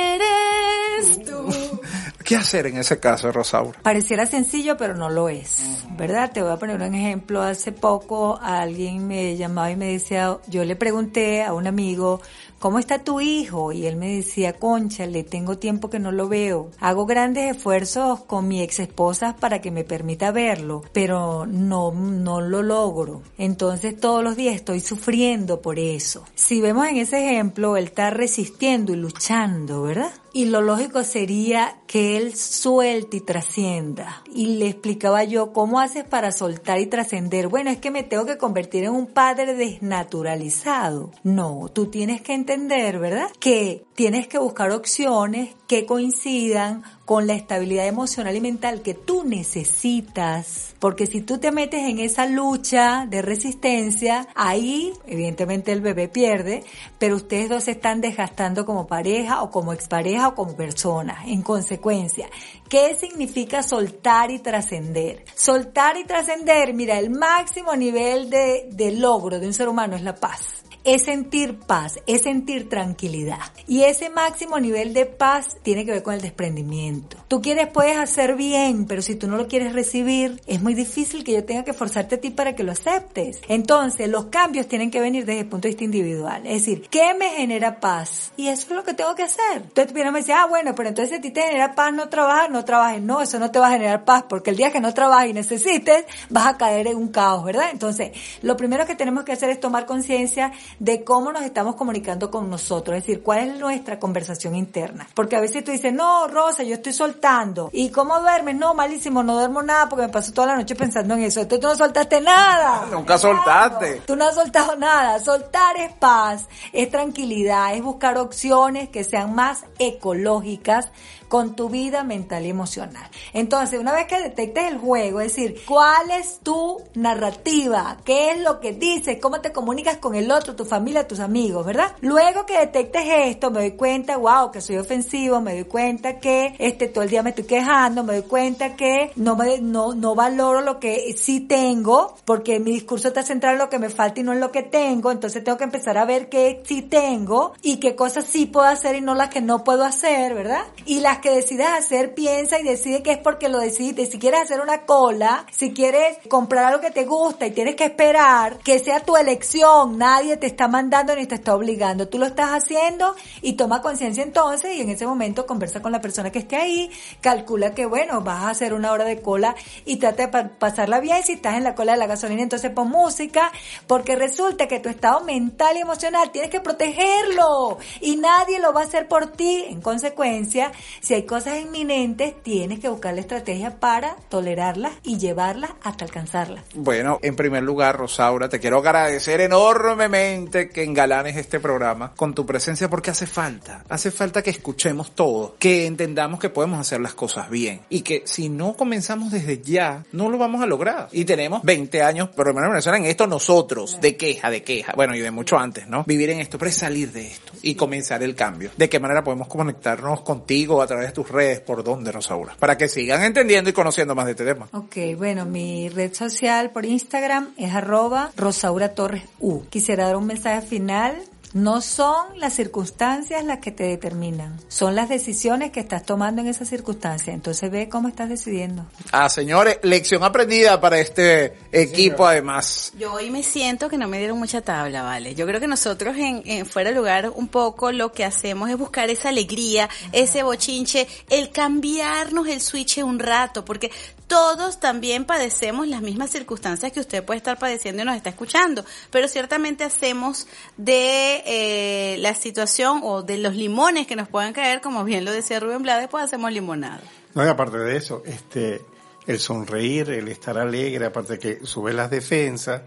¿Qué 2.30 2.36
hacer 2.36 2.68
en 2.68 2.76
ese 2.76 3.00
caso, 3.00 3.32
Rosaura? 3.32 3.80
Pareciera 3.82 4.24
sencillo, 4.24 4.76
pero 4.76 4.94
no 4.94 5.10
lo 5.10 5.28
es, 5.28 5.84
¿verdad? 5.98 6.30
Te 6.30 6.40
voy 6.40 6.52
a 6.52 6.58
poner 6.58 6.76
un 6.76 6.94
ejemplo. 6.94 7.42
Hace 7.42 7.72
poco 7.72 8.38
alguien 8.40 9.08
me 9.08 9.36
llamaba 9.36 9.72
y 9.72 9.74
me 9.74 9.90
decía, 9.90 10.38
yo 10.46 10.64
le 10.64 10.76
pregunté 10.76 11.42
a 11.42 11.54
un 11.54 11.66
amigo, 11.66 12.20
¿cómo 12.60 12.78
está 12.78 13.00
tu 13.00 13.20
hijo? 13.20 13.72
Y 13.72 13.86
él 13.86 13.96
me 13.96 14.14
decía, 14.14 14.52
concha, 14.52 15.06
le 15.06 15.24
tengo 15.24 15.58
tiempo 15.58 15.90
que 15.90 15.98
no 15.98 16.12
lo 16.12 16.28
veo. 16.28 16.70
Hago 16.78 17.04
grandes 17.04 17.56
esfuerzos 17.56 18.20
con 18.20 18.46
mi 18.46 18.62
ex 18.62 18.78
esposa 18.78 19.34
para 19.40 19.60
que 19.60 19.72
me 19.72 19.82
permita 19.82 20.30
verlo, 20.30 20.84
pero 20.92 21.46
no, 21.46 21.90
no 21.90 22.40
lo 22.40 22.62
logro. 22.62 23.22
Entonces 23.38 23.98
todos 23.98 24.22
los 24.22 24.36
días 24.36 24.54
estoy 24.54 24.78
sufriendo 24.78 25.60
por 25.60 25.80
eso. 25.80 26.24
Si 26.36 26.60
vemos 26.60 26.86
en 26.86 26.98
ese 26.98 27.28
ejemplo, 27.28 27.76
él 27.76 27.86
está 27.86 28.10
resistiendo 28.10 28.92
y 28.92 28.96
luchando, 28.96 29.82
¿verdad? 29.82 30.12
Y 30.32 30.44
lo 30.44 30.60
lógico 30.60 31.02
sería 31.02 31.78
que 31.86 32.16
él 32.16 32.36
suelte 32.36 33.16
y 33.16 33.20
trascienda. 33.20 34.22
Y 34.32 34.58
le 34.58 34.68
explicaba 34.68 35.24
yo, 35.24 35.52
¿cómo 35.52 35.80
haces 35.80 36.04
para 36.04 36.30
soltar 36.30 36.78
y 36.78 36.86
trascender? 36.86 37.48
Bueno, 37.48 37.70
es 37.70 37.78
que 37.78 37.90
me 37.90 38.04
tengo 38.04 38.26
que 38.26 38.38
convertir 38.38 38.84
en 38.84 38.92
un 38.92 39.08
padre 39.08 39.54
desnaturalizado. 39.54 41.10
No, 41.24 41.68
tú 41.72 41.86
tienes 41.86 42.22
que 42.22 42.34
entender, 42.34 43.00
¿verdad? 43.00 43.28
Que 43.40 43.84
tienes 43.94 44.28
que 44.28 44.38
buscar 44.38 44.70
opciones 44.70 45.50
que 45.66 45.84
coincidan 45.84 46.82
con 47.04 47.26
la 47.26 47.34
estabilidad 47.34 47.88
emocional 47.88 48.36
y 48.36 48.40
mental 48.40 48.82
que 48.82 48.94
tú 48.94 49.24
necesitas. 49.24 50.76
Porque 50.78 51.06
si 51.06 51.22
tú 51.22 51.38
te 51.38 51.50
metes 51.50 51.82
en 51.82 51.98
esa 51.98 52.26
lucha 52.26 53.06
de 53.08 53.20
resistencia, 53.20 54.28
ahí 54.36 54.92
evidentemente 55.06 55.72
el 55.72 55.80
bebé 55.80 56.08
pierde, 56.08 56.62
pero 57.00 57.16
ustedes 57.16 57.48
dos 57.48 57.64
se 57.64 57.72
están 57.72 58.00
desgastando 58.00 58.64
como 58.64 58.86
pareja 58.86 59.42
o 59.42 59.50
como 59.50 59.72
expareja 59.72 60.19
o 60.28 60.34
como 60.34 60.56
personas. 60.56 61.26
En 61.26 61.42
consecuencia, 61.42 62.28
¿qué 62.68 62.96
significa 62.96 63.62
soltar 63.62 64.30
y 64.30 64.38
trascender? 64.38 65.24
Soltar 65.34 65.96
y 65.96 66.04
trascender, 66.04 66.74
mira, 66.74 66.98
el 66.98 67.10
máximo 67.10 67.74
nivel 67.76 68.30
de, 68.30 68.68
de 68.70 68.92
logro 68.92 69.38
de 69.40 69.46
un 69.46 69.54
ser 69.54 69.68
humano 69.68 69.96
es 69.96 70.02
la 70.02 70.14
paz 70.14 70.64
es 70.84 71.04
sentir 71.04 71.58
paz, 71.58 71.98
es 72.06 72.22
sentir 72.22 72.68
tranquilidad. 72.68 73.38
Y 73.66 73.82
ese 73.82 74.10
máximo 74.10 74.58
nivel 74.58 74.94
de 74.94 75.06
paz 75.06 75.56
tiene 75.62 75.84
que 75.84 75.92
ver 75.92 76.02
con 76.02 76.14
el 76.14 76.20
desprendimiento. 76.20 77.16
Tú 77.28 77.40
quieres, 77.40 77.68
puedes 77.68 77.96
hacer 77.96 78.34
bien, 78.36 78.86
pero 78.86 79.02
si 79.02 79.14
tú 79.14 79.28
no 79.28 79.36
lo 79.36 79.46
quieres 79.46 79.72
recibir, 79.72 80.40
es 80.46 80.62
muy 80.62 80.74
difícil 80.74 81.24
que 81.24 81.32
yo 81.32 81.44
tenga 81.44 81.64
que 81.64 81.72
forzarte 81.72 82.16
a 82.16 82.20
ti 82.20 82.30
para 82.30 82.54
que 82.54 82.64
lo 82.64 82.72
aceptes. 82.72 83.40
Entonces, 83.48 84.08
los 84.08 84.26
cambios 84.26 84.68
tienen 84.68 84.90
que 84.90 85.00
venir 85.00 85.24
desde 85.26 85.40
el 85.40 85.48
punto 85.48 85.68
de 85.68 85.70
vista 85.70 85.84
individual. 85.84 86.46
Es 86.46 86.64
decir, 86.64 86.88
¿qué 86.90 87.14
me 87.14 87.30
genera 87.30 87.80
paz? 87.80 88.32
Y 88.36 88.48
eso 88.48 88.66
es 88.70 88.76
lo 88.76 88.84
que 88.84 88.94
tengo 88.94 89.14
que 89.14 89.24
hacer. 89.24 89.56
Entonces, 89.56 89.92
tú 89.92 90.12
me 90.12 90.18
dice, 90.18 90.32
ah, 90.32 90.46
bueno, 90.46 90.74
pero 90.74 90.88
entonces 90.88 91.18
a 91.18 91.20
ti 91.20 91.30
te 91.30 91.42
genera 91.42 91.74
paz 91.74 91.92
no 91.92 92.08
trabajar, 92.08 92.50
no 92.50 92.64
trabajes. 92.64 93.02
No, 93.02 93.20
eso 93.20 93.38
no 93.38 93.50
te 93.50 93.58
va 93.58 93.68
a 93.68 93.72
generar 93.72 94.04
paz, 94.04 94.24
porque 94.28 94.50
el 94.50 94.56
día 94.56 94.72
que 94.72 94.80
no 94.80 94.94
trabajes 94.94 95.30
y 95.30 95.32
necesites, 95.34 96.04
vas 96.28 96.46
a 96.46 96.56
caer 96.56 96.86
en 96.86 96.96
un 96.96 97.08
caos, 97.08 97.44
¿verdad? 97.44 97.68
Entonces, 97.72 98.12
lo 98.42 98.56
primero 98.56 98.86
que 98.86 98.94
tenemos 98.94 99.24
que 99.24 99.32
hacer 99.32 99.50
es 99.50 99.60
tomar 99.60 99.86
conciencia 99.86 100.52
de 100.78 101.04
cómo 101.04 101.32
nos 101.32 101.42
estamos 101.42 101.76
comunicando 101.76 102.30
con 102.30 102.48
nosotros, 102.48 102.96
es 102.96 103.06
decir, 103.06 103.22
cuál 103.22 103.48
es 103.48 103.58
nuestra 103.58 103.98
conversación 103.98 104.54
interna. 104.54 105.06
Porque 105.14 105.36
a 105.36 105.40
veces 105.40 105.64
tú 105.64 105.70
dices, 105.72 105.92
no, 105.92 106.28
Rosa, 106.28 106.62
yo 106.62 106.74
estoy 106.74 106.92
soltando. 106.92 107.70
¿Y 107.72 107.90
cómo 107.90 108.20
duermes? 108.20 108.56
No, 108.56 108.74
malísimo, 108.74 109.22
no 109.22 109.34
duermo 109.34 109.62
nada 109.62 109.88
porque 109.88 110.06
me 110.06 110.12
paso 110.12 110.32
toda 110.32 110.48
la 110.48 110.56
noche 110.56 110.74
pensando 110.74 111.14
en 111.14 111.24
eso. 111.24 111.40
Entonces 111.40 111.60
tú 111.60 111.68
no 111.68 111.76
soltaste 111.76 112.20
nada. 112.20 112.86
Nunca 112.90 113.18
soltaste. 113.18 114.02
Tú 114.06 114.16
no 114.16 114.28
has 114.28 114.34
soltado 114.34 114.76
nada. 114.76 115.18
Soltar 115.20 115.76
es 115.76 115.92
paz, 115.94 116.46
es 116.72 116.90
tranquilidad, 116.90 117.74
es 117.74 117.82
buscar 117.82 118.18
opciones 118.18 118.88
que 118.88 119.04
sean 119.04 119.34
más 119.34 119.64
ecológicas 119.78 120.90
con 121.30 121.54
tu 121.54 121.68
vida 121.68 122.02
mental 122.02 122.44
y 122.44 122.50
emocional. 122.50 123.08
Entonces, 123.32 123.78
una 123.78 123.92
vez 123.92 124.08
que 124.08 124.20
detectes 124.20 124.64
el 124.64 124.78
juego, 124.78 125.20
es 125.20 125.36
decir, 125.36 125.62
¿cuál 125.64 126.10
es 126.10 126.40
tu 126.40 126.82
narrativa? 126.94 127.98
¿Qué 128.04 128.32
es 128.32 128.40
lo 128.40 128.58
que 128.58 128.72
dices? 128.72 129.18
¿Cómo 129.22 129.40
te 129.40 129.52
comunicas 129.52 129.98
con 129.98 130.16
el 130.16 130.32
otro, 130.32 130.56
tu 130.56 130.64
familia, 130.64 131.06
tus 131.06 131.20
amigos, 131.20 131.64
verdad? 131.64 131.92
Luego 132.00 132.46
que 132.46 132.58
detectes 132.58 133.04
esto, 133.06 133.52
me 133.52 133.60
doy 133.60 133.70
cuenta, 133.76 134.16
wow, 134.16 134.50
que 134.50 134.60
soy 134.60 134.78
ofensivo, 134.78 135.40
me 135.40 135.54
doy 135.54 135.64
cuenta 135.66 136.18
que 136.18 136.56
este 136.58 136.88
todo 136.88 137.04
el 137.04 137.10
día 137.10 137.22
me 137.22 137.30
estoy 137.30 137.44
quejando, 137.44 138.02
me 138.02 138.14
doy 138.14 138.28
cuenta 138.28 138.74
que 138.74 139.12
no 139.14 139.36
me 139.36 139.60
no 139.60 139.94
no 139.94 140.16
valoro 140.16 140.62
lo 140.62 140.80
que 140.80 141.14
sí 141.16 141.38
tengo, 141.38 142.16
porque 142.24 142.58
mi 142.58 142.72
discurso 142.72 143.06
está 143.06 143.22
centrado 143.22 143.54
en 143.54 143.60
lo 143.60 143.70
que 143.70 143.78
me 143.78 143.88
falta 143.88 144.18
y 144.18 144.24
no 144.24 144.32
en 144.32 144.40
lo 144.40 144.50
que 144.50 144.64
tengo, 144.64 145.12
entonces 145.12 145.44
tengo 145.44 145.56
que 145.58 145.64
empezar 145.64 145.96
a 145.96 146.04
ver 146.04 146.28
qué 146.28 146.60
sí 146.64 146.82
tengo 146.82 147.52
y 147.62 147.76
qué 147.76 147.94
cosas 147.94 148.24
sí 148.24 148.46
puedo 148.46 148.66
hacer 148.66 148.96
y 148.96 149.00
no 149.00 149.14
las 149.14 149.28
que 149.28 149.40
no 149.40 149.62
puedo 149.62 149.84
hacer, 149.84 150.34
¿verdad? 150.34 150.64
Y 150.86 150.98
las 150.98 151.19
que 151.20 151.30
decidas 151.30 151.78
hacer, 151.78 152.14
piensa 152.14 152.58
y 152.58 152.62
decide 152.64 153.02
que 153.02 153.12
es 153.12 153.18
porque 153.18 153.48
lo 153.48 153.58
decidiste. 153.58 154.06
Si 154.06 154.18
quieres 154.18 154.42
hacer 154.42 154.60
una 154.60 154.86
cola, 154.86 155.46
si 155.50 155.72
quieres 155.72 156.18
comprar 156.28 156.64
algo 156.66 156.80
que 156.80 156.90
te 156.90 157.04
gusta 157.04 157.46
y 157.46 157.50
tienes 157.52 157.74
que 157.76 157.84
esperar 157.84 158.58
que 158.58 158.78
sea 158.78 159.00
tu 159.00 159.16
elección, 159.16 159.98
nadie 159.98 160.36
te 160.36 160.46
está 160.46 160.68
mandando 160.68 161.14
ni 161.16 161.26
te 161.26 161.36
está 161.36 161.54
obligando. 161.54 162.08
Tú 162.08 162.18
lo 162.18 162.26
estás 162.26 162.50
haciendo 162.50 163.14
y 163.42 163.54
toma 163.54 163.82
conciencia 163.82 164.22
entonces 164.22 164.76
y 164.76 164.80
en 164.80 164.90
ese 164.90 165.06
momento 165.06 165.46
conversa 165.46 165.80
con 165.82 165.92
la 165.92 166.00
persona 166.00 166.30
que 166.30 166.40
esté 166.40 166.56
ahí, 166.56 166.90
calcula 167.20 167.74
que 167.74 167.86
bueno, 167.86 168.20
vas 168.22 168.44
a 168.44 168.50
hacer 168.50 168.74
una 168.74 168.92
hora 168.92 169.04
de 169.04 169.20
cola 169.20 169.54
y 169.84 169.96
trata 169.96 170.22
de 170.24 170.28
pa- 170.28 170.48
pasarla 170.58 171.00
bien. 171.00 171.22
Si 171.22 171.32
estás 171.32 171.56
en 171.56 171.64
la 171.64 171.74
cola 171.74 171.92
de 171.92 171.98
la 171.98 172.06
gasolina, 172.06 172.42
entonces 172.42 172.70
pon 172.70 172.88
música, 172.88 173.52
porque 173.86 174.16
resulta 174.16 174.68
que 174.68 174.80
tu 174.80 174.88
estado 174.88 175.20
mental 175.20 175.76
y 175.76 175.80
emocional 175.80 176.30
tienes 176.30 176.50
que 176.50 176.60
protegerlo 176.60 177.78
y 178.00 178.16
nadie 178.16 178.58
lo 178.58 178.72
va 178.72 178.82
a 178.82 178.84
hacer 178.84 179.08
por 179.08 179.26
ti. 179.32 179.64
En 179.68 179.80
consecuencia, 179.80 180.72
hay 181.14 181.24
cosas 181.24 181.60
inminentes, 181.60 182.42
tienes 182.42 182.80
que 182.80 182.88
buscar 182.88 183.14
la 183.14 183.20
estrategia 183.20 183.78
para 183.78 184.16
tolerarlas 184.28 184.92
y 185.02 185.18
llevarlas 185.18 185.70
hasta 185.82 186.04
alcanzarlas. 186.04 186.64
Bueno, 186.74 187.18
en 187.22 187.36
primer 187.36 187.62
lugar, 187.62 187.96
Rosaura, 187.96 188.48
te 188.48 188.60
quiero 188.60 188.78
agradecer 188.78 189.40
enormemente 189.40 190.68
que 190.68 190.82
engalanes 190.82 191.36
este 191.36 191.60
programa 191.60 192.12
con 192.14 192.34
tu 192.34 192.46
presencia 192.46 192.88
porque 192.88 193.10
hace 193.10 193.26
falta, 193.26 193.84
hace 193.88 194.10
falta 194.10 194.42
que 194.42 194.50
escuchemos 194.50 195.14
todo, 195.14 195.56
que 195.58 195.86
entendamos 195.86 196.40
que 196.40 196.50
podemos 196.50 196.78
hacer 196.78 197.00
las 197.00 197.14
cosas 197.14 197.50
bien 197.50 197.80
y 197.88 198.02
que 198.02 198.22
si 198.26 198.48
no 198.48 198.74
comenzamos 198.74 199.32
desde 199.32 199.60
ya, 199.62 200.04
no 200.12 200.30
lo 200.30 200.38
vamos 200.38 200.62
a 200.62 200.66
lograr. 200.66 201.08
Y 201.12 201.24
tenemos 201.24 201.62
20 201.62 202.02
años, 202.02 202.28
por 202.28 202.46
lo 202.46 202.54
menos 202.54 202.86
en 202.86 202.94
en 202.94 203.06
esto 203.06 203.26
nosotros, 203.26 203.98
de 204.00 204.16
queja, 204.16 204.50
de 204.50 204.62
queja, 204.62 204.92
bueno, 204.96 205.14
y 205.14 205.20
de 205.20 205.30
mucho 205.30 205.58
antes, 205.58 205.86
¿no? 205.86 206.04
Vivir 206.04 206.30
en 206.30 206.40
esto, 206.40 206.58
pero 206.58 206.70
es 206.70 206.76
salir 206.76 207.12
de 207.12 207.26
esto 207.28 207.52
y 207.62 207.74
comenzar 207.74 208.22
el 208.22 208.34
cambio. 208.34 208.70
¿De 208.76 208.88
qué 208.88 208.98
manera 208.98 209.22
podemos 209.22 209.48
conectarnos 209.48 210.22
contigo 210.22 210.82
a 210.82 210.86
través 210.86 210.99
de 211.06 211.12
tus 211.12 211.28
redes? 211.28 211.60
¿Por 211.60 211.82
dónde, 211.84 212.12
Rosaura? 212.12 212.56
Para 212.58 212.76
que 212.76 212.88
sigan 212.88 213.22
entendiendo 213.22 213.70
y 213.70 213.72
conociendo 213.72 214.14
más 214.14 214.26
de 214.26 214.32
este 214.32 214.44
tema. 214.44 214.68
Ok, 214.72 214.96
bueno, 215.16 215.44
mi 215.44 215.88
red 215.88 216.14
social 216.14 216.70
por 216.70 216.84
Instagram 216.84 217.50
es 217.56 217.74
arroba 217.74 218.30
Rosaura 218.36 218.94
Torres 218.94 219.24
U. 219.38 219.62
Quisiera 219.70 220.06
dar 220.06 220.16
un 220.16 220.26
mensaje 220.26 220.66
final. 220.66 221.16
No 221.52 221.80
son 221.80 222.38
las 222.38 222.54
circunstancias 222.54 223.44
las 223.44 223.58
que 223.58 223.72
te 223.72 223.84
determinan, 223.84 224.56
son 224.68 224.94
las 224.94 225.08
decisiones 225.08 225.72
que 225.72 225.80
estás 225.80 226.04
tomando 226.04 226.40
en 226.42 226.46
esas 226.46 226.68
circunstancias. 226.68 227.34
Entonces 227.34 227.70
ve 227.70 227.88
cómo 227.88 228.06
estás 228.06 228.28
decidiendo. 228.28 228.86
Ah, 229.10 229.28
señores, 229.28 229.78
lección 229.82 230.22
aprendida 230.22 230.80
para 230.80 231.00
este 231.00 231.54
equipo 231.72 232.24
además. 232.26 232.92
Yo 232.98 233.14
hoy 233.14 233.30
me 233.30 233.42
siento 233.42 233.88
que 233.88 233.98
no 233.98 234.06
me 234.06 234.18
dieron 234.18 234.38
mucha 234.38 234.60
tabla, 234.60 235.02
¿vale? 235.02 235.34
Yo 235.34 235.46
creo 235.46 235.58
que 235.58 235.66
nosotros 235.66 236.16
en, 236.16 236.42
en 236.44 236.66
Fuera 236.66 236.90
de 236.90 236.96
Lugar 236.96 237.32
un 237.34 237.48
poco 237.48 237.90
lo 237.90 238.12
que 238.12 238.24
hacemos 238.24 238.70
es 238.70 238.78
buscar 238.78 239.10
esa 239.10 239.30
alegría, 239.30 239.88
ese 240.12 240.42
bochinche, 240.42 241.08
el 241.30 241.50
cambiarnos 241.50 242.46
el 242.46 242.60
switch 242.60 242.98
un 242.98 243.18
rato, 243.18 243.64
porque 243.64 243.90
todos 244.26 244.78
también 244.78 245.24
padecemos 245.24 245.88
las 245.88 246.02
mismas 246.02 246.30
circunstancias 246.30 246.92
que 246.92 247.00
usted 247.00 247.24
puede 247.24 247.38
estar 247.38 247.58
padeciendo 247.58 248.02
y 248.02 248.06
nos 248.06 248.16
está 248.16 248.30
escuchando, 248.30 248.84
pero 249.10 249.26
ciertamente 249.26 249.84
hacemos 249.84 250.46
de 250.76 251.39
eh, 251.46 252.16
la 252.18 252.34
situación 252.34 253.00
o 253.02 253.22
de 253.22 253.38
los 253.38 253.54
limones 253.54 254.06
que 254.06 254.16
nos 254.16 254.28
puedan 254.28 254.52
caer, 254.52 254.80
como 254.80 255.04
bien 255.04 255.24
lo 255.24 255.32
decía 255.32 255.60
Rubén 255.60 255.82
Blades, 255.82 256.08
pues 256.08 256.24
hacemos 256.24 256.52
limonada. 256.52 257.00
No, 257.34 257.44
y 257.44 257.48
aparte 257.48 257.78
de 257.78 257.96
eso, 257.96 258.22
este, 258.26 258.82
el 259.26 259.38
sonreír, 259.38 260.10
el 260.10 260.28
estar 260.28 260.58
alegre, 260.58 261.06
aparte 261.06 261.38
que 261.38 261.64
sube 261.64 261.92
las 261.92 262.10
defensas, 262.10 262.82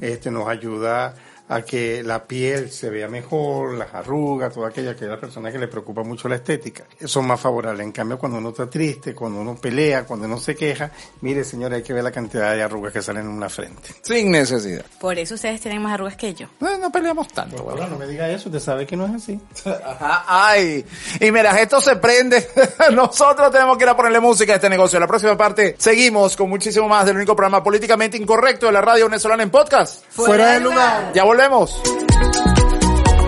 este, 0.00 0.30
nos 0.30 0.48
ayuda 0.48 1.14
a 1.48 1.62
que 1.62 2.02
la 2.02 2.24
piel 2.24 2.70
se 2.70 2.90
vea 2.90 3.08
mejor, 3.08 3.74
las 3.74 3.94
arrugas, 3.94 4.52
toda 4.52 4.68
aquella 4.68 4.96
que 4.96 5.04
a 5.04 5.08
la 5.08 5.20
persona 5.20 5.52
que 5.52 5.58
le 5.58 5.68
preocupa 5.68 6.02
mucho 6.02 6.28
la 6.28 6.36
estética, 6.36 6.84
son 7.04 7.26
más 7.26 7.40
favorables. 7.40 7.84
En 7.84 7.92
cambio, 7.92 8.18
cuando 8.18 8.38
uno 8.38 8.48
está 8.50 8.68
triste, 8.68 9.14
cuando 9.14 9.40
uno 9.40 9.54
pelea, 9.54 10.04
cuando 10.04 10.26
uno 10.26 10.38
se 10.38 10.56
queja, 10.56 10.90
mire 11.20 11.44
señora, 11.44 11.76
hay 11.76 11.82
que 11.82 11.92
ver 11.92 12.02
la 12.02 12.10
cantidad 12.10 12.54
de 12.54 12.62
arrugas 12.62 12.92
que 12.92 13.02
salen 13.02 13.26
en 13.26 13.28
una 13.28 13.48
frente. 13.48 13.94
Sin 14.02 14.30
necesidad. 14.30 14.84
Por 15.00 15.18
eso 15.18 15.34
ustedes 15.34 15.60
tienen 15.60 15.82
más 15.82 15.94
arrugas 15.94 16.16
que 16.16 16.34
yo. 16.34 16.48
No, 16.60 16.76
no 16.78 16.90
peleamos 16.90 17.28
tanto. 17.28 17.56
no 17.88 17.96
me 17.96 18.06
diga 18.06 18.28
eso, 18.28 18.48
usted 18.48 18.60
sabe 18.60 18.86
que 18.86 18.96
no 18.96 19.06
es 19.06 19.22
así. 19.22 19.40
Ajá, 19.64 20.24
ay. 20.26 20.84
Y 21.20 21.30
mira, 21.30 21.60
esto 21.60 21.80
se 21.80 21.96
prende. 21.96 22.48
Nosotros 22.92 23.52
tenemos 23.52 23.76
que 23.78 23.84
ir 23.84 23.90
a 23.90 23.96
ponerle 23.96 24.18
música 24.18 24.52
a 24.52 24.56
este 24.56 24.68
negocio. 24.68 24.98
La 24.98 25.06
próxima 25.06 25.36
parte 25.36 25.76
seguimos 25.78 26.36
con 26.36 26.48
muchísimo 26.48 26.88
más 26.88 27.06
del 27.06 27.16
único 27.16 27.36
programa 27.36 27.62
políticamente 27.62 28.16
incorrecto 28.16 28.66
de 28.66 28.72
la 28.72 28.80
radio 28.80 29.04
venezolana 29.04 29.44
en 29.44 29.50
podcast. 29.50 30.04
Fuera 30.10 30.52
de 30.52 30.60
lugar. 30.60 31.12
Ya 31.14 31.22
volvemos. 31.22 31.35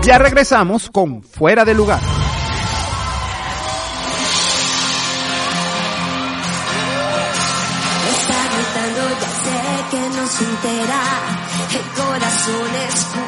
Ya 0.01 0.17
regresamos 0.17 0.89
con 0.89 1.21
Fuera 1.21 1.63
de 1.63 1.75
Lugar. 1.75 1.99
Está 8.09 8.39
gritando, 8.55 9.01
ya 9.21 9.29
sé 9.43 9.59
que 9.91 10.01
no 10.17 10.25
se 10.27 10.43
entera. 10.43 11.01
El 11.71 11.85
corazón 12.01 12.71
escucha 12.87 13.18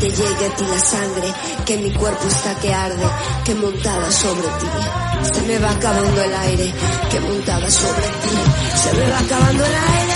de 0.00 0.50
ti 0.50 0.64
la 0.64 0.78
sangre, 0.78 1.32
que 1.64 1.76
mi 1.76 1.90
cuerpo 1.92 2.26
está 2.26 2.54
que 2.60 2.72
arde, 2.72 3.06
que 3.44 3.54
montada 3.54 4.10
sobre 4.10 4.48
ti. 4.48 5.32
Se 5.32 5.42
me 5.42 5.58
va 5.58 5.70
acabando 5.70 6.22
el 6.22 6.34
aire, 6.34 6.74
que 7.10 7.20
montada 7.20 7.70
sobre 7.70 8.02
ti. 8.02 8.82
Se 8.82 8.96
me 8.96 9.10
va 9.10 9.18
acabando 9.18 9.64
el 9.64 9.74
aire. 9.74 10.13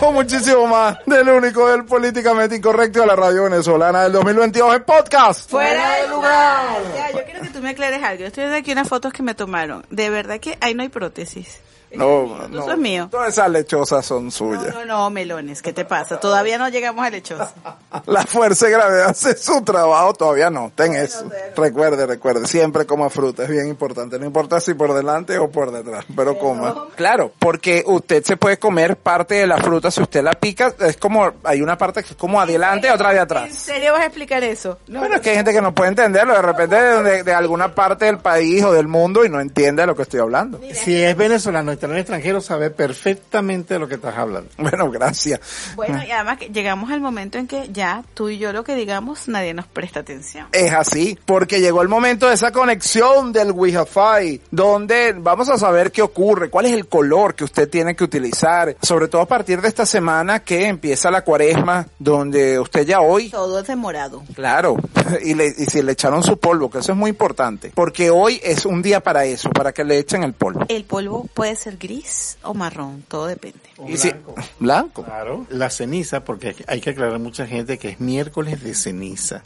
Con 0.00 0.14
muchísimo 0.14 0.66
más 0.66 0.98
del 1.06 1.28
único, 1.28 1.68
del 1.68 1.84
políticamente 1.84 2.56
incorrecto 2.56 3.00
de 3.00 3.06
la 3.06 3.16
radio 3.16 3.44
venezolana 3.44 4.04
del 4.04 4.12
2022 4.12 4.76
en 4.76 4.84
podcast. 4.84 5.50
Fuera 5.50 5.96
de 5.96 6.08
lugar. 6.08 6.82
Ya, 6.94 7.10
yo 7.12 7.24
quiero 7.24 7.40
que 7.40 7.48
tú 7.48 7.60
me 7.60 7.70
aclares 7.70 8.02
algo. 8.02 8.20
Yo 8.20 8.26
estoy 8.26 8.42
viendo 8.44 8.58
aquí 8.58 8.72
unas 8.72 8.88
fotos 8.88 9.12
que 9.12 9.22
me 9.22 9.34
tomaron. 9.34 9.84
De 9.90 10.10
verdad 10.10 10.38
que 10.38 10.58
ahí 10.60 10.74
no 10.74 10.82
hay 10.82 10.88
prótesis. 10.88 11.60
No, 11.96 12.48
no. 12.48 12.60
Eso 12.62 12.72
es 12.72 12.78
mío. 12.78 13.08
Todas 13.10 13.28
esas 13.34 13.50
lechosas 13.50 14.04
son 14.04 14.30
suyas. 14.30 14.74
no, 14.74 14.84
no, 14.84 15.10
melones. 15.10 15.62
¿Qué 15.62 15.72
te 15.72 15.84
pasa? 15.84 16.18
Todavía 16.20 16.58
no 16.58 16.68
llegamos 16.68 17.04
a 17.04 17.10
lechosa. 17.10 17.52
La 18.06 18.24
fuerza 18.26 18.66
de 18.66 18.72
gravedad 18.72 19.10
hace 19.10 19.36
su 19.36 19.62
trabajo, 19.62 20.12
todavía 20.14 20.50
no. 20.50 20.72
Ten 20.74 20.94
eso. 20.94 21.30
Recuerde, 21.56 22.06
recuerde. 22.06 22.46
Siempre 22.46 22.86
coma 22.86 23.08
fruta, 23.10 23.44
es 23.44 23.48
bien 23.50 23.68
importante. 23.68 24.18
No 24.18 24.26
importa 24.26 24.60
si 24.60 24.74
por 24.74 24.92
delante 24.94 25.38
o 25.38 25.50
por 25.50 25.70
detrás, 25.70 26.04
pero 26.14 26.38
coma. 26.38 26.86
Claro, 26.96 27.32
porque 27.38 27.84
usted 27.86 28.24
se 28.24 28.36
puede 28.36 28.58
comer 28.58 28.96
parte 28.96 29.34
de 29.34 29.46
la 29.46 29.58
fruta 29.58 29.90
si 29.90 30.02
usted 30.02 30.22
la 30.22 30.32
pica. 30.32 30.74
Es 30.80 30.96
como, 30.96 31.32
hay 31.44 31.62
una 31.62 31.78
parte 31.78 32.02
que 32.02 32.10
es 32.10 32.16
como 32.16 32.40
adelante 32.40 32.88
y 32.88 32.90
otra 32.90 33.10
de 33.10 33.16
¿En 33.16 33.22
atrás. 33.22 33.54
serio 33.54 33.92
vas 33.92 34.02
a 34.02 34.06
explicar 34.06 34.42
eso? 34.44 34.78
No, 34.88 35.00
Bueno, 35.00 35.16
es 35.16 35.20
que 35.20 35.30
hay 35.30 35.36
gente 35.36 35.52
que 35.52 35.62
no 35.62 35.74
puede 35.74 35.90
entenderlo. 35.90 36.34
De 36.34 36.42
repente 36.42 36.74
de, 36.76 37.02
de- 37.02 37.22
de 37.24 37.32
alguna 37.34 37.74
parte 37.74 38.04
del 38.06 38.18
país 38.18 38.62
o 38.64 38.72
del 38.72 38.88
mundo 38.88 39.24
y 39.24 39.28
no 39.28 39.40
entiende 39.40 39.82
de 39.82 39.86
lo 39.86 39.94
que 39.96 40.02
estoy 40.02 40.20
hablando. 40.20 40.60
Si 40.72 41.02
es 41.02 41.16
venezolano 41.16 41.72
y 41.84 41.86
está 41.86 41.86
en 41.86 41.92
el 41.92 42.00
extranjero, 42.00 42.40
sabe 42.40 42.70
perfectamente 42.70 43.74
de 43.74 43.80
lo 43.80 43.88
que 43.88 43.94
estás 43.96 44.16
hablando. 44.16 44.50
Bueno, 44.64 44.90
gracias. 44.90 45.40
Bueno, 45.76 46.02
y 46.06 46.10
además 46.10 46.38
que 46.38 46.48
llegamos 46.48 46.90
al 46.90 47.00
momento 47.00 47.38
en 47.38 47.46
que 47.46 47.68
ya 47.70 48.02
tú 48.14 48.28
y 48.30 48.38
yo 48.38 48.52
lo 48.52 48.64
que 48.64 48.74
digamos, 48.74 49.28
nadie 49.28 49.52
nos 49.52 49.66
presta 49.66 50.00
atención. 50.00 50.46
Es 50.52 50.72
así, 50.72 51.18
porque 51.26 51.60
llegó 51.60 51.82
el 51.82 51.88
momento 51.88 52.28
de 52.28 52.34
esa 52.34 52.50
conexión 52.50 53.32
del 53.32 53.52
Wi-Fi, 53.52 54.40
donde 54.50 55.12
vamos 55.16 55.48
a 55.50 55.58
saber 55.58 55.92
qué 55.92 56.02
ocurre, 56.02 56.50
cuál 56.50 56.66
es 56.66 56.72
el 56.72 56.86
color 56.88 57.34
que 57.34 57.44
usted 57.44 57.68
tiene 57.68 57.94
que 57.94 58.04
utilizar, 58.04 58.74
sobre 58.82 59.08
todo 59.08 59.20
a 59.22 59.26
partir 59.26 59.60
de 59.60 59.68
esta 59.68 59.84
semana 59.86 60.40
que 60.40 60.66
empieza 60.66 61.10
la 61.10 61.22
cuaresma, 61.22 61.86
donde 61.98 62.58
usted 62.58 62.86
ya 62.86 63.00
hoy, 63.00 63.30
Todo 63.30 63.60
es 63.60 63.66
de 63.66 63.76
morado. 63.76 64.22
claro, 64.34 64.76
y, 65.22 65.34
le, 65.34 65.48
y 65.48 65.66
si 65.66 65.82
le 65.82 65.92
echaron 65.92 66.22
su 66.22 66.38
polvo, 66.38 66.70
que 66.70 66.78
eso 66.78 66.92
es 66.92 66.98
muy 66.98 67.10
importante, 67.10 67.70
porque 67.74 68.10
hoy 68.10 68.40
es 68.42 68.64
un 68.64 68.80
día 68.82 69.00
para 69.00 69.24
eso, 69.24 69.50
para 69.50 69.72
que 69.72 69.84
le 69.84 69.98
echen 69.98 70.22
el 70.24 70.32
polvo. 70.32 70.64
El 70.68 70.84
polvo 70.84 71.26
puede 71.34 71.54
ser 71.56 71.73
gris 71.78 72.38
o 72.42 72.54
marrón, 72.54 73.04
todo 73.08 73.26
depende. 73.26 73.58
Y 73.88 73.96
si- 73.96 74.12
blanco. 74.60 75.04
Claro. 75.04 75.46
La 75.50 75.70
ceniza, 75.70 76.24
porque 76.24 76.54
hay 76.66 76.80
que 76.80 76.90
aclarar 76.90 77.14
a 77.14 77.18
mucha 77.18 77.46
gente 77.46 77.78
que 77.78 77.88
es 77.90 78.00
miércoles 78.00 78.62
de 78.62 78.74
ceniza. 78.74 79.42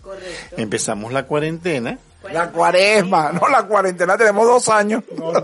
Empezamos 0.57 1.13
la 1.13 1.27
cuarentena. 1.27 1.99
La 2.33 2.51
cuaresma, 2.51 3.33
no 3.33 3.49
la 3.49 3.63
cuarentena, 3.63 4.17
tenemos 4.19 4.45
dos 4.47 4.69
años. 4.69 5.03
Bueno, 5.17 5.39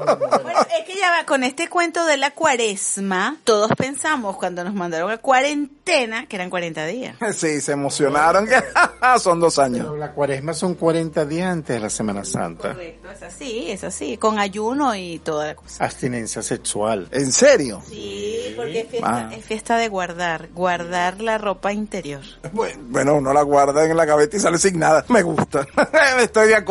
es 0.78 0.84
que 0.84 0.94
ya 0.98 1.10
va, 1.12 1.24
con 1.24 1.42
este 1.44 1.68
cuento 1.68 2.04
de 2.04 2.16
la 2.16 2.32
cuaresma, 2.32 3.36
todos 3.44 3.70
pensamos 3.76 4.36
cuando 4.36 4.64
nos 4.64 4.74
mandaron 4.74 5.10
a 5.10 5.16
cuarentena 5.18 6.26
que 6.26 6.36
eran 6.36 6.50
40 6.50 6.84
días. 6.86 7.16
Sí, 7.34 7.60
se 7.60 7.72
emocionaron 7.72 8.46
que 8.46 8.56
son 9.20 9.40
dos 9.40 9.58
años. 9.58 9.86
Pero 9.86 9.96
la 9.96 10.12
cuaresma 10.12 10.52
son 10.52 10.74
40 10.74 11.24
días 11.24 11.52
antes 11.52 11.76
de 11.76 11.80
la 11.80 11.90
Semana 11.90 12.24
Santa. 12.24 12.72
Correcto, 12.72 13.10
es 13.10 13.22
así, 13.22 13.70
es 13.70 13.84
así, 13.84 14.16
con 14.18 14.38
ayuno 14.38 14.94
y 14.94 15.20
toda 15.20 15.46
la 15.46 15.54
cosa. 15.54 15.84
Abstinencia 15.84 16.42
sexual. 16.42 17.08
¿En 17.12 17.32
serio? 17.32 17.82
Sí, 17.88 18.52
porque 18.56 18.80
es 18.80 18.88
fiesta, 18.88 19.28
Ah. 19.30 19.34
es 19.34 19.44
fiesta 19.44 19.76
de 19.76 19.88
guardar, 19.88 20.48
guardar 20.52 21.20
la 21.20 21.38
ropa 21.38 21.72
interior. 21.72 22.20
Bueno, 22.52 22.78
Bueno, 22.88 23.14
uno 23.14 23.32
la 23.32 23.42
guarda 23.42 23.84
en 23.84 23.96
la 23.96 24.04
gaveta 24.04 24.36
y 24.36 24.40
sale 24.40 24.58
sin 24.58 24.78
nada. 24.78 25.04
Me 25.08 25.22
gusta. 25.22 25.66
Estoy 26.20 26.48
de 26.48 26.54
acuerdo. 26.56 26.63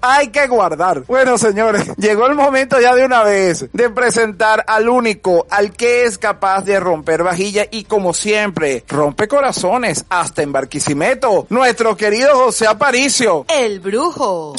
Hay 0.00 0.28
que 0.28 0.46
guardar. 0.46 1.04
Bueno, 1.06 1.38
señores, 1.38 1.90
llegó 1.96 2.26
el 2.26 2.34
momento 2.34 2.80
ya 2.80 2.94
de 2.94 3.04
una 3.04 3.22
vez 3.22 3.66
de 3.72 3.90
presentar 3.90 4.64
al 4.66 4.88
único, 4.88 5.46
al 5.50 5.72
que 5.72 6.04
es 6.04 6.18
capaz 6.18 6.62
de 6.62 6.80
romper 6.80 7.22
vajilla 7.22 7.66
y 7.70 7.84
como 7.84 8.12
siempre, 8.12 8.84
rompe 8.88 9.28
corazones 9.28 10.04
hasta 10.08 10.42
en 10.42 10.52
Barquisimeto. 10.52 11.46
Nuestro 11.48 11.96
querido 11.96 12.34
José 12.34 12.66
Aparicio. 12.66 13.44
El 13.48 13.80
brujo. 13.80 14.54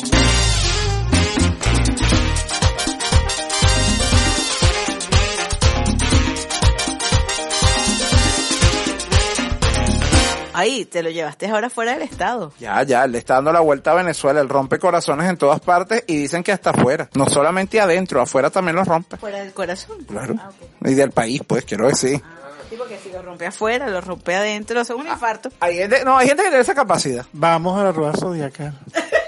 Ahí, 10.60 10.84
te 10.84 11.02
lo 11.02 11.10
llevaste 11.10 11.48
ahora 11.48 11.70
fuera 11.70 11.94
del 11.94 12.02
estado. 12.02 12.52
Ya, 12.60 12.84
ya, 12.84 13.08
le 13.08 13.18
está 13.18 13.36
dando 13.36 13.54
la 13.54 13.62
vuelta 13.62 13.92
a 13.92 13.94
Venezuela. 13.94 14.42
Él 14.42 14.50
rompe 14.50 14.78
corazones 14.78 15.30
en 15.30 15.38
todas 15.38 15.62
partes 15.62 16.04
y 16.06 16.18
dicen 16.18 16.44
que 16.44 16.52
hasta 16.52 16.72
afuera. 16.72 17.10
No 17.16 17.30
solamente 17.30 17.80
adentro, 17.80 18.20
afuera 18.20 18.50
también 18.50 18.76
los 18.76 18.86
rompe. 18.86 19.16
Fuera 19.16 19.40
del 19.40 19.54
corazón. 19.54 20.04
Claro. 20.04 20.36
Ah. 20.38 20.50
Y 20.84 20.96
del 20.96 21.12
país, 21.12 21.42
pues, 21.48 21.64
quiero 21.64 21.88
decir. 21.88 22.22
Sí, 22.70 22.76
porque 22.78 23.00
si 23.02 23.10
lo 23.10 23.22
rompe 23.22 23.48
afuera, 23.48 23.88
lo 23.88 24.02
rompe 24.02 24.36
adentro, 24.36 24.82
es 24.82 24.90
un 24.90 25.08
infarto. 25.08 25.50
Hay 25.62 25.78
gente, 25.78 26.04
no, 26.04 26.18
hay 26.18 26.28
gente 26.28 26.44
que 26.44 26.50
tiene 26.50 26.62
esa 26.62 26.76
capacidad. 26.76 27.26
Vamos 27.32 27.80
a 27.80 27.86
la 27.86 27.92
rueda 27.94 28.12
zodiacal. 28.20 28.78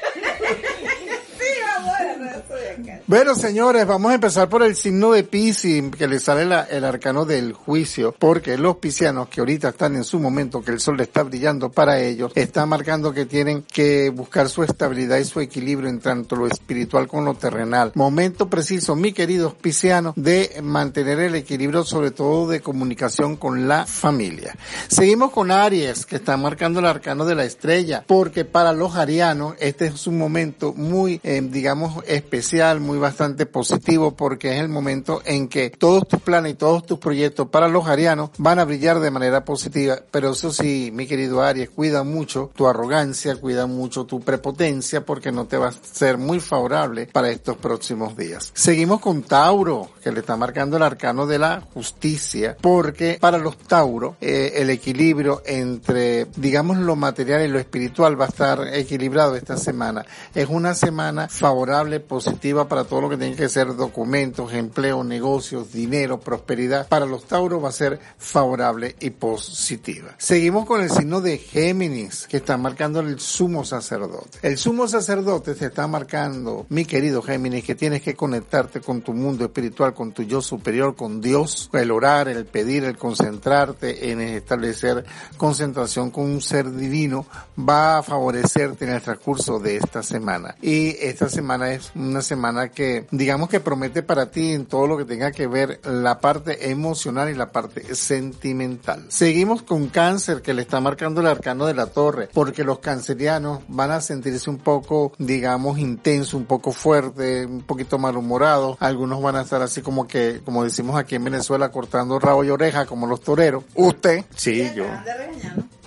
Bueno, 3.07 3.35
señores, 3.35 3.85
vamos 3.85 4.11
a 4.11 4.15
empezar 4.15 4.47
por 4.49 4.63
el 4.63 4.75
signo 4.75 5.11
de 5.11 5.23
Piscis, 5.23 5.83
que 5.97 6.07
le 6.07 6.19
sale 6.19 6.45
la- 6.45 6.63
el 6.63 6.83
arcano 6.85 7.25
del 7.25 7.53
juicio, 7.53 8.15
porque 8.17 8.57
los 8.57 8.77
piscianos 8.77 9.27
que 9.29 9.41
ahorita 9.41 9.69
están 9.69 9.95
en 9.95 10.03
su 10.03 10.19
momento, 10.19 10.61
que 10.61 10.71
el 10.71 10.79
sol 10.79 10.99
está 11.01 11.23
brillando 11.23 11.71
para 11.71 11.99
ellos, 11.99 12.31
está 12.35 12.65
marcando 12.65 13.11
que 13.13 13.25
tienen 13.25 13.63
que 13.63 14.09
buscar 14.09 14.47
su 14.49 14.63
estabilidad 14.63 15.17
y 15.17 15.25
su 15.25 15.39
equilibrio 15.41 15.89
en 15.89 15.99
tanto 15.99 16.35
lo 16.35 16.47
espiritual 16.47 17.07
con 17.07 17.25
lo 17.25 17.33
terrenal. 17.33 17.91
Momento 17.95 18.49
preciso, 18.49 18.95
mi 18.95 19.11
queridos 19.11 19.53
piscianos, 19.55 20.13
de 20.15 20.59
mantener 20.63 21.19
el 21.19 21.35
equilibrio, 21.35 21.83
sobre 21.83 22.11
todo 22.11 22.47
de 22.47 22.61
comunicación 22.61 23.35
con 23.35 23.67
la 23.67 23.85
familia. 23.85 24.55
Seguimos 24.87 25.31
con 25.31 25.51
Aries, 25.51 26.05
que 26.05 26.15
está 26.15 26.37
marcando 26.37 26.79
el 26.79 26.85
arcano 26.85 27.25
de 27.25 27.35
la 27.35 27.43
estrella, 27.43 28.03
porque 28.07 28.45
para 28.45 28.71
los 28.71 28.95
arianos 28.95 29.55
este 29.59 29.87
es 29.87 30.07
un 30.07 30.17
momento 30.17 30.73
muy, 30.73 31.19
eh, 31.23 31.41
digamos, 31.43 32.03
especial, 32.07 32.70
muy 32.79 32.97
bastante 32.97 33.45
positivo, 33.45 34.15
porque 34.15 34.55
es 34.55 34.61
el 34.61 34.69
momento 34.69 35.21
en 35.25 35.47
que 35.47 35.69
todos 35.69 36.07
tus 36.07 36.21
planes 36.21 36.53
y 36.53 36.55
todos 36.55 36.85
tus 36.85 36.99
proyectos 36.99 37.49
para 37.49 37.67
los 37.67 37.87
arianos 37.87 38.31
van 38.37 38.59
a 38.59 38.65
brillar 38.65 38.99
de 38.99 39.11
manera 39.11 39.43
positiva. 39.45 39.99
Pero 40.11 40.31
eso 40.31 40.51
sí, 40.51 40.91
mi 40.93 41.07
querido 41.07 41.41
Aries, 41.41 41.69
cuida 41.69 42.03
mucho 42.03 42.51
tu 42.55 42.67
arrogancia, 42.67 43.35
cuida 43.35 43.65
mucho 43.67 44.05
tu 44.05 44.21
prepotencia, 44.21 45.05
porque 45.05 45.31
no 45.31 45.45
te 45.45 45.57
va 45.57 45.69
a 45.69 45.73
ser 45.73 46.17
muy 46.17 46.39
favorable 46.39 47.07
para 47.11 47.29
estos 47.29 47.57
próximos 47.57 48.15
días. 48.15 48.51
Seguimos 48.53 49.01
con 49.01 49.23
Tauro, 49.23 49.89
que 50.03 50.11
le 50.11 50.21
está 50.21 50.37
marcando 50.37 50.77
el 50.77 50.83
arcano 50.83 51.27
de 51.27 51.39
la 51.39 51.61
justicia, 51.73 52.57
porque 52.61 53.17
para 53.19 53.37
los 53.37 53.57
Tauro 53.57 54.15
eh, 54.21 54.53
el 54.55 54.69
equilibrio 54.69 55.41
entre, 55.45 56.25
digamos, 56.35 56.77
lo 56.77 56.95
material 56.95 57.43
y 57.43 57.47
lo 57.47 57.59
espiritual 57.59 58.19
va 58.19 58.25
a 58.25 58.29
estar 58.29 58.67
equilibrado 58.73 59.35
esta 59.35 59.57
semana. 59.57 60.05
Es 60.33 60.47
una 60.49 60.75
semana 60.75 61.27
favorable, 61.27 61.99
positiva 61.99 62.50
para 62.51 62.83
todo 62.83 63.01
lo 63.01 63.09
que 63.09 63.17
tiene 63.17 63.35
que 63.35 63.49
ser 63.49 63.75
documentos, 63.75 64.53
empleo, 64.53 65.03
negocios, 65.03 65.71
dinero, 65.71 66.19
prosperidad, 66.19 66.87
para 66.87 67.05
los 67.05 67.25
Tauros 67.25 67.63
va 67.63 67.69
a 67.69 67.71
ser 67.71 67.99
favorable 68.17 68.95
y 68.99 69.11
positiva. 69.11 70.15
Seguimos 70.17 70.65
con 70.65 70.81
el 70.81 70.89
signo 70.89 71.21
de 71.21 71.37
Géminis, 71.37 72.27
que 72.27 72.37
está 72.37 72.57
marcando 72.57 72.99
el 72.99 73.19
sumo 73.19 73.63
sacerdote. 73.63 74.39
El 74.41 74.57
sumo 74.57 74.87
sacerdote 74.87 75.55
te 75.55 75.67
está 75.67 75.87
marcando, 75.87 76.65
mi 76.69 76.85
querido 76.85 77.21
Géminis, 77.21 77.63
que 77.63 77.75
tienes 77.75 78.01
que 78.01 78.15
conectarte 78.15 78.81
con 78.81 79.01
tu 79.01 79.13
mundo 79.13 79.45
espiritual, 79.45 79.93
con 79.93 80.11
tu 80.11 80.23
yo 80.23 80.41
superior, 80.41 80.95
con 80.95 81.21
Dios, 81.21 81.69
el 81.73 81.91
orar, 81.91 82.27
el 82.27 82.45
pedir, 82.45 82.83
el 82.83 82.97
concentrarte 82.97 84.11
en 84.11 84.19
establecer 84.21 85.05
concentración 85.37 86.11
con 86.11 86.25
un 86.25 86.41
ser 86.41 86.71
divino, 86.71 87.25
va 87.57 87.99
a 87.99 88.03
favorecerte 88.03 88.85
en 88.85 88.91
el 88.91 89.01
transcurso 89.01 89.59
de 89.59 89.77
esta 89.77 90.03
semana. 90.03 90.55
Y 90.61 90.89
esta 90.99 91.29
semana 91.29 91.71
es 91.73 91.91
una 91.95 92.21
semana 92.21 92.40
que, 92.73 93.07
digamos 93.11 93.49
que 93.49 93.59
promete 93.59 94.03
para 94.03 94.31
ti 94.31 94.53
en 94.53 94.65
todo 94.65 94.87
lo 94.87 94.97
que 94.97 95.05
tenga 95.05 95.31
que 95.31 95.47
ver 95.47 95.79
la 95.83 96.19
parte 96.19 96.71
emocional 96.71 97.29
y 97.29 97.35
la 97.35 97.51
parte 97.51 97.95
sentimental. 97.95 99.05
Seguimos 99.09 99.61
con 99.61 99.87
cáncer 99.87 100.41
que 100.41 100.53
le 100.53 100.61
está 100.61 100.79
marcando 100.79 101.21
el 101.21 101.27
arcano 101.27 101.65
de 101.65 101.73
la 101.73 101.87
torre, 101.87 102.29
porque 102.33 102.63
los 102.63 102.79
cancerianos 102.79 103.61
van 103.67 103.91
a 103.91 104.01
sentirse 104.01 104.49
un 104.49 104.57
poco, 104.57 105.13
digamos, 105.17 105.79
intenso, 105.79 106.37
un 106.37 106.45
poco 106.45 106.71
fuerte, 106.71 107.45
un 107.45 107.61
poquito 107.61 107.97
malhumorados. 107.97 108.77
Algunos 108.79 109.21
van 109.21 109.35
a 109.35 109.41
estar 109.41 109.61
así 109.61 109.81
como 109.81 110.07
que, 110.07 110.41
como 110.43 110.63
decimos 110.63 110.97
aquí 110.97 111.15
en 111.15 111.23
Venezuela, 111.23 111.69
cortando 111.69 112.19
rabo 112.19 112.43
y 112.43 112.49
oreja 112.49 112.85
como 112.85 113.07
los 113.07 113.21
toreros. 113.21 113.63
Usted. 113.75 114.25
Sí, 114.35 114.71
yo. 114.75 114.85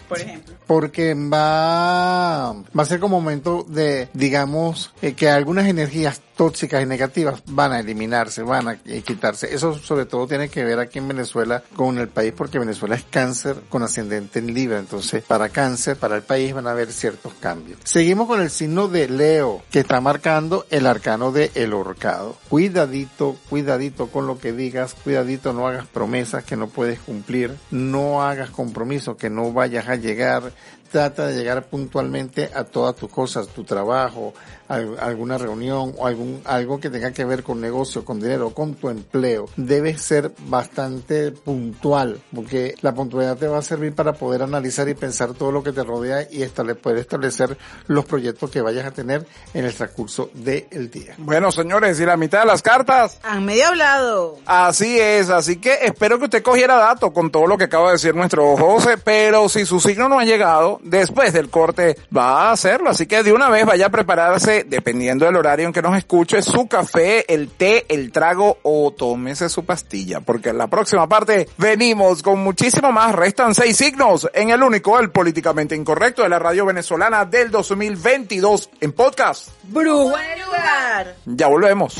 por 0.09 0.21
ejemplo. 0.21 0.55
Porque 0.67 1.15
va, 1.15 2.53
va 2.53 2.83
a 2.83 2.85
ser 2.85 3.01
como 3.01 3.21
momento 3.21 3.65
de, 3.69 4.09
digamos, 4.13 4.93
eh, 5.03 5.15
que 5.15 5.29
algunas 5.29 5.67
energías 5.67 6.21
tóxicas 6.37 6.83
y 6.83 6.87
negativas 6.87 7.43
van 7.47 7.73
a 7.73 7.81
eliminarse, 7.81 8.43
van 8.43 8.69
a 8.69 8.79
eh, 8.85 9.03
quitarse. 9.03 9.55
Eso 9.55 9.79
sobre 9.79 10.07
todo 10.07 10.27
tiene 10.27 10.49
que 10.49 10.65
ver 10.65 10.79
aquí 10.79 10.99
en 10.99 11.09
Venezuela 11.09 11.63
con 11.77 11.99
el 11.99 12.09
país 12.09 12.33
porque 12.37 12.59
Venezuela 12.59 12.95
es 12.97 13.05
cáncer 13.05 13.57
con 13.69 13.83
ascendente 13.83 14.39
en 14.39 14.53
Libra. 14.53 14.79
Entonces, 14.79 15.23
para 15.23 15.49
cáncer, 15.49 15.97
para 15.97 16.17
el 16.17 16.23
país 16.23 16.55
van 16.55 16.67
a 16.67 16.73
haber 16.73 16.93
ciertos 16.93 17.33
cambios. 17.35 17.79
Seguimos 17.85 18.27
con 18.27 18.41
el 18.41 18.51
signo 18.51 18.89
de 18.89 19.09
Leo, 19.09 19.63
que 19.71 19.81
está 19.81 20.01
marcando 20.01 20.67
el 20.71 20.87
arcano 20.87 21.33
de 21.33 21.51
el 21.55 21.73
horcado. 21.73 22.37
Cuidadito, 22.49 23.37
cuidadito 23.49 24.09
con 24.09 24.27
lo 24.27 24.39
que 24.39 24.53
digas, 24.53 24.95
cuidadito, 24.95 25.53
no 25.53 25.67
hagas 25.67 25.87
promesas 25.87 26.45
que 26.45 26.57
no 26.57 26.69
puedes 26.69 26.99
cumplir, 27.01 27.57
no 27.71 28.23
hagas 28.23 28.51
compromisos 28.51 29.17
que 29.17 29.31
no 29.31 29.53
vayas 29.53 29.89
a 29.89 29.97
llegar, 29.97 30.53
trata 30.95 31.27
de 31.27 31.35
llegar 31.37 31.65
puntualmente 31.65 32.51
a 32.55 32.63
todas 32.63 32.95
tus 32.95 33.11
cosas, 33.11 33.49
tu 33.49 33.65
trabajo, 33.65 34.33
al- 34.69 34.97
alguna 35.01 35.37
reunión 35.39 35.93
o 35.99 36.07
algún 36.07 36.41
algo 36.45 36.79
que 36.79 36.89
tenga 36.89 37.11
que 37.11 37.25
ver 37.25 37.43
con 37.43 37.61
negocio, 37.61 38.05
con 38.05 38.21
dinero, 38.21 38.51
con 38.51 38.75
tu 38.75 38.89
empleo. 38.91 39.47
Debes 39.57 40.01
ser 40.03 40.31
bastante 40.47 41.33
puntual, 41.33 42.21
porque 42.33 42.77
la 42.81 42.95
puntualidad 42.95 43.37
te 43.37 43.49
va 43.49 43.59
a 43.59 43.63
servir 43.63 43.93
para 43.93 44.13
poder 44.13 44.43
analizar 44.43 44.89
y 44.89 44.95
pensar 44.95 45.35
todo 45.35 45.51
lo 45.51 45.65
que 45.65 45.73
te 45.73 45.83
rodea 45.83 46.29
y 46.31 46.43
estable- 46.45 46.77
poder 46.77 46.99
establecer 46.99 47.59
los 47.89 48.05
proyectos 48.05 48.49
que 48.53 48.61
vayas 48.61 48.87
a 48.87 48.93
tener 48.93 49.27
en 49.53 49.65
el 49.65 49.75
transcurso 49.75 50.31
del 50.33 50.93
día. 50.93 51.15
Bueno, 51.19 51.51
señores, 51.51 51.99
y 51.99 52.07
la 52.07 52.17
mitad 52.17 52.39
de 52.43 52.47
las 52.47 52.63
cartas. 52.63 53.19
Han 53.25 53.45
medio 53.45 53.67
hablado. 53.67 54.39
Así 54.47 54.97
es, 55.01 55.29
así 55.29 55.57
que 55.57 55.75
espero 55.83 56.21
que 56.21 56.27
usted 56.27 56.43
cogiera 56.45 56.77
dato 56.77 57.13
con 57.13 57.33
todo 57.33 57.49
lo 57.49 57.59
que 57.59 57.65
acaba 57.65 57.87
de 57.87 57.93
decir 57.95 58.15
nuestro 58.15 58.57
José, 58.57 58.97
pero 58.97 59.49
si 59.49 59.67
su 59.67 59.81
signo 59.81 60.09
no 60.09 60.21
ha 60.21 60.25
llegado, 60.25 60.81
después 60.85 61.33
del 61.33 61.51
corte 61.51 61.97
va 62.17 62.49
a 62.49 62.53
hacerlo, 62.53 62.91
así 62.91 63.07
que 63.07 63.23
de 63.23 63.33
una 63.33 63.49
vez 63.49 63.67
vaya 63.67 63.87
a 63.87 63.91
prepararse, 63.91 64.65
dependiendo 64.65 65.27
del 65.27 65.37
horario 65.37 65.67
en 65.67 65.73
que 65.73 65.83
nos 65.83 65.97
escuche, 65.97 66.43
su 66.43 66.69
café, 66.69 67.33
el 67.33 67.49
té, 67.49 67.87
el 67.89 68.13
trago 68.13 68.59
o 68.63 68.93
tómese 68.93 69.49
su 69.49 69.65
pastilla, 69.65 70.21
porque 70.21 70.51
en 70.51 70.59
la 70.59 70.69
próxima 70.69 71.09
parte 71.09 71.49
venimos 71.57 72.23
con 72.23 72.39
muchísimo 72.39 72.93
más, 72.93 73.15
restan 73.15 73.55
seis 73.55 73.77
signos 73.77 74.29
en 74.35 74.51
el 74.51 74.63
único, 74.63 74.99
el 75.01 75.11
políticamente 75.11 75.75
incorrecto 75.75 76.23
de 76.23 76.29
la 76.29 76.39
radio 76.39 76.67
venezolana 76.67 77.25
del 77.25 77.51
2022 77.51 78.71
en 78.81 78.93
podcast. 78.93 79.49
Brujo 79.65 80.15
lugar. 80.47 81.17
Ya 81.25 81.49
volvemos. 81.49 81.97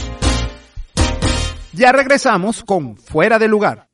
Ya 1.73 1.91
regresamos 1.93 2.63
con 2.63 2.97
Fuera 2.97 3.39
de 3.39 3.49
Lugar. 3.49 3.89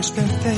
Desperté 0.00 0.56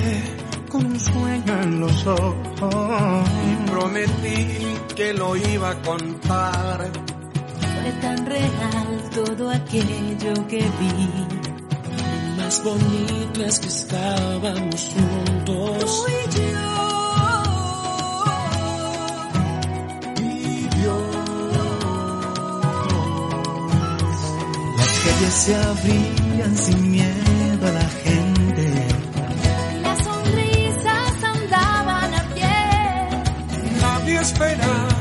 con 0.70 0.86
un 0.86 1.00
sueño 1.00 1.62
en 1.62 1.80
los 1.80 2.06
ojos 2.06 3.28
y 3.50 3.70
prometí 3.70 4.46
que 4.94 5.12
lo 5.14 5.34
iba 5.34 5.70
a 5.70 5.82
contar. 5.82 6.92
Fue 7.58 7.92
tan 8.00 8.24
real 8.24 9.10
todo 9.12 9.50
aquello 9.50 10.46
que 10.46 10.58
vi. 10.78 11.10
Más 12.36 12.62
bonito 12.62 13.44
es 13.44 13.58
que 13.58 13.66
estábamos 13.66 14.90
juntos. 14.94 15.78
Tú 15.80 16.06
y 16.08 16.22
yo. 16.38 16.62
y 20.20 20.68
Dios. 20.76 21.16
Las 24.78 24.92
calles 25.04 25.34
se 25.34 25.56
abrían 25.56 26.56
sin 26.56 26.90
miedo 26.92 27.66
a 27.66 27.72
la 27.72 27.88
gente. 28.04 28.31
Pie. 34.30 34.91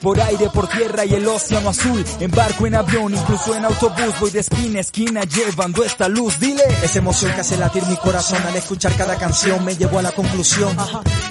Por 0.00 0.20
aire, 0.20 0.48
por 0.50 0.68
tierra 0.68 1.04
y 1.04 1.14
el 1.14 1.26
océano 1.26 1.70
azul. 1.70 2.04
En 2.20 2.30
barco, 2.30 2.66
en 2.66 2.74
avión, 2.74 3.14
incluso 3.14 3.54
en 3.54 3.64
autobús, 3.64 4.14
voy 4.20 4.30
de 4.30 4.40
esquina 4.40 4.78
a 4.78 4.82
esquina 4.82 5.22
llevando 5.22 5.84
esta 5.84 6.08
luz. 6.08 6.38
Dile, 6.38 6.62
esa 6.82 6.98
emoción 6.98 7.32
que 7.32 7.40
hace 7.40 7.56
latir 7.56 7.84
mi 7.86 7.96
corazón 7.96 8.42
al 8.46 8.56
escuchar 8.56 8.94
cada 8.96 9.16
canción 9.16 9.64
me 9.64 9.76
llevó 9.76 9.98
a 9.98 10.02
la 10.02 10.12
conclusión 10.12 10.76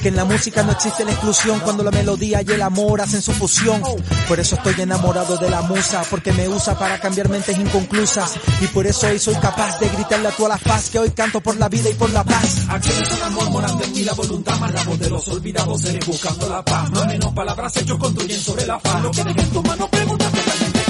que 0.06 0.10
en 0.10 0.18
la 0.18 0.26
música 0.26 0.62
no 0.62 0.72
existe 0.72 1.03
la 1.03 1.14
exclusión 1.14 1.60
cuando 1.62 1.82
la 1.82 1.89
melodía 1.89 2.39
y 2.43 2.51
el 2.51 2.62
amor 2.62 3.01
hacen 3.01 3.24
su 3.24 3.32
fusión. 3.32 3.82
Por 4.28 4.39
eso 4.39 4.56
estoy 4.56 4.76
enamorado 4.80 5.36
de 5.38 5.49
la 5.49 5.64
musa, 5.64 6.03
porque 6.12 6.32
me 6.32 6.47
usa 6.47 6.78
para 6.78 6.99
cambiar 6.99 7.28
mentes 7.28 7.58
inconclusas. 7.58 8.36
Y 8.62 8.68
por 8.68 8.86
eso 8.86 9.08
hoy 9.08 9.18
soy 9.18 9.34
capaz 9.34 9.80
de 9.80 9.89
gritarle 9.89 10.28
a 10.28 10.32
toda 10.32 10.49
la 10.49 10.58
paz 10.60 10.91
que 10.91 10.99
hoy 10.99 11.10
canto 11.10 11.41
por 11.41 11.58
la 11.58 11.70
vida 11.70 11.89
y 11.89 11.95
por 11.95 12.12
la 12.12 12.24
paz. 12.24 12.68
Acciones 12.70 13.10
son 13.10 13.24
amor 13.24 13.49
morando 13.49 13.84
en 13.84 13.93
mí 13.93 14.03
la 14.03 14.14
voluntad 14.14 14.60
más 14.60 14.74
la 14.76 14.84
voz 14.84 14.99
de 14.99 15.10
los 15.10 15.28
olvidados 15.28 15.82
seres 15.82 16.06
buscando 16.06 16.49
la 16.49 16.64
paz. 16.64 16.91
Hay 16.93 17.08
menos 17.08 17.34
palabras 17.34 17.76
hechos 17.76 17.97
construyen 17.97 18.39
sobre 18.39 18.68
la 18.68 18.78
paz. 18.78 19.01
Lo 19.01 19.10
que 19.10 19.24
deje 19.24 19.41
en 19.41 19.49
tu 19.49 19.64
mano 19.64 19.89
pregúntate 19.89 20.39
a 20.39 20.45
la 20.45 20.51
gente 20.51 20.86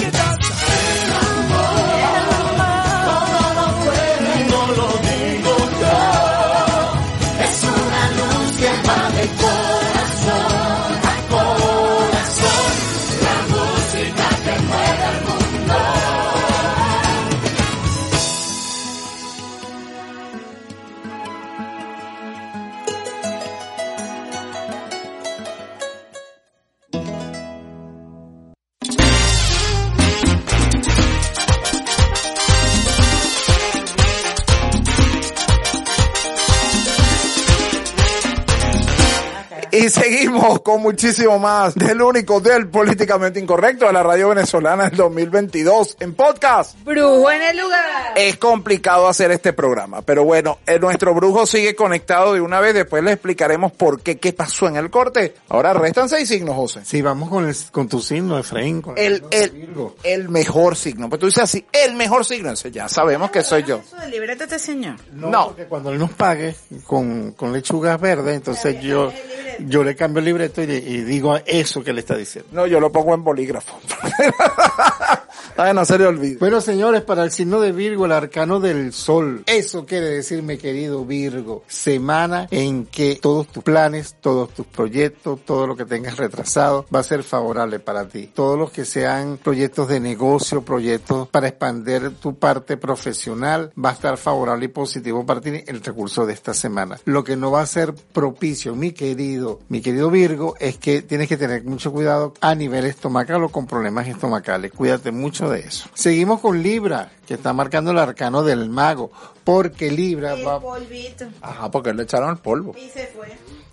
Y 39.86 39.90
seguimos 40.26 40.60
con 40.62 40.82
muchísimo 40.82 41.38
más 41.38 41.74
del 41.74 42.02
único 42.02 42.40
del 42.40 42.68
políticamente 42.68 43.38
incorrecto 43.40 43.86
de 43.86 43.92
la 43.92 44.02
radio 44.02 44.30
venezolana 44.30 44.88
del 44.88 44.96
2022 44.96 45.96
en 46.00 46.14
podcast. 46.14 46.76
Brujo 46.84 47.30
en 47.30 47.42
el 47.42 47.56
lugar. 47.58 48.12
Es 48.16 48.36
complicado 48.38 49.08
hacer 49.08 49.30
este 49.30 49.52
programa, 49.52 50.02
pero 50.02 50.24
bueno, 50.24 50.58
eh, 50.66 50.78
nuestro 50.78 51.14
brujo 51.14 51.46
sigue 51.46 51.74
conectado 51.76 52.34
de 52.34 52.40
una 52.40 52.60
vez, 52.60 52.74
después 52.74 53.02
le 53.04 53.12
explicaremos 53.12 53.72
por 53.72 54.00
qué, 54.00 54.18
qué 54.18 54.32
pasó 54.32 54.66
en 54.68 54.76
el 54.76 54.90
corte. 54.90 55.34
Ahora 55.48 55.72
restan 55.74 56.08
seis 56.08 56.28
signos, 56.28 56.56
José. 56.56 56.80
Sí, 56.84 57.02
vamos 57.02 57.28
con, 57.28 57.48
el, 57.48 57.54
con 57.70 57.88
tu 57.88 58.00
signo, 58.00 58.38
Efraín. 58.38 58.82
Con 58.82 58.98
El, 58.98 59.22
el, 59.30 59.50
Virgo. 59.50 59.96
el 60.02 60.28
mejor 60.28 60.76
signo. 60.76 61.08
Pues 61.08 61.20
tú 61.20 61.26
dices 61.26 61.44
así, 61.44 61.64
el 61.72 61.94
mejor 61.94 62.24
signo. 62.24 62.50
Ese 62.50 62.70
ya 62.70 62.88
sabemos 62.88 63.30
que 63.30 63.42
soy 63.42 63.62
yo. 63.64 63.76
Eso 63.86 63.96
del 63.96 64.10
libreto 64.10 64.44
este 64.44 64.58
señor. 64.58 64.96
No, 65.12 65.30
No. 65.30 65.46
porque 65.48 65.66
cuando 65.66 65.90
él 65.90 65.98
nos 65.98 66.10
pague 66.12 66.54
con, 66.84 67.32
con 67.32 67.52
lechugas 67.52 68.00
verdes, 68.00 68.36
entonces 68.36 68.80
yo, 68.80 69.12
yo 69.60 69.84
le 69.84 69.94
cambio 69.96 70.15
el 70.18 70.24
libreto 70.24 70.62
y, 70.62 70.66
digo 70.66 71.36
eso 71.46 71.82
que 71.82 71.92
le 71.92 72.00
está 72.00 72.16
diciendo. 72.16 72.50
No, 72.52 72.66
yo 72.66 72.80
lo 72.80 72.90
pongo 72.90 73.14
en 73.14 73.24
bolígrafo. 73.24 73.78
Ay, 75.58 75.72
no 75.72 75.86
se 75.86 75.98
le 75.98 76.06
olvide. 76.06 76.36
Bueno, 76.36 76.60
señores, 76.60 77.00
para 77.02 77.24
el 77.24 77.30
signo 77.30 77.60
de 77.60 77.72
Virgo, 77.72 78.04
el 78.04 78.12
arcano 78.12 78.60
del 78.60 78.92
sol. 78.92 79.42
Eso 79.46 79.86
quiere 79.86 80.06
decir, 80.06 80.42
mi 80.42 80.58
querido 80.58 81.04
Virgo, 81.06 81.62
semana 81.66 82.46
en 82.50 82.84
que 82.84 83.18
todos 83.22 83.46
tus 83.46 83.64
planes, 83.64 84.16
todos 84.20 84.50
tus 84.50 84.66
proyectos, 84.66 85.40
todo 85.46 85.66
lo 85.66 85.74
que 85.74 85.86
tengas 85.86 86.18
retrasado 86.18 86.84
va 86.94 87.00
a 87.00 87.04
ser 87.04 87.22
favorable 87.22 87.78
para 87.78 88.06
ti. 88.06 88.30
Todos 88.34 88.58
los 88.58 88.70
que 88.70 88.84
sean 88.84 89.38
proyectos 89.42 89.88
de 89.88 89.98
negocio, 89.98 90.62
proyectos 90.62 91.28
para 91.28 91.48
expandir 91.48 92.16
tu 92.20 92.34
parte 92.34 92.76
profesional, 92.76 93.72
va 93.82 93.90
a 93.90 93.94
estar 93.94 94.18
favorable 94.18 94.66
y 94.66 94.68
positivo 94.68 95.24
para 95.24 95.40
ti 95.40 95.50
el 95.66 95.82
recurso 95.82 96.26
de 96.26 96.34
esta 96.34 96.52
semana. 96.52 96.98
Lo 97.06 97.24
que 97.24 97.36
no 97.36 97.50
va 97.50 97.62
a 97.62 97.66
ser 97.66 97.94
propicio, 97.94 98.74
mi 98.74 98.92
querido, 98.92 99.60
mi 99.70 99.80
querido 99.80 99.95
Virgo, 100.04 100.54
es 100.60 100.78
que 100.78 101.02
tienes 101.02 101.28
que 101.28 101.36
tener 101.36 101.64
mucho 101.64 101.92
cuidado 101.92 102.34
a 102.40 102.54
nivel 102.54 102.84
estomacal 102.84 103.42
o 103.44 103.48
con 103.48 103.66
problemas 103.66 104.06
estomacales. 104.06 104.72
Cuídate 104.72 105.10
mucho 105.10 105.50
de 105.50 105.60
eso. 105.60 105.88
Seguimos 105.94 106.40
con 106.40 106.62
Libra, 106.62 107.10
que 107.26 107.34
está 107.34 107.52
marcando 107.52 107.90
el 107.90 107.98
arcano 107.98 108.42
del 108.42 108.68
mago, 108.68 109.10
porque 109.44 109.90
Libra 109.90 110.34
va... 110.36 110.60
polvito. 110.60 111.26
Ajá, 111.40 111.70
porque 111.70 111.92
le 111.94 112.02
echaron 112.02 112.30
el 112.30 112.38
polvo. 112.38 112.74
Y 112.76 112.88
se 112.88 113.06
fue. 113.06 113.28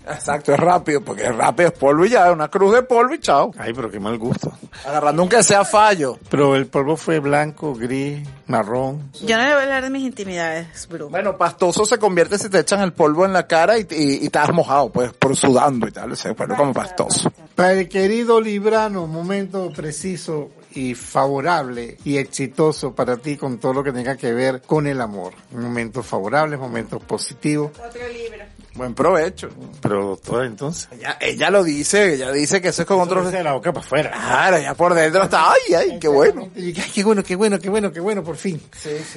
Exacto, 0.07 0.53
es 0.53 0.59
rápido, 0.59 1.01
porque 1.01 1.23
es 1.23 1.35
rápido, 1.35 1.69
es 1.69 1.77
polvo 1.77 2.05
y 2.05 2.09
ya, 2.09 2.31
una 2.31 2.49
cruz 2.49 2.73
de 2.73 2.83
polvo 2.83 3.13
y 3.13 3.19
chao. 3.19 3.51
Ay, 3.57 3.73
pero 3.73 3.89
qué 3.89 3.99
mal 3.99 4.17
gusto. 4.17 4.51
Agarrando 4.85 5.21
aunque 5.21 5.43
sea 5.43 5.63
fallo. 5.65 6.19
Pero 6.29 6.55
el 6.55 6.67
polvo 6.67 6.97
fue 6.97 7.19
blanco, 7.19 7.73
gris, 7.73 8.27
marrón. 8.47 9.11
Yo 9.25 9.37
no 9.37 9.43
le 9.43 9.49
voy 9.49 9.59
a 9.59 9.63
hablar 9.63 9.83
de 9.83 9.89
mis 9.89 10.03
intimidades, 10.03 10.87
brujo. 10.87 11.09
Bueno, 11.09 11.37
pastoso 11.37 11.85
se 11.85 11.97
convierte 11.97 12.37
si 12.37 12.49
te 12.49 12.59
echan 12.59 12.81
el 12.81 12.93
polvo 12.93 13.25
en 13.25 13.33
la 13.33 13.47
cara 13.47 13.77
y, 13.77 13.87
y, 13.89 14.23
y 14.23 14.25
estás 14.25 14.51
mojado, 14.53 14.89
pues, 14.89 15.13
por 15.13 15.35
sudando 15.35 15.87
y 15.87 15.91
tal, 15.91 16.15
se 16.17 16.31
vuelve 16.31 16.55
como 16.55 16.73
pastoso. 16.73 17.31
Para 17.55 17.73
el 17.73 17.87
querido 17.87 18.41
Librano, 18.41 19.07
momento 19.07 19.71
preciso 19.71 20.49
y 20.75 20.95
favorable 20.95 21.97
y 22.03 22.17
exitoso 22.17 22.93
para 22.93 23.17
ti 23.17 23.37
con 23.37 23.59
todo 23.59 23.73
lo 23.73 23.83
que 23.83 23.91
tenga 23.91 24.17
que 24.17 24.33
ver 24.33 24.61
con 24.61 24.87
el 24.87 25.01
amor. 25.01 25.33
Momentos 25.51 26.05
favorables, 26.05 26.59
momentos 26.59 27.01
positivos. 27.03 27.71
Otro 27.77 28.07
libro. 28.07 28.43
Buen 28.75 28.95
provecho. 28.95 29.49
Pero 29.81 30.07
doctora, 30.07 30.45
entonces. 30.45 30.87
Ella, 30.91 31.17
ella 31.21 31.49
lo 31.51 31.63
dice, 31.63 32.13
ella 32.15 32.31
dice 32.31 32.61
que 32.61 32.69
eso 32.69 32.81
es 32.81 32.87
con 32.87 32.99
otros... 32.99 33.31
de 33.31 33.43
la 33.43 33.53
boca 33.53 33.71
para 33.71 33.85
afuera. 33.85 34.11
Claro, 34.11 34.57
ya 34.59 34.73
por 34.73 34.93
dentro 34.93 35.23
está, 35.23 35.51
ay, 35.51 35.73
ay, 35.75 35.99
qué 35.99 36.07
bueno. 36.07 36.49
Ay, 36.55 36.73
qué 36.73 37.03
bueno, 37.03 37.23
qué 37.23 37.35
bueno, 37.35 37.59
qué 37.59 37.69
bueno, 37.69 37.91
qué 37.91 37.99
bueno, 37.99 38.23
por 38.23 38.35
fin. 38.35 38.61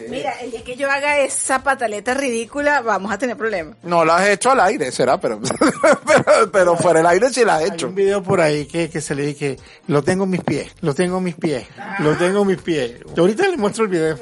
Mira, 0.08 0.32
el 0.40 0.50
día 0.50 0.62
que 0.62 0.76
yo 0.76 0.90
haga 0.90 1.18
esa 1.20 1.62
pataleta 1.62 2.14
ridícula, 2.14 2.80
vamos 2.82 3.10
a 3.12 3.18
tener 3.18 3.36
problemas. 3.36 3.76
No 3.82 4.04
la 4.04 4.16
has 4.16 4.28
hecho 4.28 4.50
al 4.50 4.60
aire, 4.60 4.92
será, 4.92 5.18
pero, 5.18 5.40
pero, 6.06 6.50
pero 6.52 6.76
fuera 6.76 7.00
el 7.00 7.06
aire 7.06 7.30
sí 7.30 7.44
la 7.44 7.56
has 7.56 7.62
Hay 7.62 7.70
hecho. 7.70 7.88
un 7.88 7.94
video 7.94 8.22
por 8.22 8.40
ahí 8.40 8.66
que, 8.66 8.90
que 8.90 9.00
se 9.00 9.14
le 9.14 9.24
dice 9.26 9.56
lo 9.86 10.02
tengo 10.02 10.24
en 10.24 10.30
mis 10.30 10.42
pies, 10.42 10.72
lo 10.80 10.94
tengo 10.94 11.18
en 11.18 11.24
mis 11.24 11.34
pies, 11.34 11.66
lo 12.00 12.16
tengo 12.16 12.42
en 12.42 12.48
mis 12.48 12.60
pies. 12.62 12.92
Yo 13.14 13.22
ahorita 13.22 13.48
le 13.48 13.56
muestro 13.56 13.84
el 13.84 13.90
video. 13.90 14.16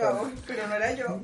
pero 0.47 0.69
no 0.69 0.75
era 0.77 0.93
yo. 0.93 1.19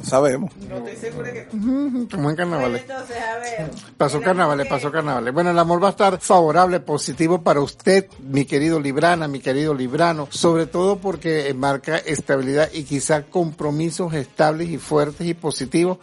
No 0.00 0.06
sabemos. 0.06 0.50
No 0.56 0.78
estoy 0.78 0.96
segura 0.96 1.30
que... 1.30 1.46
Como 1.46 2.30
en 2.30 2.36
carnavales. 2.36 2.82
Entonces, 2.82 3.16
a 3.18 3.38
ver. 3.38 3.70
Pasó 3.98 4.22
carnavales, 4.22 4.66
pasó 4.66 4.90
carnavales. 4.90 5.34
Bueno, 5.34 5.50
el 5.50 5.58
amor 5.58 5.82
va 5.82 5.88
a 5.88 5.90
estar 5.90 6.18
favorable, 6.18 6.80
positivo 6.80 7.42
para 7.42 7.60
usted, 7.60 8.06
mi 8.20 8.46
querido 8.46 8.80
Librana, 8.80 9.28
mi 9.28 9.40
querido 9.40 9.74
Librano, 9.74 10.26
sobre 10.30 10.64
todo 10.66 10.96
porque 10.96 11.52
marca 11.52 11.98
estabilidad 11.98 12.70
y 12.72 12.84
quizá 12.84 13.24
compromisos 13.24 14.14
estables 14.14 14.70
y 14.70 14.78
fuertes 14.78 15.26
y 15.26 15.34
positivos 15.34 15.98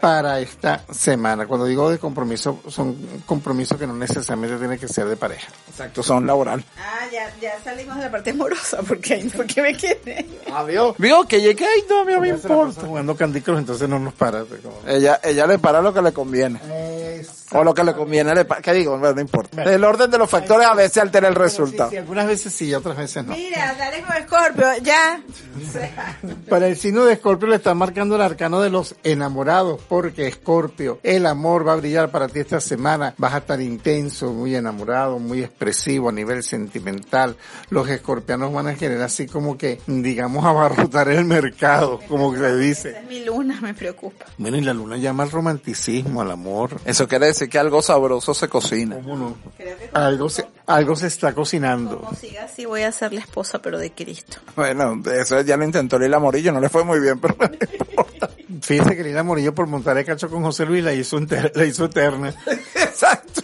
para 0.00 0.40
esta 0.40 0.84
semana. 0.92 1.46
Cuando 1.46 1.64
digo 1.64 1.90
de 1.90 1.98
compromiso, 1.98 2.60
son 2.68 2.96
compromisos 3.24 3.78
que 3.78 3.86
no 3.86 3.94
necesariamente 3.94 4.58
tienen 4.58 4.78
que 4.78 4.88
ser 4.88 5.06
de 5.06 5.16
pareja. 5.16 5.48
Exacto, 5.70 6.02
son 6.02 6.26
laboral. 6.26 6.62
Ah, 6.78 7.06
ya, 7.10 7.34
ya 7.40 7.58
salimos 7.64 7.96
de 7.96 8.02
la 8.02 8.10
parte 8.10 8.30
amorosa, 8.30 8.82
porque 8.86 9.14
ahí 9.14 9.30
fue 9.30 9.46
que 9.46 9.62
me 9.62 9.74
quedé. 9.74 10.26
Adiós. 10.52 10.94
Vio 10.98 11.26
que 11.26 11.40
llegué 11.40 11.64
ahí, 11.64 11.82
no 11.88 12.04
me, 12.04 12.20
me 12.20 12.36
se 12.36 12.48
la 12.48 12.56
pasa 12.56 12.80
importa. 12.80 13.05
Jugando 13.06 13.16
Candy 13.16 13.40
Crush, 13.40 13.58
entonces 13.58 13.88
no 13.88 13.98
nos 13.98 14.14
para. 14.14 14.44
Ella, 14.86 15.20
ella 15.22 15.46
le 15.46 15.58
para 15.58 15.80
lo 15.80 15.94
que 15.94 16.02
le 16.02 16.12
conviene. 16.12 16.60
Es 17.20 17.45
O 17.52 17.62
lo 17.62 17.72
que 17.74 17.84
le 17.84 17.92
conviene, 17.94 18.32
¿qué 18.62 18.72
digo? 18.72 18.98
Bueno, 18.98 19.14
no 19.14 19.20
importa. 19.20 19.62
El 19.62 19.84
orden 19.84 20.10
de 20.10 20.18
los 20.18 20.28
factores 20.28 20.66
a 20.66 20.74
veces 20.74 20.98
altera 20.98 21.28
el 21.28 21.34
resultado. 21.34 21.90
Sí, 21.90 21.96
algunas 21.96 22.26
veces 22.26 22.52
sí, 22.52 22.74
otras 22.74 22.96
veces 22.96 23.24
no. 23.24 23.34
Mira, 23.34 23.74
dale 23.78 24.02
con 24.02 24.16
Scorpio, 24.16 24.66
ya. 24.82 25.22
Para 26.48 26.66
el 26.66 26.76
signo 26.76 27.04
de 27.04 27.14
Escorpio 27.14 27.48
le 27.48 27.56
está 27.56 27.74
marcando 27.74 28.16
el 28.16 28.22
arcano 28.22 28.60
de 28.60 28.70
los 28.70 28.96
enamorados, 29.04 29.80
porque 29.88 30.26
Escorpio, 30.26 30.98
el 31.04 31.24
amor 31.26 31.66
va 31.66 31.74
a 31.74 31.76
brillar 31.76 32.10
para 32.10 32.28
ti 32.28 32.40
esta 32.40 32.60
semana. 32.60 33.14
Vas 33.16 33.34
a 33.34 33.38
estar 33.38 33.60
intenso, 33.60 34.32
muy 34.32 34.56
enamorado, 34.56 35.18
muy 35.18 35.42
expresivo 35.42 36.08
a 36.08 36.12
nivel 36.12 36.42
sentimental. 36.42 37.36
Los 37.70 37.88
escorpianos 37.88 38.52
van 38.52 38.66
a 38.68 38.74
querer 38.74 39.00
así 39.02 39.26
como 39.26 39.56
que, 39.56 39.80
digamos, 39.86 40.44
abarrotar 40.44 41.08
el 41.08 41.24
mercado, 41.24 42.00
como 42.08 42.32
que 42.32 42.38
se 42.38 42.56
dice. 42.56 42.90
Es 42.98 43.06
mi 43.06 43.24
luna, 43.24 43.60
me 43.60 43.72
preocupa. 43.72 44.26
Bueno, 44.36 44.56
y 44.56 44.62
la 44.62 44.74
luna 44.74 44.96
llama 44.96 45.22
al 45.22 45.30
romanticismo, 45.30 46.20
al 46.20 46.32
amor. 46.32 46.80
Eso 46.84 47.06
quiere 47.06 47.26
decir 47.26 47.35
que 47.48 47.58
algo 47.58 47.82
sabroso 47.82 48.32
se 48.34 48.48
cocina. 48.48 48.96
¿Cómo 48.96 49.16
no? 49.16 49.36
Algo 49.92 50.28
se, 50.28 50.46
algo 50.66 50.96
se 50.96 51.06
está 51.08 51.34
cocinando. 51.34 51.98
Como 52.00 52.14
siga 52.14 52.44
así, 52.44 52.64
voy 52.64 52.82
a 52.82 52.92
ser 52.92 53.12
la 53.12 53.20
esposa, 53.20 53.60
pero 53.60 53.78
de 53.78 53.92
Cristo. 53.92 54.38
Bueno, 54.56 55.00
eso 55.12 55.40
ya 55.42 55.56
lo 55.56 55.64
intentó 55.64 55.98
Lila 55.98 56.18
Morillo, 56.18 56.52
no 56.52 56.60
le 56.60 56.68
fue 56.68 56.84
muy 56.84 57.00
bien, 57.00 57.20
pero 57.20 57.36
no 57.38 57.44
importa. 57.80 58.30
Fíjese 58.60 58.96
que 58.96 59.04
Lila 59.04 59.22
Morillo 59.22 59.54
por 59.54 59.66
montar 59.66 59.96
el 59.98 60.04
cacho 60.04 60.28
con 60.28 60.42
José 60.42 60.66
Luis 60.66 60.84
la 60.84 60.92
hizo, 60.92 61.18
la 61.54 61.64
hizo 61.64 61.86
eterna. 61.86 62.34
Exacto. 62.74 63.42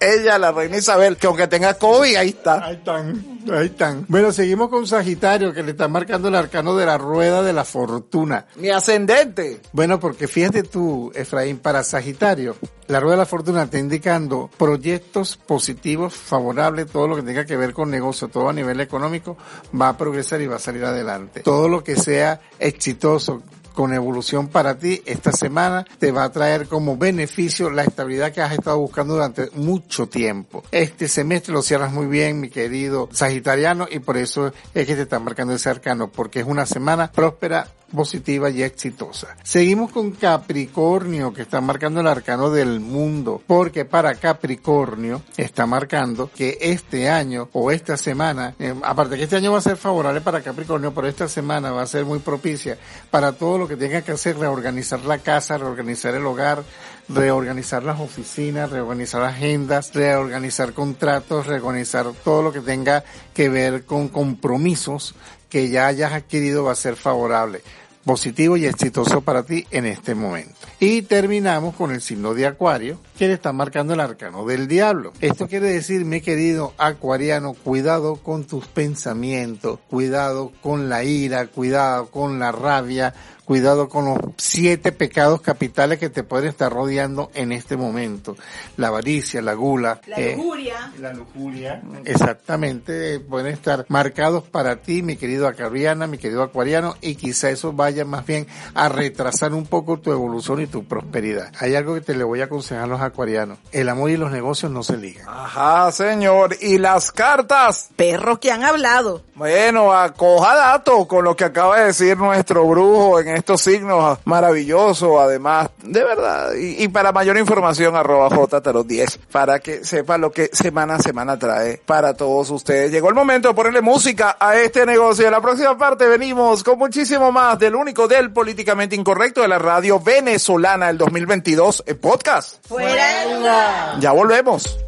Ella, 0.00 0.38
la 0.38 0.50
reina 0.50 0.76
Isabel, 0.76 1.16
que 1.16 1.26
aunque 1.26 1.46
tenga 1.46 1.74
COVID, 1.74 2.16
ahí 2.16 2.30
está. 2.30 2.64
Ahí 2.64 2.74
están, 2.74 3.40
ahí 3.52 3.66
están. 3.66 4.04
Bueno, 4.08 4.32
seguimos 4.32 4.68
con 4.68 4.86
Sagitario, 4.86 5.52
que 5.52 5.62
le 5.62 5.70
está 5.70 5.86
marcando 5.86 6.28
el 6.28 6.34
arcano 6.34 6.76
de 6.76 6.86
la 6.86 6.98
rueda 6.98 7.42
de 7.42 7.52
la 7.52 7.64
fortuna. 7.64 8.46
Mi 8.56 8.70
ascendente. 8.70 9.60
Bueno, 9.72 10.00
porque 10.00 10.26
fíjate 10.26 10.64
tú, 10.64 11.12
Efraín, 11.14 11.58
para 11.58 11.84
Sagitario, 11.84 12.56
la 12.88 12.98
rueda 12.98 13.16
de 13.16 13.22
la 13.22 13.26
fortuna 13.26 13.62
está 13.62 13.78
indicando 13.78 14.50
proyectos 14.58 15.36
positivos, 15.36 16.14
favorables, 16.14 16.88
todo 16.88 17.06
lo 17.06 17.16
que 17.16 17.22
tenga 17.22 17.46
que 17.46 17.56
ver 17.56 17.72
con 17.72 17.90
negocio, 17.90 18.28
todo 18.28 18.48
a 18.48 18.52
nivel 18.52 18.80
económico, 18.80 19.36
va 19.80 19.90
a 19.90 19.96
progresar 19.96 20.40
y 20.40 20.46
va 20.46 20.56
a 20.56 20.60
salir 20.60 20.84
adelante. 20.84 21.40
Todo 21.40 21.68
lo 21.68 21.84
que 21.84 21.96
sea 21.96 22.40
exitoso, 22.58 23.42
con 23.72 23.92
evolución 23.92 24.48
para 24.48 24.78
ti 24.78 25.02
esta 25.06 25.32
semana 25.32 25.84
te 25.98 26.12
va 26.12 26.24
a 26.24 26.32
traer 26.32 26.68
como 26.68 26.96
beneficio 26.96 27.70
la 27.70 27.82
estabilidad 27.82 28.32
que 28.32 28.42
has 28.42 28.52
estado 28.52 28.78
buscando 28.78 29.14
durante 29.14 29.50
mucho 29.54 30.08
tiempo. 30.08 30.62
Este 30.70 31.08
semestre 31.08 31.52
lo 31.52 31.62
cierras 31.62 31.92
muy 31.92 32.06
bien, 32.06 32.40
mi 32.40 32.50
querido 32.50 33.08
Sagitariano, 33.12 33.86
y 33.90 33.98
por 33.98 34.16
eso 34.16 34.52
es 34.74 34.86
que 34.86 34.94
te 34.94 35.02
está 35.02 35.18
marcando 35.18 35.54
ese 35.54 35.70
arcano, 35.70 36.08
porque 36.08 36.40
es 36.40 36.46
una 36.46 36.66
semana 36.66 37.10
próspera, 37.10 37.68
positiva 37.94 38.50
y 38.50 38.62
exitosa. 38.62 39.36
Seguimos 39.42 39.92
con 39.92 40.12
Capricornio, 40.12 41.32
que 41.32 41.42
está 41.42 41.60
marcando 41.60 42.00
el 42.00 42.06
arcano 42.06 42.50
del 42.50 42.80
mundo, 42.80 43.40
porque 43.46 43.84
para 43.84 44.14
Capricornio 44.14 45.22
está 45.36 45.66
marcando 45.66 46.30
que 46.34 46.58
este 46.60 47.10
año 47.10 47.48
o 47.52 47.70
esta 47.70 47.96
semana, 47.96 48.54
eh, 48.58 48.74
aparte 48.82 49.16
que 49.16 49.24
este 49.24 49.36
año 49.36 49.52
va 49.52 49.58
a 49.58 49.62
ser 49.62 49.76
favorable 49.76 50.20
para 50.20 50.40
Capricornio, 50.40 50.94
pero 50.94 51.06
esta 51.06 51.28
semana 51.28 51.70
va 51.70 51.82
a 51.82 51.86
ser 51.86 52.04
muy 52.04 52.18
propicia 52.18 52.78
para 53.10 53.32
todo 53.32 53.58
lo 53.62 53.68
que 53.68 53.76
tenga 53.76 54.02
que 54.02 54.10
hacer, 54.10 54.36
reorganizar 54.36 55.04
la 55.04 55.18
casa, 55.18 55.56
reorganizar 55.56 56.14
el 56.16 56.26
hogar, 56.26 56.64
reorganizar 57.08 57.84
las 57.84 58.00
oficinas, 58.00 58.70
reorganizar 58.70 59.22
agendas, 59.22 59.94
reorganizar 59.94 60.72
contratos, 60.72 61.46
reorganizar 61.46 62.06
todo 62.24 62.42
lo 62.42 62.52
que 62.52 62.60
tenga 62.60 63.04
que 63.32 63.48
ver 63.48 63.84
con 63.84 64.08
compromisos 64.08 65.14
que 65.48 65.68
ya 65.68 65.86
hayas 65.86 66.12
adquirido 66.12 66.64
va 66.64 66.72
a 66.72 66.76
ser 66.76 66.96
favorable 66.96 67.62
positivo 68.04 68.56
y 68.56 68.66
exitoso 68.66 69.20
para 69.20 69.44
ti 69.44 69.66
en 69.70 69.86
este 69.86 70.14
momento. 70.14 70.54
Y 70.80 71.02
terminamos 71.02 71.74
con 71.74 71.92
el 71.92 72.00
signo 72.00 72.34
de 72.34 72.46
Acuario, 72.46 72.98
que 73.16 73.28
le 73.28 73.34
está 73.34 73.52
marcando 73.52 73.94
el 73.94 74.00
arcano 74.00 74.44
del 74.44 74.66
diablo. 74.66 75.12
Esto 75.20 75.46
quiere 75.46 75.68
decir, 75.68 76.04
mi 76.04 76.20
querido 76.20 76.72
acuariano, 76.78 77.54
cuidado 77.54 78.16
con 78.16 78.44
tus 78.44 78.66
pensamientos, 78.66 79.78
cuidado 79.88 80.52
con 80.60 80.88
la 80.88 81.04
ira, 81.04 81.46
cuidado 81.46 82.06
con 82.06 82.38
la 82.38 82.50
rabia, 82.52 83.14
cuidado 83.44 83.88
con 83.88 84.06
los 84.06 84.18
siete 84.36 84.92
pecados 84.92 85.40
capitales 85.40 85.98
que 85.98 86.10
te 86.10 86.22
pueden 86.22 86.48
estar 86.48 86.72
rodeando 86.72 87.30
en 87.34 87.52
este 87.52 87.76
momento. 87.76 88.36
La 88.76 88.88
avaricia, 88.88 89.42
la 89.42 89.54
gula. 89.54 90.00
eh, 90.16 90.34
lujuria. 90.36 90.92
la 90.98 91.12
lujuria. 91.12 91.82
Exactamente, 92.04 93.20
pueden 93.20 93.52
estar 93.52 93.84
marcados 93.88 94.44
para 94.44 94.76
ti, 94.76 95.02
mi 95.02 95.16
querido 95.16 95.46
acuariana, 95.48 96.06
mi 96.06 96.18
querido 96.18 96.42
acuariano, 96.42 96.96
y 97.00 97.16
quizá 97.16 97.50
eso 97.50 97.72
vaya 97.72 98.04
más 98.04 98.24
bien 98.26 98.46
a 98.74 98.88
retrasar 98.88 99.52
un 99.52 99.66
poco 99.66 99.98
tu 99.98 100.12
evolución 100.12 100.60
y 100.60 100.66
tu 100.66 100.84
prosperidad. 100.84 101.52
Hay 101.58 101.74
algo 101.74 101.94
que 101.94 102.00
te 102.00 102.14
le 102.14 102.24
voy 102.24 102.40
a 102.40 102.44
aconsejar 102.44 102.84
a 102.84 102.86
los 102.86 103.00
acuarianos. 103.00 103.58
El 103.72 103.88
amor 103.88 104.10
y 104.10 104.16
los 104.16 104.30
negocios 104.30 104.70
no 104.72 104.82
se 104.82 104.96
ligan. 104.96 105.26
Ajá, 105.28 105.90
señor. 105.92 106.56
¿Y 106.60 106.78
las 106.78 107.12
cartas? 107.12 107.90
Perros 107.96 108.38
que 108.38 108.50
han 108.50 108.64
hablado. 108.64 109.22
Bueno, 109.34 109.92
acoja 109.92 110.54
dato 110.54 111.06
con 111.08 111.24
lo 111.24 111.36
que 111.36 111.44
acaba 111.44 111.80
de 111.80 111.86
decir 111.86 112.16
nuestro 112.16 112.66
brujo 112.66 113.20
en 113.20 113.28
estos 113.36 113.62
signos 113.62 114.18
maravillosos, 114.24 115.20
además, 115.20 115.70
de 115.82 116.04
verdad. 116.04 116.54
Y, 116.54 116.82
y 116.82 116.88
para 116.88 117.12
mayor 117.12 117.36
información, 117.38 117.96
arroba 117.96 118.30
jtarot10, 118.30 119.18
para 119.30 119.58
que 119.58 119.84
sepa 119.84 120.18
lo 120.18 120.32
que 120.32 120.50
semana 120.52 120.94
a 120.96 120.98
semana 120.98 121.38
trae 121.38 121.80
para 121.84 122.14
todos 122.14 122.50
ustedes. 122.50 122.90
Llegó 122.90 123.08
el 123.08 123.14
momento 123.14 123.48
de 123.48 123.54
ponerle 123.54 123.80
música 123.80 124.36
a 124.38 124.56
este 124.56 124.86
negocio. 124.86 125.26
En 125.26 125.32
la 125.32 125.40
próxima 125.40 125.76
parte 125.76 126.06
venimos 126.06 126.62
con 126.62 126.78
muchísimo 126.78 127.32
más 127.32 127.58
del 127.58 127.74
único 127.74 128.08
del 128.08 128.32
políticamente 128.32 128.96
incorrecto 128.96 129.42
de 129.42 129.48
la 129.48 129.58
radio 129.58 130.00
venezolana 130.00 130.86
del 130.88 130.98
2022, 130.98 131.84
el 131.86 131.96
podcast. 131.96 132.66
Fuera. 132.66 133.96
Ya 134.00 134.12
volvemos. 134.12 134.78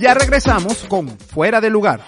Ya 0.00 0.14
regresamos 0.14 0.84
con 0.88 1.08
Fuera 1.18 1.60
de 1.60 1.70
Lugar. 1.70 2.00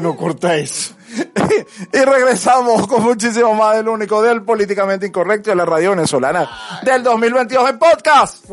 No 0.00 0.16
cortar 0.16 0.56
eso. 0.56 0.94
y 1.92 1.98
regresamos 1.98 2.86
con 2.86 3.02
muchísimo 3.02 3.54
más 3.54 3.76
del 3.76 3.88
único 3.88 4.20
del 4.22 4.42
políticamente 4.42 5.06
incorrecto 5.06 5.50
de 5.50 5.56
la 5.56 5.64
radio 5.64 5.90
venezolana 5.90 6.48
del 6.82 7.02
2022 7.02 7.70
en 7.70 7.78
podcast. 7.78 8.44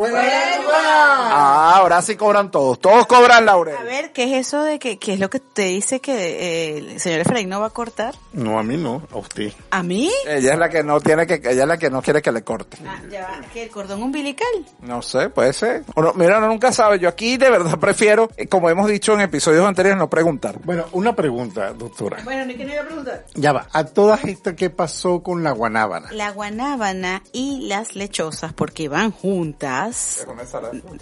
Ah, 0.71 1.52
ahora 1.83 2.01
sí 2.01 2.15
cobran 2.15 2.49
todos, 2.49 2.79
todos 2.79 3.05
cobran 3.05 3.45
Laurel. 3.45 3.75
A 3.77 3.83
ver, 3.83 4.11
¿qué 4.11 4.23
es 4.23 4.47
eso 4.47 4.63
de 4.63 4.79
que, 4.79 4.97
qué 4.97 5.13
es 5.13 5.19
lo 5.19 5.29
que 5.29 5.39
te 5.39 5.63
dice 5.63 5.99
que 5.99 6.13
eh, 6.13 6.77
el 6.77 6.99
señor 6.99 7.19
Efraín 7.19 7.49
no 7.49 7.59
va 7.59 7.67
a 7.67 7.69
cortar? 7.71 8.15
No, 8.31 8.57
a 8.57 8.63
mí 8.63 8.77
no, 8.77 9.03
a 9.11 9.17
usted. 9.17 9.51
¿A 9.69 9.83
mí? 9.83 10.11
Ella 10.25 10.53
es 10.53 10.59
la 10.59 10.69
que 10.69 10.83
no 10.83 10.99
tiene 11.01 11.27
que, 11.27 11.35
ella 11.35 11.63
es 11.63 11.67
la 11.67 11.77
que 11.77 11.89
no 11.89 12.01
quiere 12.01 12.21
que 12.21 12.31
le 12.31 12.43
corte. 12.43 12.77
Ah, 12.87 13.01
ya 13.11 13.21
va, 13.21 13.41
¿que 13.53 13.63
el 13.63 13.69
cordón 13.69 14.01
umbilical? 14.01 14.47
No 14.81 15.01
sé, 15.01 15.29
puede 15.29 15.53
ser. 15.53 15.83
O 15.95 16.01
no, 16.01 16.13
mira, 16.13 16.37
uno 16.37 16.47
nunca 16.47 16.71
sabe. 16.71 16.99
Yo 16.99 17.09
aquí 17.09 17.37
de 17.37 17.49
verdad 17.49 17.77
prefiero, 17.77 18.29
eh, 18.37 18.47
como 18.47 18.69
hemos 18.69 18.87
dicho 18.87 19.13
en 19.13 19.21
episodios 19.21 19.65
anteriores, 19.65 19.97
no 19.97 20.09
preguntar. 20.09 20.59
Bueno, 20.63 20.85
una 20.93 21.15
pregunta, 21.15 21.73
doctora. 21.73 22.19
Bueno, 22.23 22.45
ni 22.45 22.55
que 22.55 22.65
no 22.65 22.73
iba 22.73 22.81
a 22.81 22.85
preguntar. 22.85 23.25
Ya 23.35 23.51
va, 23.51 23.67
a 23.73 23.83
todas 23.83 24.23
estas, 24.23 24.53
¿qué 24.53 24.69
pasó 24.69 25.21
con 25.21 25.43
la 25.43 25.51
guanábana? 25.51 26.11
La 26.11 26.31
guanábana 26.31 27.23
y 27.33 27.67
las 27.67 27.95
lechosas, 27.95 28.53
porque 28.53 28.87
van 28.87 29.11
juntas, 29.11 30.19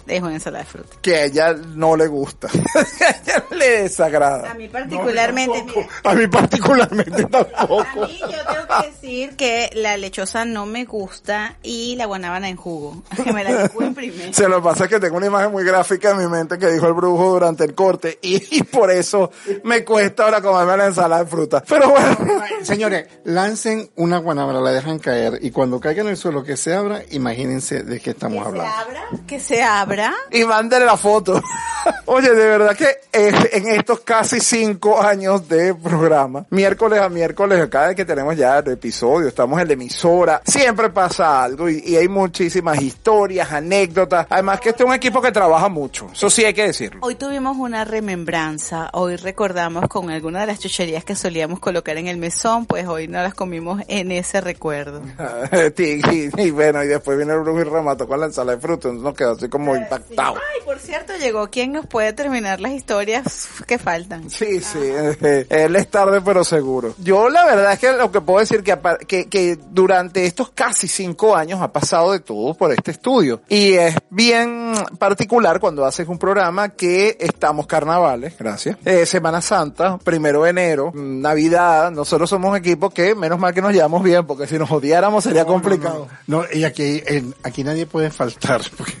es 0.06 0.22
una 0.22 0.34
ensalada 0.34 0.64
de 0.64 0.70
Que 1.00 1.16
a 1.16 1.24
ella 1.24 1.54
no 1.54 1.96
le 1.96 2.06
gusta. 2.06 2.48
a 2.74 2.80
ella 3.10 3.44
le 3.50 3.82
desagrada. 3.82 4.50
A 4.50 4.54
mí 4.54 4.68
particularmente, 4.68 5.64
mira, 5.64 5.88
A 6.04 6.14
mí 6.14 6.26
particularmente 6.26 7.24
tampoco. 7.26 7.82
a 8.02 8.06
mí 8.06 8.18
yo 8.20 8.28
tengo 8.28 8.66
que 8.82 8.88
decir 8.90 9.36
que 9.36 9.70
la 9.74 9.96
lechosa 9.96 10.44
no 10.44 10.66
me 10.66 10.84
gusta 10.84 11.56
y 11.62 11.96
la 11.96 12.06
guanábana 12.06 12.48
en 12.48 12.56
jugo, 12.56 13.02
que 13.24 13.32
me 13.32 13.44
la 13.44 13.68
primero. 13.94 14.32
Se 14.32 14.48
lo 14.48 14.62
pasa 14.62 14.84
es 14.84 14.90
que 14.90 15.00
tengo 15.00 15.16
una 15.16 15.26
imagen 15.26 15.52
muy 15.52 15.64
gráfica 15.64 16.10
en 16.10 16.18
mi 16.18 16.26
mente 16.28 16.58
que 16.58 16.68
dijo 16.70 16.86
el 16.86 16.94
brujo 16.94 17.30
durante 17.30 17.64
el 17.64 17.74
corte 17.74 18.18
y, 18.22 18.58
y 18.58 18.62
por 18.62 18.90
eso 18.90 19.30
me 19.64 19.84
cuesta 19.84 20.24
ahora 20.24 20.40
comerme 20.40 20.76
la 20.76 20.86
ensalada 20.86 21.24
de 21.24 21.30
fruta. 21.30 21.62
Pero 21.68 21.90
bueno, 21.90 22.16
Señores, 22.62 23.06
lancen 23.24 23.90
una 23.96 24.18
guanábana, 24.18 24.60
la 24.60 24.72
dejan 24.72 24.98
caer 24.98 25.38
y 25.42 25.50
cuando 25.50 25.80
caiga 25.80 26.02
en 26.02 26.08
el 26.08 26.16
suelo 26.16 26.42
que 26.44 26.56
se 26.56 26.74
abra, 26.74 27.02
imagínense 27.10 27.82
de 27.82 28.00
qué 28.00 28.10
estamos 28.10 28.38
Que 28.38 28.42
se 28.42 28.48
hablando. 28.48 28.72
abra, 28.78 29.02
que 29.26 29.40
se 29.40 29.62
abra. 29.62 30.14
y 30.30 30.42
mándele 30.62 30.84
la 30.86 30.96
foto. 30.96 31.40
Oye, 32.06 32.30
de 32.30 32.44
verdad 32.46 32.76
que 32.76 32.86
eh, 33.12 33.32
en 33.54 33.66
estos 33.68 34.00
casi 34.00 34.38
cinco 34.38 35.02
años 35.02 35.48
de 35.48 35.74
programa, 35.74 36.46
miércoles 36.50 37.00
a 37.00 37.08
miércoles, 37.08 37.66
cada 37.68 37.88
vez 37.88 37.96
que 37.96 38.04
tenemos 38.04 38.36
ya 38.36 38.58
el 38.58 38.70
episodio, 38.72 39.26
estamos 39.26 39.60
en 39.60 39.66
la 39.66 39.72
emisora, 39.74 40.40
siempre 40.46 40.90
pasa 40.90 41.42
algo 41.42 41.68
y, 41.68 41.82
y 41.84 41.96
hay 41.96 42.06
muchísimas 42.06 42.80
historias, 42.80 43.50
anécdotas. 43.50 44.28
Además 44.30 44.60
que 44.60 44.68
este 44.68 44.84
es 44.84 44.88
un 44.88 44.94
equipo 44.94 45.20
que 45.20 45.32
trabaja 45.32 45.68
mucho, 45.68 46.08
eso 46.12 46.30
sí 46.30 46.44
hay 46.44 46.54
que 46.54 46.62
decirlo. 46.68 47.00
Hoy 47.02 47.16
tuvimos 47.16 47.56
una 47.56 47.84
remembranza, 47.84 48.88
hoy 48.92 49.16
recordamos 49.16 49.88
con 49.88 50.08
alguna 50.10 50.42
de 50.42 50.46
las 50.46 50.60
chucherías 50.60 51.04
que 51.04 51.16
solíamos 51.16 51.58
colocar 51.58 51.96
en 51.96 52.06
el 52.06 52.16
mesón, 52.16 52.66
pues 52.66 52.86
hoy 52.86 53.08
no 53.08 53.20
las 53.22 53.34
comimos 53.34 53.82
en 53.88 54.12
ese 54.12 54.40
recuerdo. 54.40 55.02
y, 55.78 55.82
y- 55.82 56.30
y 56.36 56.50
bueno, 56.52 56.82
y 56.84 56.86
después 56.86 57.16
viene 57.16 57.32
el 57.32 57.40
brujo 57.40 57.60
y 57.60 57.64
remató 57.64 58.06
con 58.06 58.20
la 58.20 58.26
ensalada 58.26 58.56
de 58.56 58.72
entonces 58.72 59.02
nos 59.02 59.14
quedó 59.14 59.32
así 59.32 59.48
como 59.48 59.74
impactado. 59.76 60.36
Ay, 60.54 60.60
por 60.64 60.78
cierto, 60.78 61.12
llegó 61.18 61.48
quien 61.50 61.72
nos 61.72 61.86
puede 61.86 62.12
terminar 62.12 62.60
las 62.60 62.72
historias 62.72 63.48
que 63.66 63.78
faltan. 63.78 64.28
Sí, 64.30 64.60
sí, 64.60 64.78
eh, 64.82 65.46
él 65.48 65.76
es 65.76 65.88
tarde 65.90 66.20
pero 66.20 66.44
seguro. 66.44 66.94
Yo 66.98 67.28
la 67.30 67.44
verdad 67.44 67.72
es 67.72 67.78
que 67.78 67.92
lo 67.92 68.10
que 68.12 68.20
puedo 68.20 68.40
decir 68.40 68.62
que, 68.62 68.76
que, 69.06 69.28
que 69.28 69.58
durante 69.70 70.26
estos 70.26 70.50
casi 70.50 70.88
cinco 70.88 71.34
años 71.36 71.60
ha 71.62 71.72
pasado 71.72 72.12
de 72.12 72.20
todo 72.20 72.54
por 72.54 72.72
este 72.72 72.90
estudio. 72.90 73.40
Y 73.48 73.72
es 73.74 73.94
bien 74.10 74.72
particular 74.98 75.58
cuando 75.60 75.84
haces 75.84 76.06
un 76.08 76.18
programa 76.18 76.70
que 76.70 77.16
estamos 77.20 77.66
carnavales, 77.66 78.36
gracias, 78.38 78.76
eh, 78.84 79.06
Semana 79.06 79.40
Santa, 79.40 79.98
primero 79.98 80.42
de 80.42 80.50
enero, 80.50 80.92
mm, 80.94 81.20
Navidad, 81.20 81.90
nosotros 81.90 82.28
somos 82.28 82.50
un 82.50 82.56
equipo 82.56 82.90
que 82.90 83.14
menos 83.14 83.38
mal 83.38 83.54
que 83.54 83.62
nos 83.62 83.72
llevamos 83.72 84.02
bien, 84.02 84.26
porque 84.26 84.46
si 84.46 84.58
nos 84.58 84.70
odiáramos 84.70 85.24
sería 85.24 85.44
complicado. 85.44 86.08
No, 86.26 86.44
y 86.52 86.64
aquí, 86.64 87.02
en- 87.06 87.34
aquí 87.42 87.64
nadie 87.64 87.86
puede 87.86 88.10
faltar. 88.10 88.60
porque- 88.76 88.92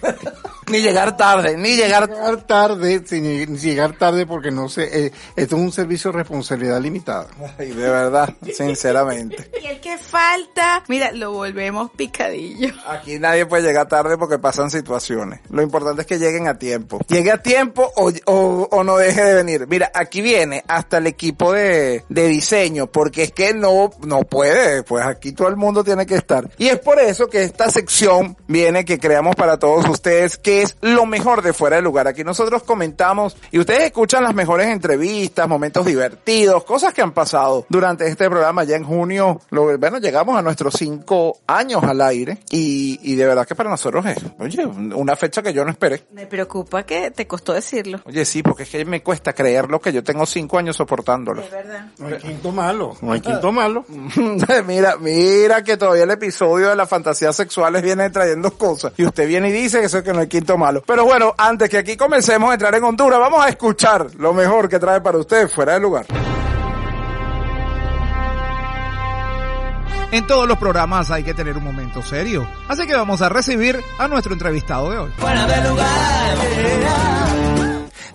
Ni 0.72 0.80
llegar 0.80 1.16
tarde, 1.16 1.56
ni 1.56 1.76
llegar 1.76 2.08
llegar 2.08 2.42
tarde, 2.42 3.02
sin 3.06 3.56
llegar 3.58 3.96
tarde 3.98 4.26
porque 4.26 4.50
no 4.50 4.68
sé, 4.68 5.06
eh, 5.06 5.12
esto 5.36 5.56
es 5.56 5.62
un 5.62 5.72
servicio 5.72 6.10
de 6.10 6.18
responsabilidad 6.18 6.80
limitada. 6.80 7.28
Ay, 7.58 7.70
de 7.70 7.90
verdad, 7.90 8.34
sinceramente. 8.52 9.50
Y 9.62 9.66
el 9.66 9.80
que 9.80 9.96
falta, 9.96 10.82
mira, 10.88 11.12
lo 11.12 11.32
volvemos 11.32 11.90
picadillo. 11.92 12.74
Aquí 12.88 13.18
nadie 13.20 13.46
puede 13.46 13.62
llegar 13.62 13.86
tarde 13.86 14.18
porque 14.18 14.38
pasan 14.38 14.70
situaciones. 14.70 15.40
Lo 15.50 15.62
importante 15.62 16.02
es 16.02 16.06
que 16.08 16.18
lleguen 16.18 16.48
a 16.48 16.58
tiempo. 16.58 16.98
Llegue 17.06 17.30
a 17.30 17.40
tiempo 17.40 17.92
o, 17.96 18.10
o, 18.26 18.68
o 18.70 18.84
no 18.84 18.96
deje 18.96 19.22
de 19.22 19.34
venir. 19.34 19.66
Mira, 19.68 19.92
aquí 19.94 20.20
viene 20.20 20.64
hasta 20.66 20.98
el 20.98 21.06
equipo 21.06 21.52
de, 21.52 22.04
de 22.08 22.26
diseño 22.26 22.88
porque 22.88 23.24
es 23.24 23.32
que 23.32 23.54
no, 23.54 23.90
no 24.04 24.22
puede. 24.22 24.82
Pues 24.82 25.04
aquí 25.06 25.32
todo 25.32 25.48
el 25.48 25.56
mundo 25.56 25.84
tiene 25.84 26.06
que 26.06 26.16
estar. 26.16 26.50
Y 26.58 26.68
es 26.68 26.80
por 26.80 26.98
eso 26.98 27.28
que 27.28 27.44
esta 27.44 27.70
sección 27.70 28.36
viene 28.48 28.84
que 28.84 28.98
creamos 28.98 29.36
para 29.36 29.58
todos 29.58 29.88
ustedes 29.88 30.38
que 30.38 30.61
es 30.62 30.76
lo 30.80 31.06
mejor 31.06 31.42
de 31.42 31.52
fuera 31.52 31.76
de 31.76 31.82
lugar. 31.82 32.08
Aquí 32.08 32.24
nosotros 32.24 32.62
comentamos 32.62 33.36
y 33.50 33.58
ustedes 33.58 33.84
escuchan 33.84 34.22
las 34.22 34.34
mejores 34.34 34.68
entrevistas, 34.68 35.48
momentos 35.48 35.84
divertidos, 35.84 36.64
cosas 36.64 36.94
que 36.94 37.02
han 37.02 37.12
pasado 37.12 37.66
durante 37.68 38.06
este 38.06 38.28
programa 38.28 38.64
ya 38.64 38.76
en 38.76 38.84
junio. 38.84 39.40
Lo, 39.50 39.76
bueno, 39.78 39.98
llegamos 39.98 40.36
a 40.36 40.42
nuestros 40.42 40.74
cinco 40.74 41.38
años 41.46 41.82
al 41.82 42.00
aire 42.00 42.38
y, 42.50 42.98
y 43.02 43.14
de 43.16 43.26
verdad 43.26 43.46
que 43.46 43.54
para 43.54 43.70
nosotros 43.70 44.04
es, 44.06 44.18
oye, 44.38 44.64
una 44.64 45.16
fecha 45.16 45.42
que 45.42 45.52
yo 45.52 45.64
no 45.64 45.70
esperé. 45.70 46.04
Me 46.12 46.26
preocupa 46.26 46.84
que 46.84 47.10
te 47.10 47.26
costó 47.26 47.52
decirlo. 47.52 48.00
Oye, 48.04 48.24
sí, 48.24 48.42
porque 48.42 48.64
es 48.64 48.68
que 48.68 48.84
me 48.84 49.02
cuesta 49.02 49.32
creerlo 49.32 49.80
que 49.80 49.92
yo 49.92 50.02
tengo 50.02 50.26
cinco 50.26 50.58
años 50.58 50.76
soportándolo. 50.76 51.42
Es 51.42 51.50
verdad. 51.50 51.86
No 51.98 52.06
hay 52.06 52.18
quinto 52.18 52.52
malo, 52.52 52.96
no 53.00 53.12
hay 53.12 53.20
quinto 53.22 53.52
malo. 53.52 53.84
mira, 54.66 54.96
mira 54.96 55.62
que 55.64 55.76
todavía 55.76 56.04
el 56.04 56.10
episodio 56.10 56.68
de 56.70 56.76
las 56.76 56.88
fantasías 56.88 57.34
sexuales 57.34 57.82
viene 57.82 58.10
trayendo 58.10 58.52
cosas. 58.52 58.92
Y 58.96 59.04
usted 59.04 59.26
viene 59.26 59.48
y 59.48 59.52
dice 59.52 59.80
que 59.80 59.86
eso 59.86 59.98
es 59.98 60.04
que 60.04 60.12
no 60.12 60.20
hay 60.20 60.28
quinto 60.28 60.51
malo. 60.56 60.82
Pero 60.86 61.04
bueno, 61.04 61.34
antes 61.36 61.68
que 61.68 61.78
aquí 61.78 61.96
comencemos 61.96 62.50
a 62.50 62.54
entrar 62.54 62.74
en 62.74 62.84
Honduras, 62.84 63.18
vamos 63.18 63.44
a 63.44 63.48
escuchar 63.48 64.06
lo 64.16 64.32
mejor 64.32 64.68
que 64.68 64.78
trae 64.78 65.00
para 65.00 65.18
usted 65.18 65.48
fuera 65.48 65.74
de 65.74 65.80
lugar. 65.80 66.06
En 70.12 70.26
todos 70.26 70.46
los 70.46 70.58
programas 70.58 71.10
hay 71.10 71.24
que 71.24 71.32
tener 71.32 71.56
un 71.56 71.64
momento 71.64 72.02
serio. 72.02 72.46
Así 72.68 72.86
que 72.86 72.94
vamos 72.94 73.22
a 73.22 73.30
recibir 73.30 73.82
a 73.96 74.08
nuestro 74.08 74.34
entrevistado 74.34 74.90
de 74.90 74.98
hoy. 74.98 75.10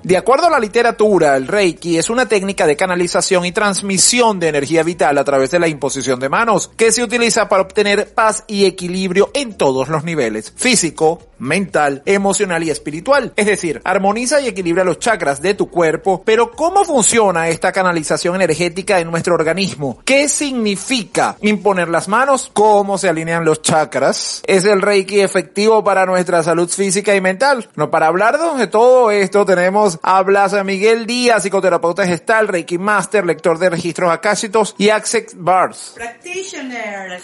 De 0.03 0.15
acuerdo 0.15 0.47
a 0.47 0.51
la 0.51 0.59
literatura, 0.59 1.35
el 1.35 1.47
Reiki 1.47 1.97
es 1.97 2.09
una 2.09 2.27
técnica 2.27 2.65
de 2.65 2.77
canalización 2.77 3.43
y 3.45 3.51
transmisión 3.51 4.39
de 4.39 4.47
energía 4.47 4.81
vital 4.83 5.17
a 5.17 5.23
través 5.25 5.51
de 5.51 5.59
la 5.59 5.67
imposición 5.67 6.19
de 6.19 6.29
manos, 6.29 6.71
que 6.77 6.93
se 6.93 7.03
utiliza 7.03 7.49
para 7.49 7.63
obtener 7.63 8.13
paz 8.13 8.45
y 8.47 8.63
equilibrio 8.63 9.31
en 9.33 9.57
todos 9.57 9.89
los 9.89 10.05
niveles, 10.05 10.53
físico, 10.55 11.19
mental, 11.39 12.01
emocional 12.05 12.63
y 12.63 12.69
espiritual. 12.69 13.33
Es 13.35 13.45
decir, 13.45 13.81
armoniza 13.83 14.41
y 14.41 14.47
equilibra 14.47 14.83
los 14.83 14.99
chakras 14.99 15.41
de 15.41 15.53
tu 15.53 15.69
cuerpo, 15.69 16.21
pero 16.25 16.51
¿cómo 16.51 16.83
funciona 16.83 17.49
esta 17.49 17.71
canalización 17.71 18.35
energética 18.35 18.99
en 18.99 19.09
nuestro 19.11 19.35
organismo? 19.35 19.99
¿Qué 20.05 20.29
significa 20.29 21.35
imponer 21.41 21.89
las 21.89 22.07
manos? 22.07 22.49
¿Cómo 22.53 22.97
se 22.97 23.09
alinean 23.09 23.45
los 23.45 23.61
chakras? 23.61 24.41
¿Es 24.45 24.65
el 24.65 24.81
Reiki 24.81 25.21
efectivo 25.21 25.83
para 25.83 26.05
nuestra 26.05 26.43
salud 26.43 26.69
física 26.69 27.15
y 27.15 27.21
mental? 27.21 27.69
No, 27.75 27.89
para 27.89 28.07
hablarnos 28.07 28.57
de 28.57 28.67
todo 28.67 29.11
esto 29.11 29.45
tenemos 29.45 29.99
a 30.01 30.21
Blas 30.23 30.53
Miguel 30.63 31.05
Díaz, 31.05 31.43
psicoterapeuta 31.43 32.05
gestal, 32.05 32.47
Reiki 32.47 32.77
Master, 32.77 33.25
lector 33.25 33.59
de 33.59 33.69
registros 33.69 34.11
acásitos 34.11 34.75
y 34.77 34.89
Access 34.89 35.35
Bars. 35.35 35.93
Practitioner. 35.95 37.21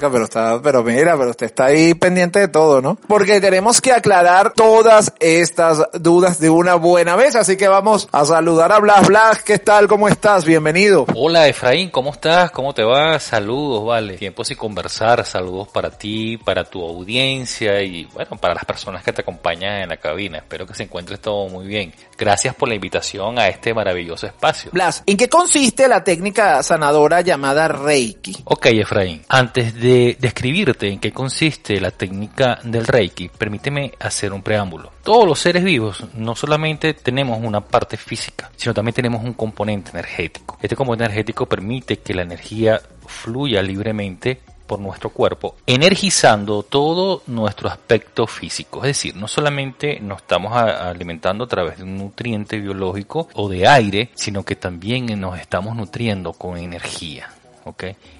Pero 0.00 0.24
está, 0.24 0.60
pero 0.60 0.82
mira, 0.82 1.16
pero 1.16 1.30
usted 1.30 1.46
está 1.46 1.66
ahí 1.66 1.94
pendiente 1.94 2.38
de 2.38 2.48
todo, 2.48 2.82
¿no? 2.82 2.96
Porque 3.06 3.31
tenemos 3.40 3.80
que 3.80 3.92
aclarar 3.92 4.52
todas 4.52 5.12
estas 5.20 5.82
dudas 5.94 6.38
de 6.38 6.50
una 6.50 6.74
buena 6.74 7.16
vez, 7.16 7.36
así 7.36 7.56
que 7.56 7.68
vamos 7.68 8.08
a 8.12 8.24
saludar 8.24 8.72
a 8.72 8.78
Blas. 8.78 9.06
Blas, 9.06 9.42
¿qué 9.42 9.58
tal? 9.58 9.88
¿Cómo 9.88 10.08
estás? 10.08 10.44
Bienvenido. 10.44 11.06
Hola 11.14 11.48
Efraín, 11.48 11.90
¿cómo 11.90 12.10
estás? 12.10 12.50
¿Cómo 12.50 12.74
te 12.74 12.82
va? 12.82 13.18
Saludos, 13.18 13.84
vale. 13.84 14.18
Tiempo 14.18 14.44
sin 14.44 14.56
conversar, 14.56 15.24
saludos 15.24 15.68
para 15.68 15.90
ti, 15.90 16.36
para 16.36 16.64
tu 16.64 16.82
audiencia 16.82 17.80
y 17.82 18.04
bueno, 18.06 18.36
para 18.36 18.54
las 18.54 18.64
personas 18.64 19.02
que 19.02 19.12
te 19.12 19.22
acompañan 19.22 19.82
en 19.82 19.88
la 19.88 19.96
cabina. 19.96 20.38
Espero 20.38 20.66
que 20.66 20.74
se 20.74 20.82
encuentres 20.82 21.20
todo 21.20 21.48
muy 21.48 21.66
bien. 21.66 21.92
Gracias 22.18 22.54
por 22.54 22.68
la 22.68 22.74
invitación 22.74 23.38
a 23.38 23.48
este 23.48 23.72
maravilloso 23.72 24.26
espacio. 24.26 24.70
Blas, 24.72 25.02
¿en 25.06 25.16
qué 25.16 25.28
consiste 25.28 25.88
la 25.88 26.04
técnica 26.04 26.62
sanadora 26.62 27.20
llamada 27.20 27.68
Reiki? 27.68 28.36
Ok, 28.44 28.66
Efraín, 28.66 29.22
antes 29.28 29.74
de 29.74 30.16
describirte 30.20 30.88
en 30.88 30.98
qué 30.98 31.12
consiste 31.12 31.80
la 31.80 31.90
técnica 31.90 32.58
del 32.62 32.86
Reiki, 32.86 33.21
permíteme 33.28 33.92
hacer 34.00 34.32
un 34.32 34.42
preámbulo. 34.42 34.92
Todos 35.02 35.26
los 35.26 35.38
seres 35.38 35.64
vivos 35.64 36.04
no 36.14 36.36
solamente 36.36 36.94
tenemos 36.94 37.40
una 37.42 37.60
parte 37.60 37.96
física, 37.96 38.50
sino 38.56 38.74
también 38.74 38.94
tenemos 38.94 39.24
un 39.24 39.34
componente 39.34 39.90
energético. 39.90 40.58
Este 40.62 40.76
componente 40.76 41.04
energético 41.04 41.46
permite 41.46 41.98
que 41.98 42.14
la 42.14 42.22
energía 42.22 42.80
fluya 43.06 43.62
libremente 43.62 44.40
por 44.66 44.80
nuestro 44.80 45.10
cuerpo, 45.10 45.56
energizando 45.66 46.62
todo 46.62 47.22
nuestro 47.26 47.68
aspecto 47.68 48.26
físico. 48.26 48.78
Es 48.78 48.88
decir, 48.88 49.16
no 49.16 49.28
solamente 49.28 50.00
nos 50.00 50.22
estamos 50.22 50.56
alimentando 50.56 51.44
a 51.44 51.48
través 51.48 51.78
de 51.78 51.84
un 51.84 51.98
nutriente 51.98 52.58
biológico 52.58 53.28
o 53.34 53.48
de 53.48 53.68
aire, 53.68 54.10
sino 54.14 54.44
que 54.44 54.56
también 54.56 55.20
nos 55.20 55.38
estamos 55.38 55.76
nutriendo 55.76 56.32
con 56.32 56.56
energía. 56.56 57.28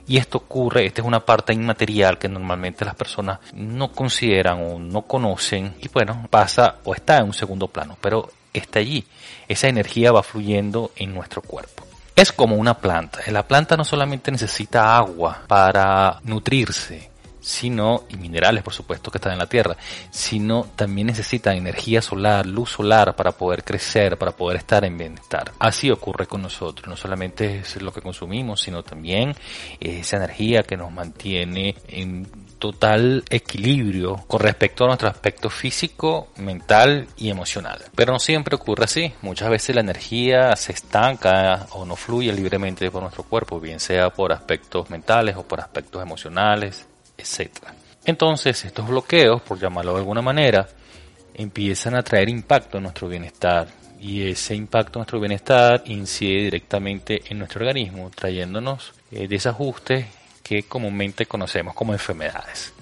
Y 0.06 0.16
esto 0.16 0.38
ocurre, 0.38 0.86
esta 0.86 1.00
es 1.00 1.06
una 1.06 1.24
parte 1.24 1.52
inmaterial 1.52 2.18
que 2.18 2.28
normalmente 2.28 2.84
las 2.84 2.94
personas 2.94 3.38
no 3.54 3.92
consideran 3.92 4.62
o 4.62 4.78
no 4.78 5.02
conocen 5.02 5.74
y 5.80 5.88
bueno, 5.88 6.26
pasa 6.30 6.76
o 6.84 6.94
está 6.94 7.18
en 7.18 7.26
un 7.26 7.34
segundo 7.34 7.68
plano, 7.68 7.96
pero 8.00 8.30
está 8.52 8.78
allí. 8.78 9.04
Esa 9.48 9.68
energía 9.68 10.12
va 10.12 10.22
fluyendo 10.22 10.92
en 10.96 11.14
nuestro 11.14 11.42
cuerpo. 11.42 11.84
Es 12.14 12.32
como 12.32 12.56
una 12.56 12.74
planta. 12.74 13.20
La 13.28 13.46
planta 13.46 13.76
no 13.76 13.84
solamente 13.84 14.30
necesita 14.30 14.96
agua 14.96 15.42
para 15.46 16.20
nutrirse, 16.24 17.11
sino, 17.42 18.04
y 18.08 18.16
minerales 18.16 18.62
por 18.62 18.72
supuesto 18.72 19.10
que 19.10 19.18
están 19.18 19.32
en 19.32 19.38
la 19.38 19.48
tierra, 19.48 19.76
sino 20.10 20.64
también 20.76 21.08
necesita 21.08 21.54
energía 21.54 22.00
solar, 22.00 22.46
luz 22.46 22.70
solar 22.70 23.14
para 23.14 23.32
poder 23.32 23.64
crecer, 23.64 24.16
para 24.16 24.32
poder 24.32 24.58
estar 24.58 24.84
en 24.84 24.96
bienestar. 24.96 25.52
Así 25.58 25.90
ocurre 25.90 26.26
con 26.26 26.40
nosotros, 26.40 26.88
no 26.88 26.96
solamente 26.96 27.58
es 27.58 27.82
lo 27.82 27.92
que 27.92 28.00
consumimos, 28.00 28.62
sino 28.62 28.82
también 28.82 29.34
esa 29.80 30.16
energía 30.16 30.62
que 30.62 30.76
nos 30.76 30.90
mantiene 30.90 31.74
en 31.88 32.26
total 32.58 33.24
equilibrio 33.28 34.16
con 34.28 34.40
respecto 34.40 34.84
a 34.84 34.86
nuestro 34.86 35.08
aspecto 35.08 35.50
físico, 35.50 36.28
mental 36.36 37.08
y 37.16 37.28
emocional. 37.28 37.82
Pero 37.94 38.12
no 38.12 38.20
siempre 38.20 38.54
ocurre 38.54 38.84
así. 38.84 39.12
Muchas 39.20 39.50
veces 39.50 39.74
la 39.74 39.80
energía 39.80 40.54
se 40.54 40.72
estanca 40.72 41.66
o 41.72 41.84
no 41.84 41.96
fluye 41.96 42.32
libremente 42.32 42.88
por 42.90 43.02
nuestro 43.02 43.24
cuerpo, 43.24 43.58
bien 43.58 43.80
sea 43.80 44.10
por 44.10 44.32
aspectos 44.32 44.90
mentales 44.90 45.36
o 45.36 45.42
por 45.42 45.60
aspectos 45.60 46.00
emocionales, 46.02 46.86
Entonces 48.04 48.64
estos 48.64 48.88
bloqueos, 48.88 49.42
por 49.42 49.58
llamarlo 49.58 49.92
de 49.92 49.98
alguna 49.98 50.22
manera, 50.22 50.68
empiezan 51.34 51.94
a 51.94 52.02
traer 52.02 52.28
impacto 52.28 52.78
en 52.78 52.84
nuestro 52.84 53.08
bienestar 53.08 53.68
y 54.00 54.28
ese 54.28 54.54
impacto 54.54 54.98
en 54.98 55.00
nuestro 55.00 55.20
bienestar 55.20 55.82
incide 55.86 56.44
directamente 56.44 57.22
en 57.28 57.38
nuestro 57.38 57.60
organismo, 57.60 58.10
trayéndonos 58.10 58.92
eh, 59.12 59.28
desajustes 59.28 60.06
que 60.42 60.64
comúnmente 60.64 61.26
conocemos 61.26 61.74
como 61.74 61.92
enfermedades. 61.92 62.72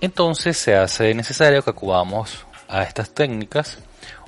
Entonces 0.00 0.56
se 0.56 0.74
hace 0.76 1.14
necesario 1.14 1.62
que 1.62 1.70
acudamos 1.70 2.44
a 2.68 2.82
estas 2.82 3.10
técnicas 3.14 3.78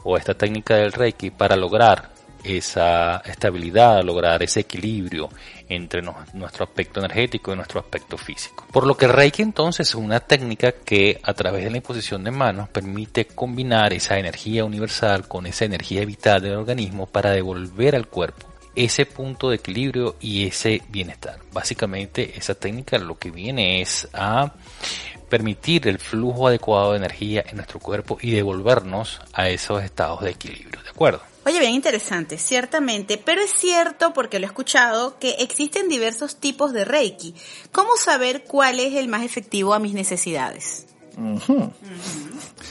o 0.04 0.16
a 0.16 0.18
esta 0.18 0.34
técnica 0.34 0.76
del 0.76 0.92
Reiki 0.92 1.30
para 1.30 1.56
lograr 1.56 2.10
esa 2.44 3.18
estabilidad, 3.18 4.02
lograr 4.02 4.42
ese 4.42 4.60
equilibrio 4.60 5.28
entre 5.68 6.02
nuestro 6.02 6.64
aspecto 6.64 7.00
energético 7.00 7.52
y 7.52 7.56
nuestro 7.56 7.80
aspecto 7.80 8.16
físico. 8.16 8.66
Por 8.72 8.86
lo 8.86 8.96
que 8.96 9.08
Reiki 9.08 9.42
entonces 9.42 9.88
es 9.88 9.94
una 9.94 10.20
técnica 10.20 10.72
que 10.72 11.20
a 11.22 11.34
través 11.34 11.64
de 11.64 11.70
la 11.70 11.76
imposición 11.76 12.24
de 12.24 12.30
manos 12.30 12.68
permite 12.68 13.26
combinar 13.26 13.92
esa 13.92 14.18
energía 14.18 14.64
universal 14.64 15.28
con 15.28 15.46
esa 15.46 15.64
energía 15.64 16.04
vital 16.04 16.42
del 16.42 16.56
organismo 16.56 17.06
para 17.06 17.30
devolver 17.30 17.94
al 17.94 18.06
cuerpo 18.06 18.46
ese 18.74 19.06
punto 19.06 19.50
de 19.50 19.56
equilibrio 19.56 20.16
y 20.20 20.46
ese 20.46 20.82
bienestar. 20.88 21.38
Básicamente 21.52 22.38
esa 22.38 22.54
técnica 22.54 22.96
lo 22.98 23.18
que 23.18 23.30
viene 23.30 23.80
es 23.80 24.08
a 24.12 24.52
permitir 25.28 25.88
el 25.88 25.98
flujo 25.98 26.48
adecuado 26.48 26.92
de 26.92 26.98
energía 26.98 27.44
en 27.48 27.56
nuestro 27.56 27.80
cuerpo 27.80 28.18
y 28.20 28.30
devolvernos 28.30 29.20
a 29.32 29.48
esos 29.48 29.82
estados 29.82 30.20
de 30.20 30.30
equilibrio, 30.30 30.80
¿de 30.82 30.90
acuerdo? 30.90 31.20
Oye, 31.48 31.60
bien 31.60 31.72
interesante, 31.72 32.36
ciertamente, 32.36 33.16
pero 33.16 33.40
es 33.40 33.50
cierto, 33.54 34.12
porque 34.12 34.38
lo 34.38 34.44
he 34.44 34.48
escuchado, 34.48 35.18
que 35.18 35.30
existen 35.38 35.88
diversos 35.88 36.36
tipos 36.36 36.74
de 36.74 36.84
Reiki. 36.84 37.34
¿Cómo 37.72 37.96
saber 37.96 38.44
cuál 38.44 38.78
es 38.80 38.92
el 38.96 39.08
más 39.08 39.22
efectivo 39.22 39.72
a 39.72 39.78
mis 39.78 39.94
necesidades? 39.94 40.88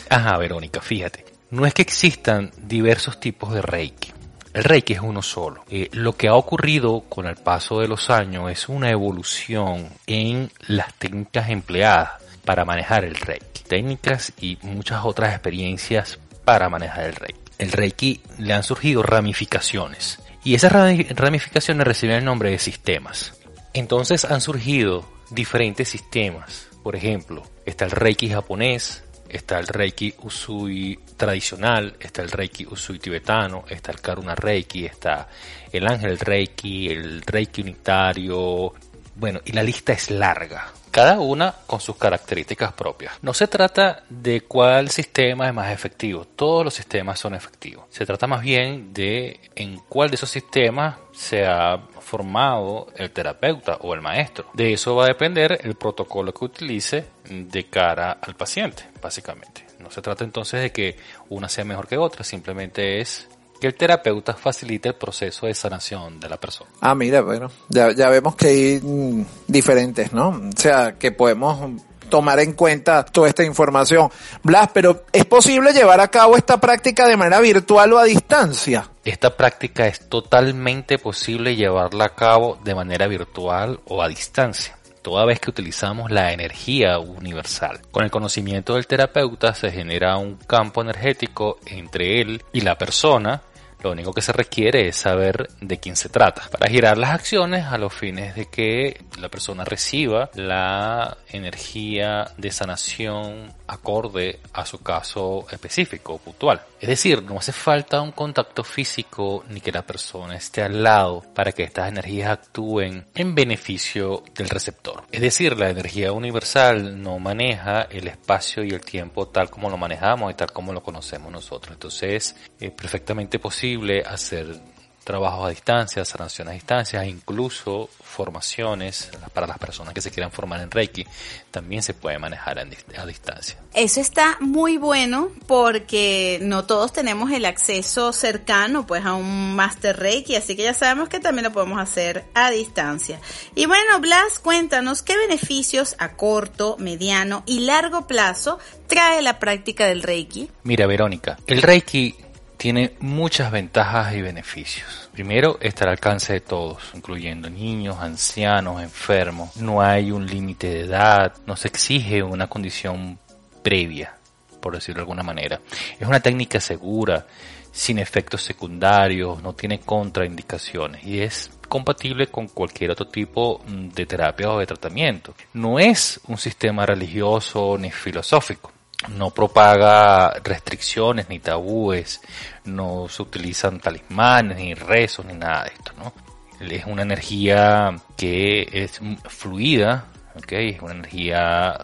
Ajá, 0.09 0.37
Verónica, 0.37 0.79
fíjate. 0.79 1.25
No 1.49 1.65
es 1.65 1.73
que 1.73 1.81
existan 1.81 2.51
diversos 2.55 3.19
tipos 3.19 3.51
de 3.51 3.63
Reiki. 3.63 4.13
El 4.53 4.63
Reiki 4.63 4.93
es 4.93 5.01
uno 5.01 5.23
solo. 5.23 5.63
Eh, 5.71 5.89
lo 5.93 6.15
que 6.15 6.27
ha 6.27 6.35
ocurrido 6.35 7.01
con 7.09 7.25
el 7.25 7.37
paso 7.37 7.79
de 7.79 7.87
los 7.87 8.11
años 8.11 8.51
es 8.51 8.69
una 8.69 8.91
evolución 8.91 9.89
en 10.05 10.51
las 10.67 10.93
técnicas 10.93 11.49
empleadas 11.49 12.21
para 12.45 12.63
manejar 12.63 13.05
el 13.05 13.15
Reiki. 13.15 13.63
Técnicas 13.67 14.33
y 14.39 14.59
muchas 14.61 15.03
otras 15.03 15.33
experiencias 15.33 16.19
para 16.45 16.69
manejar 16.69 17.05
el 17.05 17.15
Reiki. 17.15 17.46
El 17.57 17.71
Reiki 17.71 18.21
le 18.37 18.53
han 18.53 18.63
surgido 18.63 19.03
ramificaciones. 19.03 20.19
Y 20.43 20.55
esas 20.55 20.71
rami- 20.71 21.07
ramificaciones 21.09 21.85
reciben 21.85 22.17
el 22.17 22.25
nombre 22.25 22.51
de 22.51 22.59
sistemas. 22.59 23.33
Entonces 23.73 24.25
han 24.25 24.41
surgido 24.41 25.07
diferentes 25.29 25.89
sistemas. 25.89 26.67
Por 26.83 26.95
ejemplo, 26.95 27.43
está 27.65 27.85
el 27.85 27.91
Reiki 27.91 28.29
japonés, 28.29 29.03
está 29.27 29.59
el 29.59 29.67
Reiki 29.67 30.13
Usui 30.19 30.97
tradicional, 31.17 31.95
está 31.99 32.21
el 32.21 32.31
Reiki 32.31 32.65
Usui 32.65 32.99
tibetano, 32.99 33.65
está 33.69 33.91
el 33.91 33.99
Karuna 33.99 34.35
Reiki, 34.35 34.85
está 34.85 35.27
el 35.71 35.85
Ángel 35.87 36.17
Reiki, 36.17 36.87
el 36.89 37.21
Reiki 37.23 37.61
unitario. 37.61 38.73
Bueno, 39.15 39.41
y 39.43 39.51
la 39.51 39.63
lista 39.63 39.93
es 39.93 40.11
larga. 40.11 40.71
Cada 40.97 41.19
una 41.19 41.53
con 41.67 41.79
sus 41.79 41.95
características 41.95 42.73
propias. 42.73 43.13
No 43.21 43.31
se 43.31 43.47
trata 43.47 44.01
de 44.09 44.41
cuál 44.41 44.89
sistema 44.89 45.47
es 45.47 45.53
más 45.53 45.71
efectivo. 45.71 46.25
Todos 46.25 46.65
los 46.65 46.73
sistemas 46.73 47.19
son 47.19 47.35
efectivos. 47.35 47.85
Se 47.91 48.03
trata 48.03 48.25
más 48.25 48.41
bien 48.41 48.95
de 48.95 49.39
en 49.53 49.77
cuál 49.87 50.09
de 50.09 50.15
esos 50.15 50.31
sistemas 50.31 50.95
se 51.13 51.45
ha 51.45 51.77
formado 51.99 52.87
el 52.95 53.11
terapeuta 53.11 53.77
o 53.81 53.93
el 53.93 54.01
maestro. 54.01 54.49
De 54.53 54.73
eso 54.73 54.95
va 54.95 55.03
a 55.03 55.09
depender 55.09 55.59
el 55.63 55.75
protocolo 55.75 56.33
que 56.33 56.45
utilice 56.45 57.05
de 57.29 57.65
cara 57.65 58.13
al 58.19 58.35
paciente, 58.35 58.87
básicamente. 58.99 59.67
No 59.77 59.91
se 59.91 60.01
trata 60.01 60.23
entonces 60.23 60.63
de 60.63 60.71
que 60.71 60.97
una 61.29 61.47
sea 61.47 61.63
mejor 61.63 61.87
que 61.87 61.99
otra, 61.99 62.23
simplemente 62.23 62.99
es 62.99 63.29
que 63.59 63.67
el 63.67 63.75
terapeuta 63.75 64.33
facilite 64.33 64.89
el 64.89 64.95
proceso 64.95 65.47
de 65.47 65.53
sanación 65.53 66.19
de 66.19 66.29
la 66.29 66.37
persona. 66.37 66.69
Ah, 66.81 66.95
mira, 66.95 67.21
bueno, 67.21 67.49
ya, 67.69 67.91
ya 67.91 68.09
vemos 68.09 68.35
que 68.35 68.47
hay 68.47 68.79
mm, 68.81 69.25
diferentes, 69.47 70.13
¿no? 70.13 70.29
O 70.29 70.57
sea, 70.57 70.97
que 70.97 71.11
podemos 71.11 71.81
tomar 72.09 72.39
en 72.39 72.53
cuenta 72.53 73.05
toda 73.05 73.27
esta 73.27 73.43
información. 73.43 74.09
Blas, 74.43 74.69
pero 74.73 75.05
¿es 75.11 75.25
posible 75.25 75.73
llevar 75.73 75.99
a 75.99 76.07
cabo 76.07 76.37
esta 76.37 76.59
práctica 76.59 77.07
de 77.07 77.17
manera 77.17 77.39
virtual 77.39 77.93
o 77.93 77.97
a 77.97 78.03
distancia? 78.05 78.89
Esta 79.03 79.35
práctica 79.35 79.87
es 79.87 80.07
totalmente 80.09 80.97
posible 80.97 81.55
llevarla 81.55 82.05
a 82.05 82.15
cabo 82.15 82.57
de 82.63 82.75
manera 82.75 83.07
virtual 83.07 83.79
o 83.85 84.01
a 84.01 84.07
distancia, 84.07 84.77
toda 85.01 85.25
vez 85.25 85.39
que 85.39 85.49
utilizamos 85.49 86.11
la 86.11 86.31
energía 86.33 86.99
universal. 86.99 87.81
Con 87.91 88.03
el 88.03 88.11
conocimiento 88.11 88.75
del 88.75 88.87
terapeuta 88.87 89.53
se 89.53 89.71
genera 89.71 90.17
un 90.17 90.35
campo 90.35 90.81
energético 90.81 91.57
entre 91.65 92.21
él 92.21 92.43
y 92.53 92.61
la 92.61 92.77
persona. 92.77 93.41
Lo 93.83 93.91
único 93.91 94.11
que 94.11 94.21
se 94.21 94.33
requiere 94.33 94.87
es 94.87 94.95
saber 94.95 95.49
de 95.61 95.79
quién 95.79 95.95
se 95.95 96.09
trata 96.09 96.43
para 96.49 96.69
girar 96.69 96.97
las 96.97 97.11
acciones 97.11 97.65
a 97.65 97.77
los 97.77 97.93
fines 97.93 98.35
de 98.35 98.47
que 98.47 99.01
la 99.19 99.29
persona 99.29 99.63
reciba 99.63 100.31
la 100.33 101.17
energía 101.29 102.31
de 102.37 102.51
sanación 102.51 103.53
acorde 103.67 104.39
a 104.53 104.65
su 104.65 104.79
caso 104.79 105.45
específico 105.51 106.13
o 106.13 106.17
puntual. 106.17 106.61
Es 106.79 106.89
decir, 106.89 107.23
no 107.23 107.37
hace 107.37 107.51
falta 107.51 108.01
un 108.01 108.11
contacto 108.11 108.63
físico 108.63 109.43
ni 109.49 109.61
que 109.61 109.71
la 109.71 109.85
persona 109.85 110.35
esté 110.35 110.61
al 110.61 110.83
lado 110.83 111.23
para 111.33 111.51
que 111.51 111.63
estas 111.63 111.89
energías 111.89 112.31
actúen 112.31 113.07
en 113.13 113.35
beneficio 113.35 114.23
del 114.33 114.49
receptor. 114.49 115.03
Es 115.11 115.21
decir, 115.21 115.57
la 115.57 115.69
energía 115.69 116.11
universal 116.11 117.01
no 117.01 117.19
maneja 117.19 117.83
el 117.83 118.07
espacio 118.07 118.63
y 118.63 118.69
el 118.69 118.81
tiempo 118.81 119.27
tal 119.27 119.49
como 119.49 119.69
lo 119.69 119.77
manejamos 119.77 120.31
y 120.31 120.35
tal 120.35 120.51
como 120.51 120.73
lo 120.73 120.83
conocemos 120.83 121.31
nosotros. 121.31 121.73
Entonces, 121.73 122.35
es 122.59 122.71
perfectamente 122.71 123.39
posible 123.39 124.03
hacer 124.05 124.76
trabajos 125.07 125.45
a 125.45 125.49
distancia, 125.49 126.03
sanación 126.03 126.49
a 126.49 126.51
distancia, 126.51 127.05
incluso 127.05 127.89
formaciones 128.03 129.09
para 129.33 129.47
las 129.47 129.57
personas 129.57 129.93
que 129.93 130.01
se 130.01 130.11
quieran 130.11 130.33
formar 130.33 130.59
en 130.59 130.69
Reiki, 130.69 131.07
también 131.49 131.81
se 131.81 131.93
puede 131.93 132.19
manejar 132.19 132.59
a 132.59 133.05
distancia. 133.05 133.57
Eso 133.73 134.01
está 134.01 134.35
muy 134.41 134.75
bueno 134.77 135.29
porque 135.47 136.39
no 136.41 136.65
todos 136.65 136.91
tenemos 136.91 137.31
el 137.31 137.45
acceso 137.45 138.11
cercano 138.11 138.85
pues 138.85 139.05
a 139.05 139.13
un 139.13 139.55
Master 139.55 139.97
Reiki, 139.97 140.35
así 140.35 140.57
que 140.57 140.63
ya 140.63 140.73
sabemos 140.73 141.07
que 141.07 141.21
también 141.21 141.45
lo 141.45 141.53
podemos 141.53 141.79
hacer 141.79 142.25
a 142.33 142.51
distancia. 142.51 143.21
Y 143.55 143.65
bueno, 143.65 144.01
Blas, 144.01 144.39
cuéntanos 144.39 145.03
qué 145.03 145.15
beneficios 145.15 145.95
a 145.99 146.17
corto, 146.17 146.75
mediano 146.79 147.43
y 147.45 147.61
largo 147.61 148.07
plazo 148.07 148.59
trae 148.87 149.21
la 149.21 149.39
práctica 149.39 149.85
del 149.85 150.03
Reiki. 150.03 150.49
Mira, 150.63 150.85
Verónica, 150.85 151.37
el 151.47 151.61
Reiki 151.61 152.13
tiene 152.57 152.95
muchas 152.99 153.51
ventajas 153.51 154.13
y 154.15 154.21
beneficios. 154.21 155.09
Primero, 155.13 155.57
está 155.61 155.85
al 155.85 155.91
alcance 155.91 156.33
de 156.33 156.41
todos, 156.41 156.91
incluyendo 156.93 157.49
niños, 157.49 157.97
ancianos, 157.99 158.81
enfermos. 158.81 159.55
No 159.57 159.81
hay 159.81 160.11
un 160.11 160.25
límite 160.25 160.67
de 160.67 160.79
edad, 160.81 161.33
no 161.45 161.55
se 161.55 161.67
exige 161.67 162.23
una 162.23 162.47
condición 162.47 163.19
previa, 163.63 164.15
por 164.59 164.73
decirlo 164.73 164.99
de 164.99 165.03
alguna 165.03 165.23
manera. 165.23 165.61
Es 165.99 166.07
una 166.07 166.19
técnica 166.19 166.59
segura, 166.59 167.25
sin 167.71 167.99
efectos 167.99 168.41
secundarios, 168.41 169.41
no 169.43 169.53
tiene 169.53 169.79
contraindicaciones 169.79 171.03
y 171.05 171.21
es 171.21 171.51
compatible 171.67 172.27
con 172.27 172.47
cualquier 172.47 172.91
otro 172.91 173.07
tipo 173.07 173.61
mm, 173.67 173.89
de 173.89 174.05
terapia 174.07 174.49
o 174.51 174.59
de 174.59 174.65
tratamiento. 174.65 175.35
No 175.53 175.77
es 175.77 176.19
un 176.27 176.37
sistema 176.37 176.85
religioso 176.87 177.77
ni 177.77 177.91
filosófico. 177.91 178.71
No 179.15 179.29
propaga 179.29 180.33
restricciones 180.43 181.29
ni 181.29 181.39
tabúes, 181.39 182.19
no 182.65 183.07
se 183.07 183.21
utilizan 183.21 183.79
talismanes 183.79 184.57
ni 184.57 184.73
rezos 184.73 185.25
ni 185.25 185.33
nada 185.33 185.65
de 185.65 185.69
esto, 185.69 185.91
¿no? 185.97 186.13
Es 186.59 186.85
una 186.85 187.03
energía 187.03 187.95
que 188.17 188.67
es 188.71 188.99
fluida, 189.29 190.07
¿ok? 190.35 190.51
Es 190.51 190.81
una 190.81 190.95
energía 190.95 191.77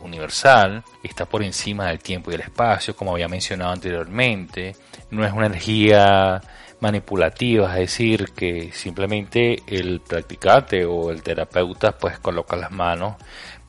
universal, 0.00 0.84
está 1.02 1.24
por 1.24 1.42
encima 1.42 1.88
del 1.88 1.98
tiempo 1.98 2.30
y 2.30 2.34
el 2.34 2.42
espacio, 2.42 2.94
como 2.94 3.12
había 3.12 3.26
mencionado 3.26 3.72
anteriormente, 3.72 4.76
no 5.10 5.24
es 5.26 5.32
una 5.32 5.46
energía 5.46 6.40
manipulativa, 6.80 7.72
es 7.72 7.90
decir, 7.90 8.32
que 8.36 8.70
simplemente 8.72 9.62
el 9.66 10.00
practicante 10.00 10.84
o 10.84 11.10
el 11.10 11.22
terapeuta 11.22 11.98
pues 11.98 12.18
coloca 12.18 12.56
las 12.56 12.70
manos 12.70 13.14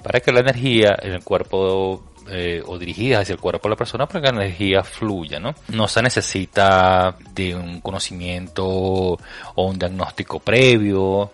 para 0.04 0.20
que 0.20 0.32
la 0.32 0.42
energía 0.42 0.96
en 1.02 1.14
el 1.14 1.24
cuerpo 1.24 2.04
eh, 2.30 2.64
o 2.66 2.78
dirigida 2.78 3.20
hacia 3.20 3.34
el 3.34 3.40
cuerpo 3.40 3.68
de 3.68 3.72
la 3.72 3.78
persona 3.78 4.08
para 4.08 4.22
que 4.22 4.32
la 4.32 4.44
energía 4.44 4.84
fluya, 4.84 5.40
¿no? 5.40 5.56
No 5.70 5.88
se 5.88 6.02
necesita 6.02 7.16
de 7.34 7.56
un 7.56 7.82
conocimiento 7.82 8.66
o 8.66 9.20
un 9.56 9.78
diagnóstico 9.78 10.40
previo. 10.40 11.32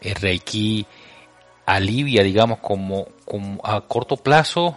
El 0.00 0.14
Reiki 0.16 0.86
alivia, 1.66 2.22
digamos, 2.22 2.58
como, 2.58 3.06
como 3.24 3.60
a 3.64 3.80
corto 3.82 4.16
plazo 4.16 4.76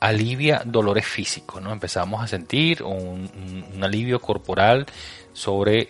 alivia 0.00 0.62
dolores 0.64 1.06
físicos, 1.06 1.62
¿no? 1.62 1.72
Empezamos 1.72 2.22
a 2.22 2.26
sentir 2.26 2.82
un, 2.82 3.30
un 3.74 3.84
alivio 3.84 4.20
corporal 4.20 4.86
sobre 5.32 5.88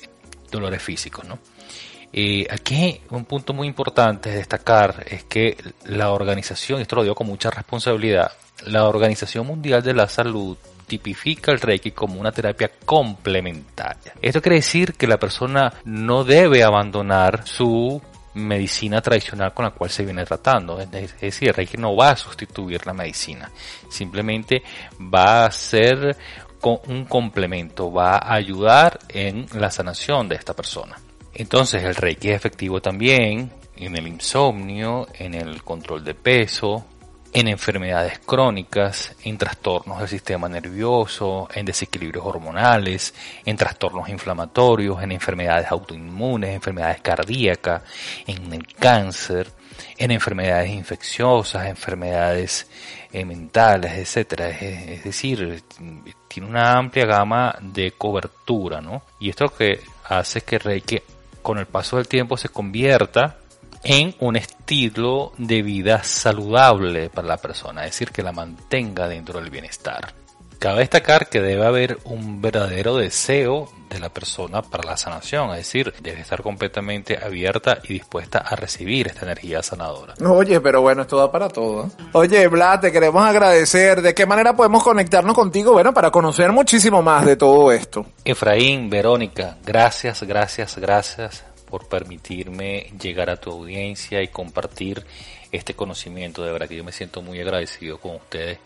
dolores 0.51 0.83
físicos, 0.83 1.25
¿no? 1.27 1.39
Eh, 2.19 2.47
aquí 2.51 2.99
un 3.11 3.27
punto 3.27 3.53
muy 3.53 3.69
importante 3.69 4.31
de 4.31 4.37
destacar 4.37 5.05
es 5.07 5.25
que 5.25 5.55
la 5.85 6.13
organización, 6.13 6.79
y 6.79 6.83
esto 6.83 6.97
lo 6.97 7.03
digo 7.03 7.15
con 7.15 7.27
mucha 7.27 7.51
responsabilidad, 7.51 8.33
la 8.65 8.89
Organización 8.89 9.47
Mundial 9.47 9.83
de 9.83 9.93
la 9.93 10.09
Salud 10.09 10.57
tipifica 10.87 11.53
el 11.53 11.61
Reiki 11.61 11.91
como 11.91 12.19
una 12.19 12.33
terapia 12.33 12.71
complementaria. 12.87 14.15
Esto 14.23 14.41
quiere 14.41 14.57
decir 14.57 14.95
que 14.95 15.07
la 15.07 15.19
persona 15.19 15.75
no 15.85 16.25
debe 16.25 16.65
abandonar 16.65 17.47
su 17.47 18.01
medicina 18.33 19.03
tradicional 19.03 19.53
con 19.53 19.67
la 19.67 19.73
cual 19.73 19.91
se 19.91 20.07
viene 20.07 20.25
tratando. 20.25 20.81
Es 20.81 21.21
decir, 21.21 21.49
el 21.49 21.55
Reiki 21.55 21.77
no 21.77 21.95
va 21.95 22.13
a 22.13 22.17
sustituir 22.17 22.87
la 22.87 22.95
medicina, 22.95 23.51
simplemente 23.91 24.63
va 24.99 25.45
a 25.45 25.51
ser 25.51 26.17
un 26.63 27.05
complemento, 27.05 27.93
va 27.93 28.17
a 28.17 28.33
ayudar 28.33 29.01
en 29.11 29.47
la 29.53 29.71
sanación 29.71 30.31
de 30.31 30.37
esta 30.37 30.55
persona. 30.55 30.97
Entonces 31.39 31.85
el 31.85 31.95
Reiki 31.95 32.31
es 32.31 32.37
efectivo 32.37 32.81
también 32.81 33.53
en 33.77 33.95
el 33.95 34.09
insomnio, 34.09 35.07
en 35.19 35.35
el 35.35 35.63
control 35.63 36.03
de 36.03 36.15
peso, 36.15 36.87
en 37.31 37.49
enfermedades 37.49 38.21
crónicas, 38.21 39.15
en 39.23 39.37
trastornos 39.37 39.99
del 39.99 40.09
sistema 40.09 40.49
nervioso, 40.49 41.47
en 41.55 41.67
desequilibrios 41.67 42.25
hormonales, 42.25 43.13
en 43.45 43.55
trastornos 43.55 44.09
inflamatorios, 44.09 45.03
en 45.03 45.13
enfermedades 45.13 45.71
autoinmunes, 45.71 46.55
enfermedades 46.55 47.03
cardíacas, 47.03 47.83
en 48.27 48.55
el 48.55 48.67
cáncer, 48.69 49.51
en 49.99 50.13
enfermedades 50.13 50.71
infecciosas, 50.71 51.67
enfermedades 51.67 52.67
eh, 53.13 53.27
mentales, 53.27 53.93
etcétera. 53.93 54.49
Es, 54.49 55.05
decir, 55.05 55.63
tiene 56.29 56.49
una 56.49 56.79
amplia 56.79 57.05
gama 57.05 57.55
de 57.61 57.93
cobertura, 57.93 58.81
¿no? 58.81 59.03
Y 59.21 59.29
esto 59.29 59.49
que 59.49 59.81
hace 60.09 60.41
que 60.41 60.59
Reiki 60.59 60.99
con 61.47 61.59
el 61.59 61.67
paso 61.67 61.95
del 61.95 62.09
tiempo 62.09 62.37
se 62.37 62.49
convierta 62.49 63.37
en 63.85 64.17
un 64.19 64.35
estilo 64.35 65.33
de 65.39 65.63
vida 65.63 66.03
saludable 66.03 67.09
para 67.09 67.29
la 67.29 67.37
persona, 67.37 67.85
es 67.85 67.93
decir, 67.93 68.11
que 68.11 68.25
la 68.25 68.33
mantenga 68.33 69.07
dentro 69.07 69.41
del 69.41 69.49
bienestar. 69.49 70.13
Cabe 70.59 70.81
destacar 70.81 71.29
que 71.29 71.41
debe 71.41 71.67
haber 71.67 71.99
un 72.05 72.41
verdadero 72.41 72.97
deseo 72.97 73.71
de 73.91 74.01
la 74.01 74.09
persona 74.09 74.63
para 74.63 74.85
la 74.85 74.97
sanación, 74.97 75.51
es 75.51 75.59
decir, 75.59 75.93
debe 76.01 76.21
estar 76.21 76.43
completamente 76.43 77.19
abierta 77.23 77.79
y 77.85 77.95
dispuesta 77.95 78.39
a 78.39 78.57
recibir 78.57 79.07
esta 79.07 79.25
energía 79.27 79.63
sanadora. 79.63 80.15
Oye, 80.25 80.61
pero 80.61 80.81
bueno, 80.81 81.03
esto 81.03 81.17
da 81.17 81.31
para 81.31 81.49
todo. 81.49 81.91
Oye, 82.13 82.49
Vlad, 82.49 82.81
te 82.81 82.93
queremos 82.93 83.23
agradecer. 83.23 84.03
¿De 84.03 84.15
qué 84.15 84.27
manera 84.27 84.57
podemos 84.57 84.83
conectarnos 84.83 85.35
contigo? 85.35 85.73
Bueno, 85.73 85.95
para 85.95 86.11
conocer 86.11 86.53
muchísimo 86.53 87.03
más 87.03 87.25
de 87.25 87.37
todo 87.37 87.71
esto. 87.71 88.07
Efraín, 88.25 88.91
Verónica, 88.91 89.59
gracias, 89.65 90.23
gracias, 90.23 90.77
gracias 90.79 91.45
por 91.69 91.89
permitirme 91.89 92.93
llegar 93.01 93.29
a 93.31 93.37
tu 93.37 93.51
audiencia 93.51 94.23
y 94.23 94.29
compartir 94.29 95.05
este 95.53 95.75
conocimiento. 95.75 96.43
De 96.43 96.53
verdad 96.53 96.69
que 96.69 96.77
yo 96.77 96.85
me 96.85 96.93
siento 96.93 97.23
muy 97.23 97.41
agradecido 97.41 97.99
con 97.99 98.17
ustedes 98.17 98.59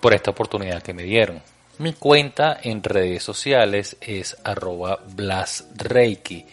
por 0.00 0.14
esta 0.14 0.30
oportunidad 0.30 0.82
que 0.82 0.94
me 0.94 1.02
dieron. 1.02 1.42
Mi 1.78 1.92
cuenta 1.92 2.58
en 2.62 2.82
redes 2.82 3.22
sociales 3.22 3.96
es 4.00 4.36
arroba 4.44 4.98
blasreiki. 5.14 6.46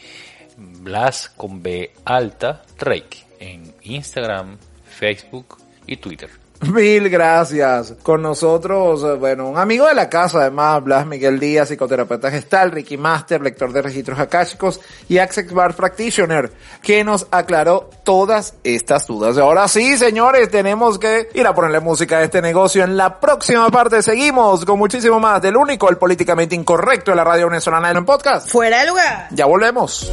Blas 0.58 1.30
con 1.30 1.64
B 1.64 1.94
alta 2.06 2.64
Reiki. 2.78 3.24
En 3.40 3.74
Instagram, 3.84 4.58
Facebook 4.86 5.58
y 5.88 5.98
Twitter. 5.98 6.43
Mil 6.72 7.10
gracias. 7.10 7.96
Con 8.04 8.22
nosotros, 8.22 9.04
eh, 9.04 9.14
bueno, 9.14 9.48
un 9.48 9.58
amigo 9.58 9.88
de 9.88 9.94
la 9.94 10.10
casa, 10.10 10.40
además, 10.42 10.84
Blas 10.84 11.06
Miguel 11.06 11.40
Díaz, 11.40 11.70
psicoterapeuta 11.70 12.32
gestal, 12.32 12.72
Ricky 12.72 12.98
Master, 12.98 13.42
lector 13.42 13.74
de 13.74 13.82
registros 13.82 14.20
akáshicos 14.20 14.80
y 15.10 15.18
Access 15.18 15.52
Bar 15.52 15.76
Practitioner, 15.76 16.52
que 16.82 17.04
nos 17.04 17.28
aclaró 17.32 17.90
todas 18.04 18.56
estas 18.64 19.08
dudas. 19.08 19.38
Ahora 19.38 19.68
sí, 19.68 19.98
señores, 19.98 20.50
tenemos 20.50 21.00
que 21.00 21.30
ir 21.34 21.46
a 21.48 21.54
ponerle 21.54 21.80
música 21.80 22.18
a 22.18 22.24
este 22.24 22.42
negocio. 22.42 22.84
En 22.84 22.96
la 22.98 23.20
próxima 23.20 23.70
parte 23.70 24.02
seguimos 24.02 24.66
con 24.66 24.80
muchísimo 24.80 25.20
más 25.20 25.42
del 25.42 25.58
único, 25.58 25.90
el 25.90 25.98
políticamente 25.98 26.56
incorrecto 26.56 27.12
de 27.12 27.18
la 27.18 27.24
radio 27.24 27.48
venezolana 27.48 27.92
en 27.92 28.06
podcast. 28.06 28.50
Fuera 28.50 28.82
de 28.82 28.88
lugar. 28.88 29.28
Ya 29.32 29.46
volvemos. 29.46 30.12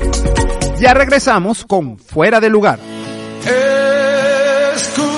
Ya 0.79 0.95
regresamos 0.95 1.65
con 1.65 1.99
Fuera 1.99 2.41
de 2.41 2.49
lugar. 2.49 2.79
Escucha 4.75 5.10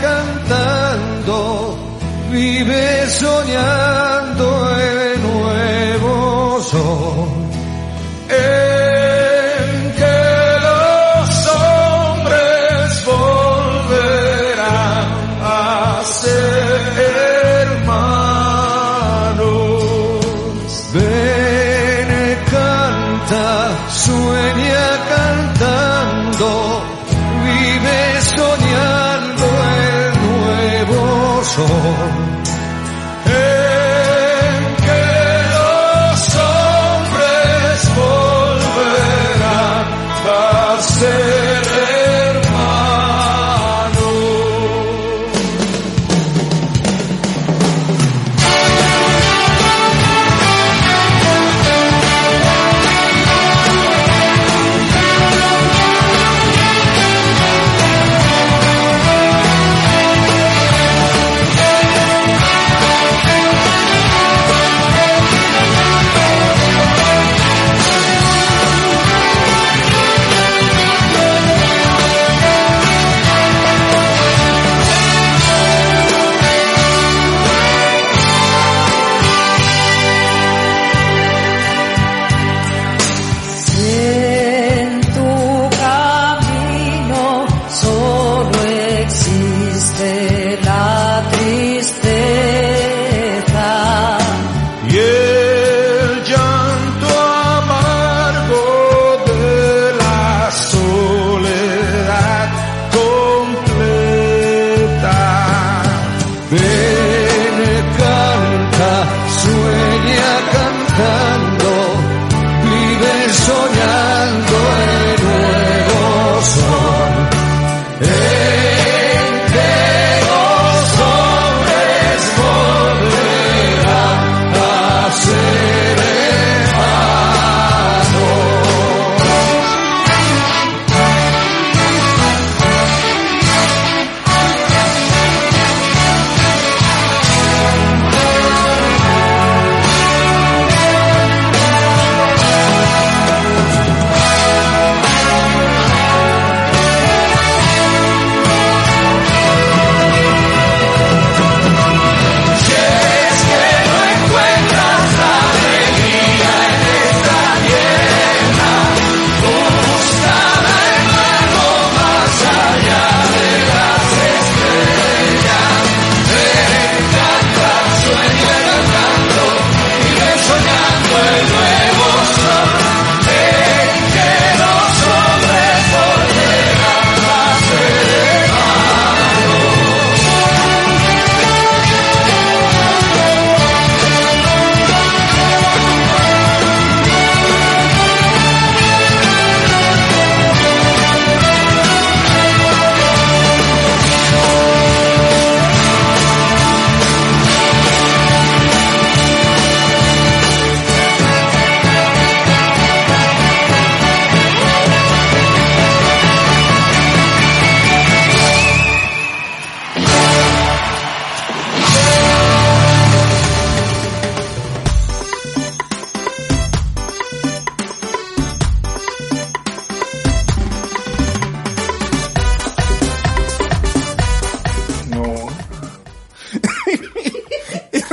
cantando, 0.00 1.76
vive 2.30 3.06
soñando 3.10 4.78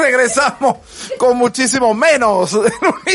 regresamos 0.10 0.78
con 1.18 1.38
muchísimo 1.38 1.94
menos 1.94 2.52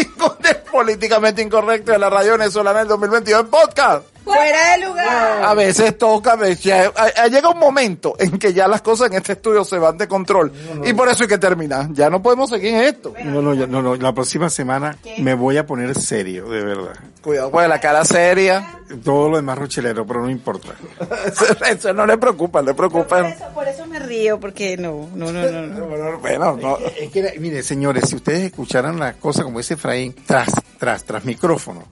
de 0.41 0.55
políticamente 0.71 1.43
incorrecto 1.43 1.91
de 1.93 1.99
la 1.99 2.09
radio 2.09 2.33
venezolana 2.33 2.81
del 2.81 2.89
2022 2.89 3.41
en 3.41 3.47
podcast. 3.49 4.14
Fuera 4.25 4.77
de 4.77 4.87
lugar. 4.87 5.45
A 5.45 5.55
veces 5.55 5.99
toca, 5.99 6.33
a 6.33 6.37
veces 6.37 6.73
a- 6.97 7.23
a- 7.25 7.27
llega 7.29 7.51
un 7.51 7.59
momento 7.59 8.15
en 8.19 8.39
que 8.39 8.53
ya 8.55 8.67
las 8.67 8.81
cosas 8.83 9.11
en 9.11 9.17
este 9.19 9.33
estudio 9.35 9.65
se 9.65 9.79
van 9.79 9.99
de 9.99 10.09
control 10.09 10.51
y 10.85 10.93
por 10.95 11.09
eso 11.09 11.25
hay 11.25 11.29
que 11.29 11.39
terminar. 11.39 11.89
Ya 11.93 12.09
no 12.11 12.23
podemos 12.23 12.49
seguir 12.51 12.75
en 12.75 12.81
esto. 12.85 13.13
No, 13.25 13.43
no, 13.43 13.55
ya- 13.55 13.67
no, 13.67 13.83
no, 13.83 13.95
la 13.97 14.13
próxima 14.15 14.49
semana 14.49 14.97
me 15.19 15.35
voy 15.35 15.59
a 15.59 15.67
poner 15.67 15.95
serio, 15.95 16.49
de 16.49 16.65
verdad. 16.65 16.95
Cuidado 17.21 17.51
pues 17.51 17.69
la 17.69 17.81
cara 17.81 18.05
seria. 18.05 18.79
Todo 19.03 19.29
lo 19.31 19.37
demás 19.37 19.57
rochelero, 19.59 20.07
pero 20.07 20.23
no 20.23 20.31
importa. 20.31 20.69
Eso, 21.27 21.47
eso 21.65 21.93
no 21.95 22.07
le 22.07 22.19
preocupa, 22.19 22.61
le 22.63 22.75
preocupa. 22.75 23.17
Por 23.23 23.27
eso, 23.27 23.45
por 23.55 23.69
eso 23.69 23.87
me 23.87 23.99
río, 23.99 24.39
porque 24.39 24.77
no, 24.77 25.09
no, 25.15 25.33
no, 25.33 25.51
no. 25.51 25.67
no. 25.87 26.19
Bueno, 26.19 26.57
no. 26.61 26.79
Es 26.99 27.11
que, 27.11 27.35
mire, 27.39 27.63
señores, 27.63 28.09
si 28.09 28.17
ustedes 28.17 28.43
escucharan 28.45 28.99
las 28.99 29.17
cosas 29.17 29.45
como 29.45 29.59
dice 29.59 29.75
Efraín, 29.75 30.15
tras, 30.27 30.49
tras, 30.79 31.05
tras 31.05 31.25
micrófono, 31.25 31.85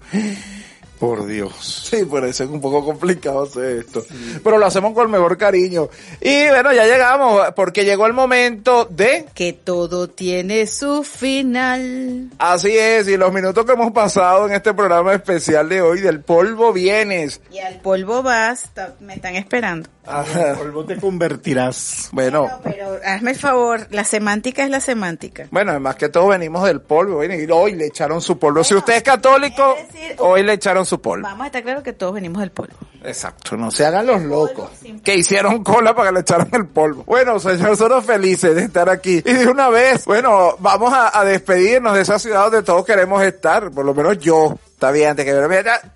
por 1.02 1.26
Dios. 1.26 1.88
Sí, 1.90 2.04
por 2.04 2.24
eso 2.24 2.44
es 2.44 2.50
un 2.50 2.60
poco 2.60 2.84
complicado 2.84 3.42
hacer 3.42 3.78
esto. 3.78 4.04
Pero 4.44 4.56
lo 4.56 4.66
hacemos 4.66 4.92
con 4.92 5.02
el 5.02 5.08
mejor 5.08 5.36
cariño. 5.36 5.88
Y 6.20 6.46
bueno, 6.46 6.72
ya 6.72 6.84
llegamos, 6.84 7.42
porque 7.56 7.84
llegó 7.84 8.06
el 8.06 8.12
momento 8.12 8.84
de... 8.84 9.26
Que 9.34 9.52
todo 9.52 10.08
tiene 10.08 10.68
su 10.68 11.02
final. 11.02 12.30
Así 12.38 12.70
es, 12.78 13.08
y 13.08 13.16
los 13.16 13.32
minutos 13.32 13.66
que 13.66 13.72
hemos 13.72 13.90
pasado 13.90 14.46
en 14.46 14.52
este 14.52 14.74
programa 14.74 15.12
especial 15.12 15.68
de 15.68 15.82
hoy 15.82 16.00
del 16.02 16.20
polvo 16.20 16.72
vienes. 16.72 17.40
Y 17.50 17.58
al 17.58 17.80
polvo 17.80 18.22
vas, 18.22 18.70
me 19.00 19.14
están 19.14 19.34
esperando. 19.34 19.88
Ajá. 20.04 20.54
Polvo 20.56 20.84
te 20.84 20.96
convertirás. 20.96 22.08
Bueno, 22.12 22.48
Pero 22.64 22.98
hazme 23.04 23.30
el 23.32 23.36
favor, 23.38 23.86
la 23.90 24.04
semántica 24.04 24.64
es 24.64 24.70
la 24.70 24.80
semántica. 24.80 25.46
bueno, 25.50 25.78
más 25.80 25.96
que 25.96 26.08
todo 26.08 26.28
venimos 26.28 26.64
del 26.64 26.80
polvo. 26.80 27.22
y 27.24 27.50
hoy 27.50 27.74
le 27.74 27.86
echaron 27.86 28.20
su 28.20 28.38
polvo. 28.38 28.64
si 28.64 28.74
usted 28.74 28.94
es 28.94 29.02
católico, 29.02 29.76
es 29.78 29.92
decir, 29.92 30.16
hoy 30.18 30.42
le 30.42 30.54
echaron 30.54 30.84
su 30.86 31.00
polvo. 31.00 31.22
Vamos 31.22 31.44
a 31.44 31.46
estar 31.46 31.62
claro 31.62 31.82
que 31.82 31.92
todos 31.92 32.14
venimos 32.14 32.40
del 32.40 32.50
polvo. 32.50 32.74
Exacto, 33.04 33.56
no 33.56 33.70
se 33.70 33.84
hagan 33.86 34.06
los 34.06 34.22
locos. 34.22 34.70
Que 35.04 35.14
hicieron 35.16 35.62
cola 35.64 35.94
para 35.94 36.08
que 36.08 36.14
le 36.14 36.20
echaran 36.20 36.48
el 36.52 36.66
polvo. 36.66 37.04
Bueno, 37.04 37.38
señores, 37.38 37.60
nosotros 37.62 38.04
felices 38.04 38.54
de 38.54 38.62
estar 38.62 38.88
aquí. 38.88 39.22
Y 39.24 39.32
de 39.32 39.46
una 39.48 39.68
vez, 39.68 40.04
bueno, 40.04 40.56
vamos 40.58 40.92
a, 40.92 41.16
a 41.18 41.24
despedirnos 41.24 41.94
de 41.94 42.02
esa 42.02 42.18
ciudad 42.18 42.44
donde 42.44 42.62
todos 42.62 42.84
queremos 42.84 43.22
estar. 43.22 43.70
Por 43.70 43.84
lo 43.84 43.94
menos 43.94 44.18
yo. 44.18 44.56
Está 44.82 44.90
bien, 44.90 45.10
antes 45.10 45.24
que 45.24 45.30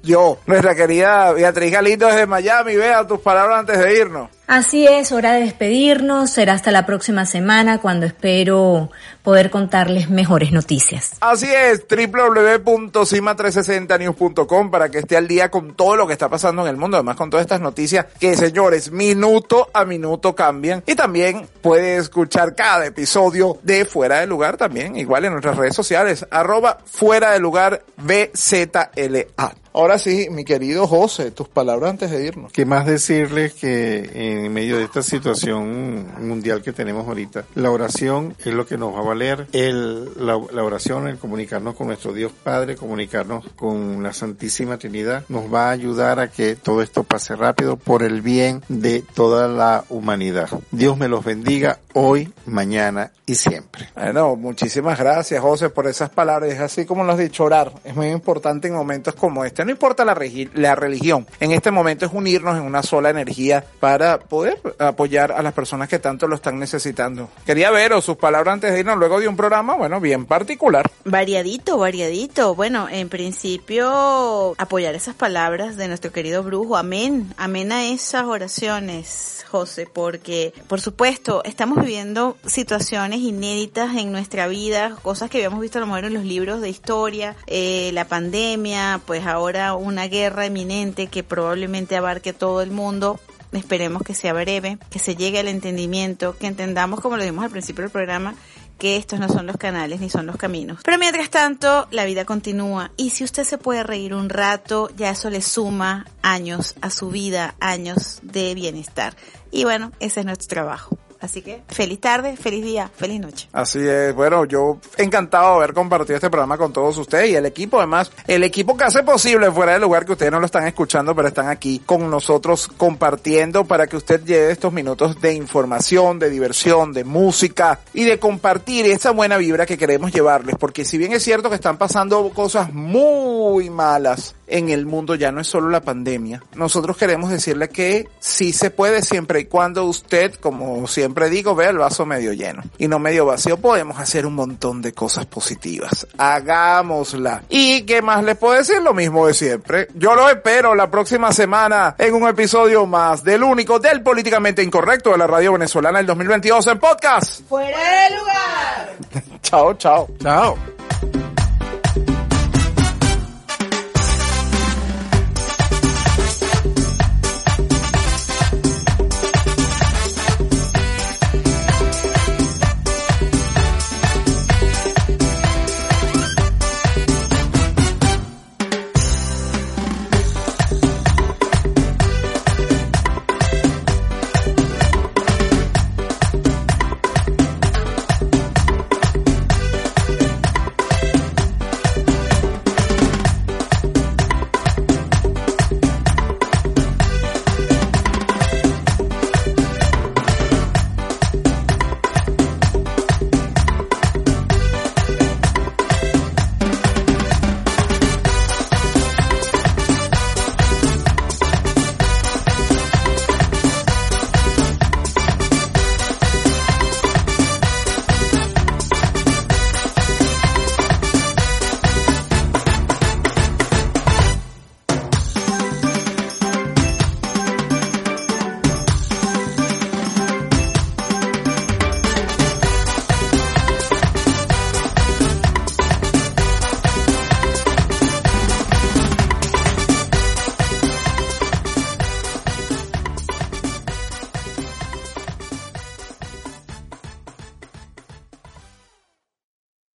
yo, 0.05 0.39
nuestra 0.47 0.77
querida 0.77 1.33
Beatriz 1.33 1.73
Galindo 1.73 2.07
desde 2.07 2.25
Miami. 2.25 2.77
Vea 2.77 3.05
tus 3.05 3.19
palabras 3.19 3.59
antes 3.59 3.81
de 3.81 3.99
irnos. 3.99 4.36
Así 4.47 4.87
es, 4.87 5.11
hora 5.11 5.33
de 5.33 5.41
despedirnos. 5.41 6.31
Será 6.31 6.53
hasta 6.53 6.71
la 6.71 6.87
próxima 6.87 7.27
semana 7.27 7.79
cuando 7.79 8.07
espero 8.07 8.93
poder 9.25 9.51
contarles 9.51 10.09
mejores 10.09 10.53
noticias. 10.53 11.15
Así 11.21 11.49
es, 11.53 11.85
www.cima360news.com 11.89 14.71
para 14.71 14.89
que 14.89 14.99
esté 14.99 15.17
al 15.17 15.27
día 15.27 15.51
con 15.51 15.75
todo 15.75 15.97
lo 15.97 16.07
que 16.07 16.13
está 16.13 16.29
pasando 16.29 16.63
en 16.63 16.69
el 16.69 16.77
mundo, 16.77 16.97
además 16.97 17.17
con 17.17 17.29
todas 17.29 17.43
estas 17.43 17.61
noticias 17.61 18.07
que, 18.21 18.37
señores, 18.37 18.93
minuto 18.93 19.69
a 19.75 19.85
minuto 19.85 20.37
cambian. 20.37 20.85
Y 20.87 20.95
también 20.95 21.49
puede 21.61 21.97
escuchar 21.97 22.55
cada 22.55 22.87
episodio 22.87 23.59
de 23.65 23.85
Fuera 23.85 24.21
de 24.21 24.29
Lugar 24.29 24.57
también, 24.57 24.95
igual 24.95 25.25
en 25.25 25.33
nuestras 25.33 25.57
redes 25.57 25.75
sociales, 25.75 26.25
arroba 26.31 26.79
Fuera 26.85 27.33
de 27.33 27.41
Lugar 27.41 27.83
BZLA. 27.97 29.57
Ahora 29.77 29.99
sí, 29.99 30.29
mi 30.31 30.47
querido 30.47 30.87
José, 30.87 31.33
tus 31.33 31.49
palabras 31.49 31.91
antes 31.91 32.11
de 32.11 32.25
irnos. 32.25 32.51
¿Qué 32.51 32.65
más 32.65 32.87
decirles 32.87 33.53
que 33.53 34.09
en 34.15 34.51
medio 34.51 34.79
de 34.79 34.85
esta 34.85 35.03
situación 35.03 36.07
mundial 36.27 36.63
que 36.63 36.73
tenemos 36.73 37.07
ahorita, 37.07 37.45
la 37.55 37.71
oración 37.71 38.35
es 38.39 38.55
lo 38.55 38.65
que 38.65 38.79
nos 38.79 38.95
va 38.95 39.01
a 39.01 39.03
valer, 39.03 39.49
el, 39.53 40.15
la, 40.17 40.41
la 40.51 40.65
oración, 40.65 41.09
el 41.09 41.19
comunicarnos 41.19 41.75
con 41.75 41.89
nuestro 41.89 42.15
Dios 42.15 42.33
Padre, 42.33 42.75
comunicarnos 42.75 43.45
con 43.55 44.03
la 44.03 44.15
Santísima 44.15 44.79
Trinidad, 44.79 45.25
nos 45.29 45.53
va 45.53 45.69
a 45.69 45.73
ayudar 45.73 46.21
a 46.21 46.29
que 46.31 46.57
todo 46.57 46.81
esto 46.81 47.05
pase 47.05 47.37
rápido 47.37 47.77
por 47.77 48.03
el 48.03 48.23
bien 48.23 48.63
de 48.71 49.03
toda 49.03 49.47
la 49.47 49.85
humanidad. 49.91 50.49
Dios 50.71 50.97
me 50.97 51.09
los 51.09 51.23
bendiga 51.23 51.81
hoy, 51.93 52.33
mañana 52.47 53.13
y 53.27 53.35
siempre. 53.35 53.89
Bueno, 53.95 54.37
muchísimas 54.37 54.99
gracias, 54.99 55.41
José, 55.43 55.69
por 55.69 55.87
esas 55.87 56.09
palabras. 56.09 56.51
Es 56.51 56.61
así 56.61 56.87
como 56.87 57.05
lo 57.05 57.13
has 57.13 57.19
dicho, 57.19 57.45
orar. 57.45 57.73
Es 57.85 57.95
muy 57.95 58.09
importante 58.09 58.69
en 58.69 58.75
momentos 58.75 59.15
como 59.15 59.45
este. 59.45 59.66
No 59.67 59.73
importa 59.73 60.05
la, 60.05 60.17
la 60.55 60.77
religión. 60.77 61.27
En 61.41 61.51
este 61.51 61.73
momento 61.73 62.07
es 62.07 62.13
unirnos 62.13 62.57
en 62.57 62.63
una 62.63 62.85
sola 62.85 63.11
energía 63.11 63.65
para 63.81 64.21
poder 64.21 64.61
apoyar 64.79 65.33
a 65.33 65.43
las 65.43 65.53
personas 65.55 65.89
que 65.89 65.99
tanto 65.99 66.29
lo 66.29 66.37
están 66.37 66.61
necesitando. 66.61 67.31
Quería 67.45 67.73
veros 67.73 68.05
sus 68.05 68.17
palabras 68.17 68.55
antes 68.55 68.73
de 68.73 68.79
irnos, 68.79 68.97
luego 68.97 69.19
de 69.19 69.27
un 69.27 69.37
programa, 69.37 69.75
bueno, 69.75 70.01
bien 70.01 70.25
particular. 70.25 70.89
Variadito, 71.05 71.79
variadito. 71.79 72.55
Bueno, 72.55 72.87
en 72.89 73.09
principio, 73.09 74.55
apoyar 74.57 74.95
esas 74.95 75.17
palabras 75.17 75.77
de 75.77 75.89
nuestro 75.89 76.13
querido 76.13 76.45
brujo. 76.45 76.77
Amén. 76.77 77.35
Amén 77.37 77.73
a 77.73 77.87
esas 77.89 78.25
oraciones, 78.27 79.36
José, 79.47 79.89
porque, 79.93 80.53
por 80.69 80.81
supuesto, 80.81 81.43
estamos 81.45 81.81
viviendo 81.81 82.37
situaciones 82.47 83.21
inéditas 83.21 83.97
en 83.97 84.13
nuestra 84.13 84.49
vida, 84.49 84.97
cosas 85.03 85.31
que 85.31 85.39
habíamos 85.39 85.61
visto 85.61 85.79
a 85.79 85.81
lo 85.81 85.87
mejor 85.87 86.05
en 86.05 86.15
los 86.15 86.25
libros 86.25 86.61
de 86.61 86.69
historia, 86.69 87.37
eh, 87.47 87.91
la 87.93 88.07
pandemia, 88.07 89.01
pues 89.07 89.27
ahora 89.27 89.75
una 89.75 90.09
guerra 90.09 90.47
eminente 90.47 91.07
que 91.07 91.23
probablemente 91.23 91.97
abarque 91.97 92.33
todo 92.33 92.63
el 92.63 92.71
mundo. 92.71 93.21
Esperemos 93.53 94.03
que 94.03 94.13
sea 94.13 94.33
breve, 94.33 94.79
que 94.91 94.99
se 94.99 95.15
llegue 95.15 95.39
al 95.39 95.49
entendimiento, 95.49 96.37
que 96.37 96.47
entendamos, 96.47 97.01
como 97.01 97.17
lo 97.17 97.23
dijimos 97.23 97.45
al 97.45 97.51
principio 97.51 97.83
del 97.83 97.93
programa, 97.93 98.35
que 98.79 98.97
estos 98.97 99.19
no 99.19 99.29
son 99.29 99.47
los 99.47 99.57
canales 99.57 100.01
ni 100.01 100.11
son 100.11 100.27
los 100.27 100.37
caminos. 100.37 100.81
Pero 100.85 100.99
mientras 100.99 101.31
tanto, 101.31 101.89
la 101.91 102.05
vida 102.05 102.25
continúa 102.25 102.91
y 102.97 103.11
si 103.11 103.25
usted 103.25 103.45
se 103.45 103.59
puede 103.59 103.83
reír 103.83 104.15
un 104.15 104.29
rato, 104.29 104.91
ya 104.97 105.11
eso 105.11 105.31
le 105.31 105.43
suma 105.43 106.07
años 106.23 106.75
a 106.81 106.91
su 106.91 107.11
vida, 107.11 107.55
años 107.61 108.21
de 108.23 108.55
bienestar. 108.55 109.17
Y 109.51 109.65
bueno, 109.65 109.93
ese 110.01 110.21
es 110.21 110.27
nuestro 110.27 110.49
trabajo. 110.49 110.99
Así 111.27 111.43
que 111.43 111.61
feliz 111.67 112.01
tarde, 112.01 112.37
feliz 112.37 112.65
día, 112.65 112.89
feliz 112.95 113.21
noche. 113.21 113.49
Así 113.53 113.81
es, 113.81 114.15
bueno, 114.15 114.45
yo 114.45 114.79
encantado 114.97 115.51
de 115.51 115.57
haber 115.57 115.75
compartido 115.75 116.15
este 116.15 116.31
programa 116.31 116.57
con 116.57 116.73
todos 116.73 116.97
ustedes 116.99 117.31
y 117.31 117.35
el 117.35 117.45
equipo 117.47 117.79
además, 117.79 118.13
el 118.29 118.45
equipo 118.45 118.77
que 118.77 118.85
hace 118.85 119.03
posible 119.03 119.51
fuera 119.51 119.73
del 119.73 119.83
lugar 119.83 120.07
que 120.07 120.13
ustedes 120.13 120.31
no 120.31 120.39
lo 120.39 120.47
están 120.47 120.69
escuchando, 120.69 121.17
pero 121.17 121.27
están 121.27 121.49
aquí 121.49 121.83
con 121.85 122.09
nosotros 122.09 122.69
compartiendo 122.69 123.65
para 123.65 123.89
que 123.89 123.97
usted 123.97 124.23
lleve 124.25 124.53
estos 124.53 124.73
minutos 124.73 125.21
de 125.21 125.35
información, 125.35 126.21
de 126.21 126.31
diversión, 126.31 126.93
de 126.93 127.03
música 127.03 127.81
y 127.93 128.05
de 128.05 128.21
compartir 128.21 128.87
esa 128.87 129.11
buena 129.11 129.37
vibra 129.37 129.67
que 129.67 129.77
queremos 129.77 130.13
llevarles, 130.13 130.55
porque 130.61 130.85
si 130.85 130.97
bien 130.97 131.13
es 131.13 131.25
cierto 131.25 131.49
que 131.49 131.57
están 131.57 131.77
pasando 131.77 132.31
cosas 132.31 132.73
muy 132.73 133.69
malas 133.69 134.36
en 134.47 134.69
el 134.71 134.87
mundo, 134.87 135.15
ya 135.15 135.33
no 135.33 135.41
es 135.41 135.47
solo 135.47 135.69
la 135.71 135.81
pandemia, 135.81 136.43
nosotros 136.55 136.97
queremos 136.97 137.31
decirle 137.31 137.69
que 137.69 138.09
sí 138.19 138.53
se 138.53 138.71
puede 138.71 139.03
siempre 139.03 139.41
y 139.41 139.45
cuando 139.47 139.85
usted, 139.85 140.35
como 140.35 140.87
siempre 140.87 141.31
digo, 141.31 141.55
vea 141.55 141.71
el 141.71 141.79
vaso 141.79 142.07
medio 142.07 142.33
lleno 142.33 142.63
y 142.79 142.89
no 142.89 142.99
medio 142.99 143.27
vacío, 143.27 143.57
podemos 143.57 143.99
hacer 143.99 144.27
un 144.27 144.35
montón 144.35 144.83
de 144.83 144.93
cosas 144.93 145.27
positivas. 145.27 146.07
Hagámosla. 146.19 147.43
¿Y 147.49 147.83
qué 147.83 148.03
más 148.03 148.25
les 148.25 148.37
puedo 148.37 148.55
decir? 148.55 148.81
Lo 148.83 148.95
mismo 148.95 149.27
de 149.27 149.35
siempre. 149.35 149.89
Yo 149.95 150.15
lo 150.15 150.29
espero 150.29 150.75
la 150.75 150.91
próxima 150.91 151.33
semana 151.33 151.95
en 151.99 152.15
un 152.15 152.29
episodio 152.29 152.87
más 152.87 153.25
del 153.25 153.43
único 153.43 153.79
del 153.79 154.03
políticamente 154.03 154.63
incorrecto 154.63 155.11
de 155.11 155.19
la 155.19 155.27
radio 155.27 155.53
venezolana 155.53 155.99
del 155.99 156.07
2022 156.07 156.67
en 156.69 156.79
podcast. 156.79 157.43
Fuera 157.49 157.79
de 157.79 158.17
lugar. 158.17 158.97
chao, 159.43 159.75
chao. 159.75 160.09
Chao. 160.21 160.86